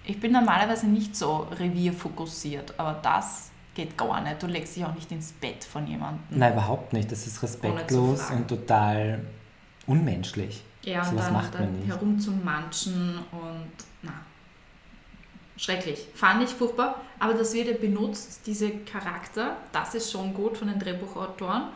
Ich 0.05 0.19
bin 0.19 0.33
normalerweise 0.33 0.87
nicht 0.87 1.15
so 1.15 1.47
revierfokussiert, 1.57 2.77
aber 2.77 2.99
das 3.01 3.51
geht 3.73 3.97
gar 3.97 4.21
nicht. 4.21 4.41
Du 4.41 4.47
legst 4.47 4.75
dich 4.75 4.83
auch 4.85 4.93
nicht 4.93 5.11
ins 5.11 5.31
Bett 5.31 5.63
von 5.63 5.87
jemandem. 5.87 6.21
Nein, 6.29 6.53
überhaupt 6.53 6.93
nicht. 6.93 7.11
Das 7.11 7.25
ist 7.25 7.41
respektlos 7.41 8.29
und 8.31 8.47
total 8.47 9.21
unmenschlich. 9.87 10.63
Ja, 10.83 11.01
und 11.01 11.11
Sowas 11.11 11.25
dann, 11.25 11.33
macht 11.33 11.53
man 11.53 11.73
dann 11.73 11.85
herumzumanschen 11.85 13.19
und 13.31 13.71
na. 14.01 14.11
Schrecklich. 15.55 16.07
Fand 16.13 16.43
ich 16.43 16.49
furchtbar. 16.49 17.01
Aber 17.19 17.33
das 17.33 17.53
wird 17.53 17.67
ja 17.67 17.77
benutzt, 17.77 18.41
diese 18.45 18.71
Charakter, 18.79 19.57
das 19.71 19.95
ist 19.95 20.11
schon 20.11 20.33
gut 20.33 20.57
von 20.57 20.67
den 20.67 20.79
Drehbuchautoren, 20.79 21.69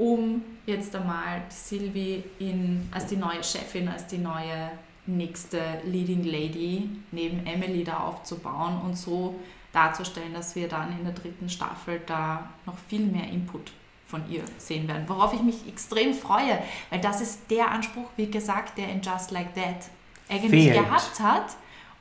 um 0.00 0.42
jetzt 0.64 0.96
einmal 0.96 1.42
Sylvie 1.50 2.24
in, 2.38 2.88
als 2.90 3.06
die 3.06 3.16
neue 3.16 3.44
Chefin, 3.44 3.86
als 3.86 4.06
die 4.06 4.18
neue 4.18 4.70
nächste 5.04 5.60
Leading 5.84 6.24
Lady 6.24 6.88
neben 7.12 7.46
Emily 7.46 7.84
da 7.84 7.98
aufzubauen 7.98 8.80
und 8.82 8.96
so 8.96 9.38
darzustellen, 9.72 10.32
dass 10.32 10.56
wir 10.56 10.68
dann 10.68 10.98
in 10.98 11.04
der 11.04 11.12
dritten 11.12 11.50
Staffel 11.50 12.00
da 12.06 12.48
noch 12.64 12.78
viel 12.88 13.06
mehr 13.06 13.28
Input 13.28 13.72
von 14.06 14.28
ihr 14.30 14.42
sehen 14.56 14.88
werden. 14.88 15.04
Worauf 15.06 15.34
ich 15.34 15.42
mich 15.42 15.68
extrem 15.68 16.14
freue, 16.14 16.58
weil 16.88 17.00
das 17.00 17.20
ist 17.20 17.50
der 17.50 17.70
Anspruch, 17.70 18.08
wie 18.16 18.30
gesagt, 18.30 18.78
der 18.78 18.88
in 18.88 19.02
Just 19.02 19.30
Like 19.30 19.54
That 19.54 19.90
eigentlich 20.30 20.72
Fehlt. 20.72 20.84
gehabt 20.84 21.20
hat 21.20 21.56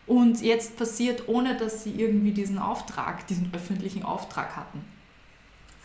und 0.08 0.41
jetzt 0.41 0.78
passiert, 0.78 1.28
ohne 1.28 1.58
dass 1.58 1.84
sie 1.84 1.91
irgendwie 1.91 2.32
diesen 2.32 2.60
Auftrag, 2.60 3.28
diesen 3.28 3.52
öffentlichen 3.54 4.04
Auftrag 4.04 4.56
hatten. 4.56 4.84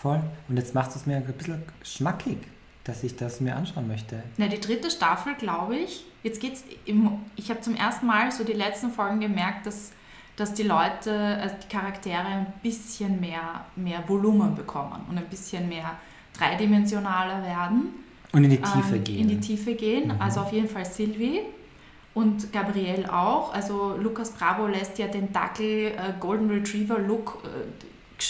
Voll. 0.05 0.21
Und 0.51 0.59
jetzt 0.59 0.75
machst 0.75 0.95
du 0.95 0.99
es 0.99 1.07
mir 1.07 1.17
ein 1.17 1.25
bisschen 1.25 1.63
schmackig, 1.83 2.37
dass 2.85 3.03
ich 3.05 3.17
das 3.17 3.41
mir 3.41 3.57
anschauen 3.57 3.89
möchte. 3.89 4.23
Na, 4.37 4.49
die 4.49 4.61
dritte 4.61 4.91
Staffel, 4.91 5.35
glaube 5.35 5.77
ich, 5.77 6.05
jetzt 6.23 6.43
geht's 6.43 6.63
im, 6.85 7.21
ich 7.37 7.49
habe 7.49 7.63
zum 7.63 7.75
ersten 7.75 8.05
Mal 8.05 8.31
so 8.31 8.45
die 8.45 8.53
letzten 8.53 8.91
Folgen 8.91 9.21
gemerkt, 9.21 9.65
dass, 9.65 9.93
dass 10.37 10.53
die 10.53 10.65
Leute, 10.65 11.39
also 11.41 11.57
die 11.63 11.75
Charaktere 11.75 12.23
ein 12.23 12.53
bisschen 12.63 13.19
mehr, 13.19 13.65
mehr 13.77 14.07
Volumen 14.07 14.55
bekommen 14.55 15.07
und 15.09 15.17
ein 15.17 15.25
bisschen 15.25 15.71
mehr 15.71 15.97
dreidimensionaler 16.37 17.43
werden. 17.43 17.95
Und 18.33 18.45
in 18.45 18.51
die 18.51 18.61
Tiefe 18.61 18.97
ähm, 18.97 19.05
gehen. 19.05 19.21
In 19.21 19.29
die 19.29 19.41
Tiefe 19.41 19.75
gehen. 19.75 20.09
Mhm. 20.09 20.21
Also 20.21 20.41
auf 20.41 20.53
jeden 20.53 20.69
Fall 20.69 20.85
Sylvie 20.85 21.41
und 22.13 22.53
Gabrielle 22.53 23.11
auch. 23.11 23.55
Also 23.55 23.97
Lukas 23.97 24.33
Bravo 24.33 24.67
lässt 24.67 24.99
ja 24.99 25.07
den 25.07 25.33
Dackel 25.33 25.93
äh, 25.93 26.13
Golden 26.21 26.51
Retriever 26.51 26.99
Look 26.99 27.43
äh, 27.43 28.23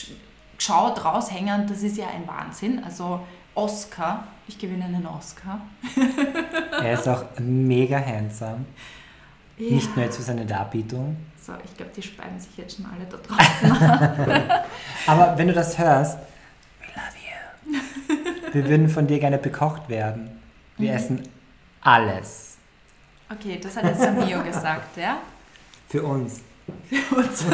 geschaut 0.57 1.05
raushängen. 1.05 1.67
Das 1.67 1.83
ist 1.83 1.97
ja 1.97 2.07
ein 2.09 2.27
Wahnsinn. 2.27 2.83
Also 2.85 3.21
Oscar, 3.55 4.25
ich 4.49 4.59
gewinne 4.59 4.85
einen 4.85 5.07
Oscar. 5.07 5.61
er 6.83 6.93
ist 6.95 7.09
auch 7.09 7.25
mega 7.39 7.99
handsome. 8.05 8.65
Ja. 9.57 9.75
Nicht 9.75 9.95
nur 9.97 10.05
jetzt 10.05 10.17
für 10.17 10.23
seine 10.23 10.45
Darbietung. 10.45 11.17
So, 11.41 11.53
ich 11.65 11.77
glaube, 11.77 11.93
die 11.95 12.03
speien 12.03 12.39
sich 12.41 12.57
jetzt 12.57 12.77
schon 12.77 12.87
alle 12.87 13.05
da 13.05 13.17
draußen. 13.19 14.51
Aber 15.07 15.39
wenn 15.39 15.47
du 15.49 15.53
das 15.55 15.79
hörst, 15.79 16.19
we 16.81 16.87
love 16.97 17.77
you. 17.77 18.53
Wir 18.53 18.69
würden 18.69 18.89
von 18.89 19.07
dir 19.07 19.19
gerne 19.21 19.39
bekocht 19.39 19.89
werden. 19.89 20.41
Wir 20.77 20.91
Mhm. 20.91 20.97
essen 20.97 21.29
alles. 21.83 22.57
okay, 23.31 23.61
das 23.63 23.77
hat 23.77 23.85
jetzt 23.85 24.01
Samio 24.01 24.43
gesagt, 24.43 24.97
ja? 24.97 25.19
Für 25.89 26.03
uns. 26.03 26.41
Für 26.89 27.15
uns. 27.17 27.45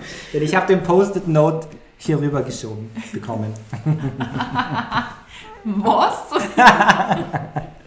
Denn 0.32 0.42
ich 0.42 0.54
habe 0.54 0.66
den 0.66 0.82
Post-it-Note 0.82 1.68
hier 1.98 2.20
rüber 2.20 2.42
geschoben 2.42 2.90
bekommen. 3.12 3.52
Was? 5.64 6.16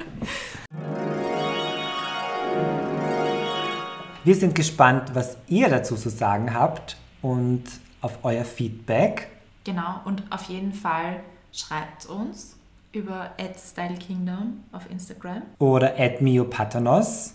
Wir 4.24 4.36
sind 4.36 4.54
gespannt, 4.54 5.16
was 5.16 5.36
ihr 5.48 5.68
dazu 5.68 5.96
zu 5.96 6.10
sagen 6.10 6.54
habt 6.54 6.96
und 7.24 7.64
auf 8.02 8.20
euer 8.22 8.46
Feedback. 8.46 9.30
Genau, 9.64 10.02
und 10.06 10.24
auf 10.30 10.44
jeden 10.44 10.74
Fall 10.74 11.22
schreibt 11.52 12.06
uns 12.06 12.56
über 12.92 13.32
@stylekingdom 13.40 14.64
auf 14.72 14.90
Instagram. 14.92 15.42
Oder 15.58 15.96
@miopatanos. 16.20 17.34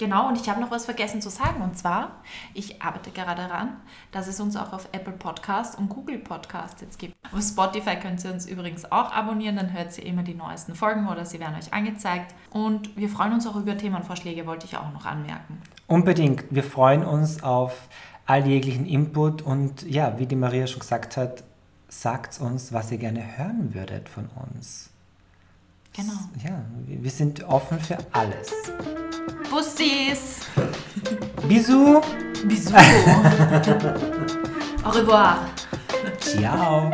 Genau, 0.00 0.28
und 0.28 0.40
ich 0.40 0.48
habe 0.48 0.62
noch 0.62 0.70
was 0.70 0.86
vergessen 0.86 1.20
zu 1.20 1.28
sagen. 1.28 1.60
Und 1.60 1.76
zwar, 1.76 2.22
ich 2.54 2.80
arbeite 2.80 3.10
gerade 3.10 3.42
daran, 3.42 3.76
dass 4.12 4.28
es 4.28 4.40
uns 4.40 4.56
auch 4.56 4.72
auf 4.72 4.88
Apple 4.92 5.12
Podcast 5.12 5.76
und 5.78 5.90
Google 5.90 6.16
Podcast 6.16 6.80
jetzt 6.80 6.98
gibt. 6.98 7.14
Auf 7.30 7.42
Spotify 7.42 7.96
könnt 7.96 8.24
ihr 8.24 8.32
uns 8.32 8.46
übrigens 8.46 8.90
auch 8.90 9.12
abonnieren, 9.12 9.56
dann 9.56 9.74
hört 9.74 9.98
ihr 9.98 10.06
immer 10.06 10.22
die 10.22 10.32
neuesten 10.32 10.74
Folgen 10.74 11.06
oder 11.06 11.26
sie 11.26 11.38
werden 11.38 11.54
euch 11.54 11.74
angezeigt. 11.74 12.34
Und 12.48 12.96
wir 12.96 13.10
freuen 13.10 13.34
uns 13.34 13.46
auch 13.46 13.56
über 13.56 13.76
Themenvorschläge, 13.76 14.46
wollte 14.46 14.64
ich 14.64 14.78
auch 14.78 14.90
noch 14.90 15.04
anmerken. 15.04 15.60
Unbedingt. 15.86 16.44
Wir 16.48 16.64
freuen 16.64 17.04
uns 17.04 17.42
auf 17.42 17.90
all 18.24 18.46
jeglichen 18.46 18.86
Input 18.86 19.42
und 19.42 19.82
ja, 19.82 20.18
wie 20.18 20.24
die 20.24 20.34
Maria 20.34 20.66
schon 20.66 20.80
gesagt 20.80 21.18
hat, 21.18 21.44
sagt 21.88 22.40
uns, 22.40 22.72
was 22.72 22.90
ihr 22.90 22.96
gerne 22.96 23.36
hören 23.36 23.74
würdet 23.74 24.08
von 24.08 24.30
uns. 24.50 24.89
Genau. 26.00 26.12
Ja, 26.42 26.64
wir 26.86 27.10
sind 27.10 27.44
offen 27.44 27.78
für 27.78 27.98
alles. 28.12 28.50
Bussis! 29.50 30.40
Bisous. 31.46 32.02
Bisous! 32.44 32.72
Au 34.84 34.90
revoir! 34.90 35.46
Ciao. 36.20 36.90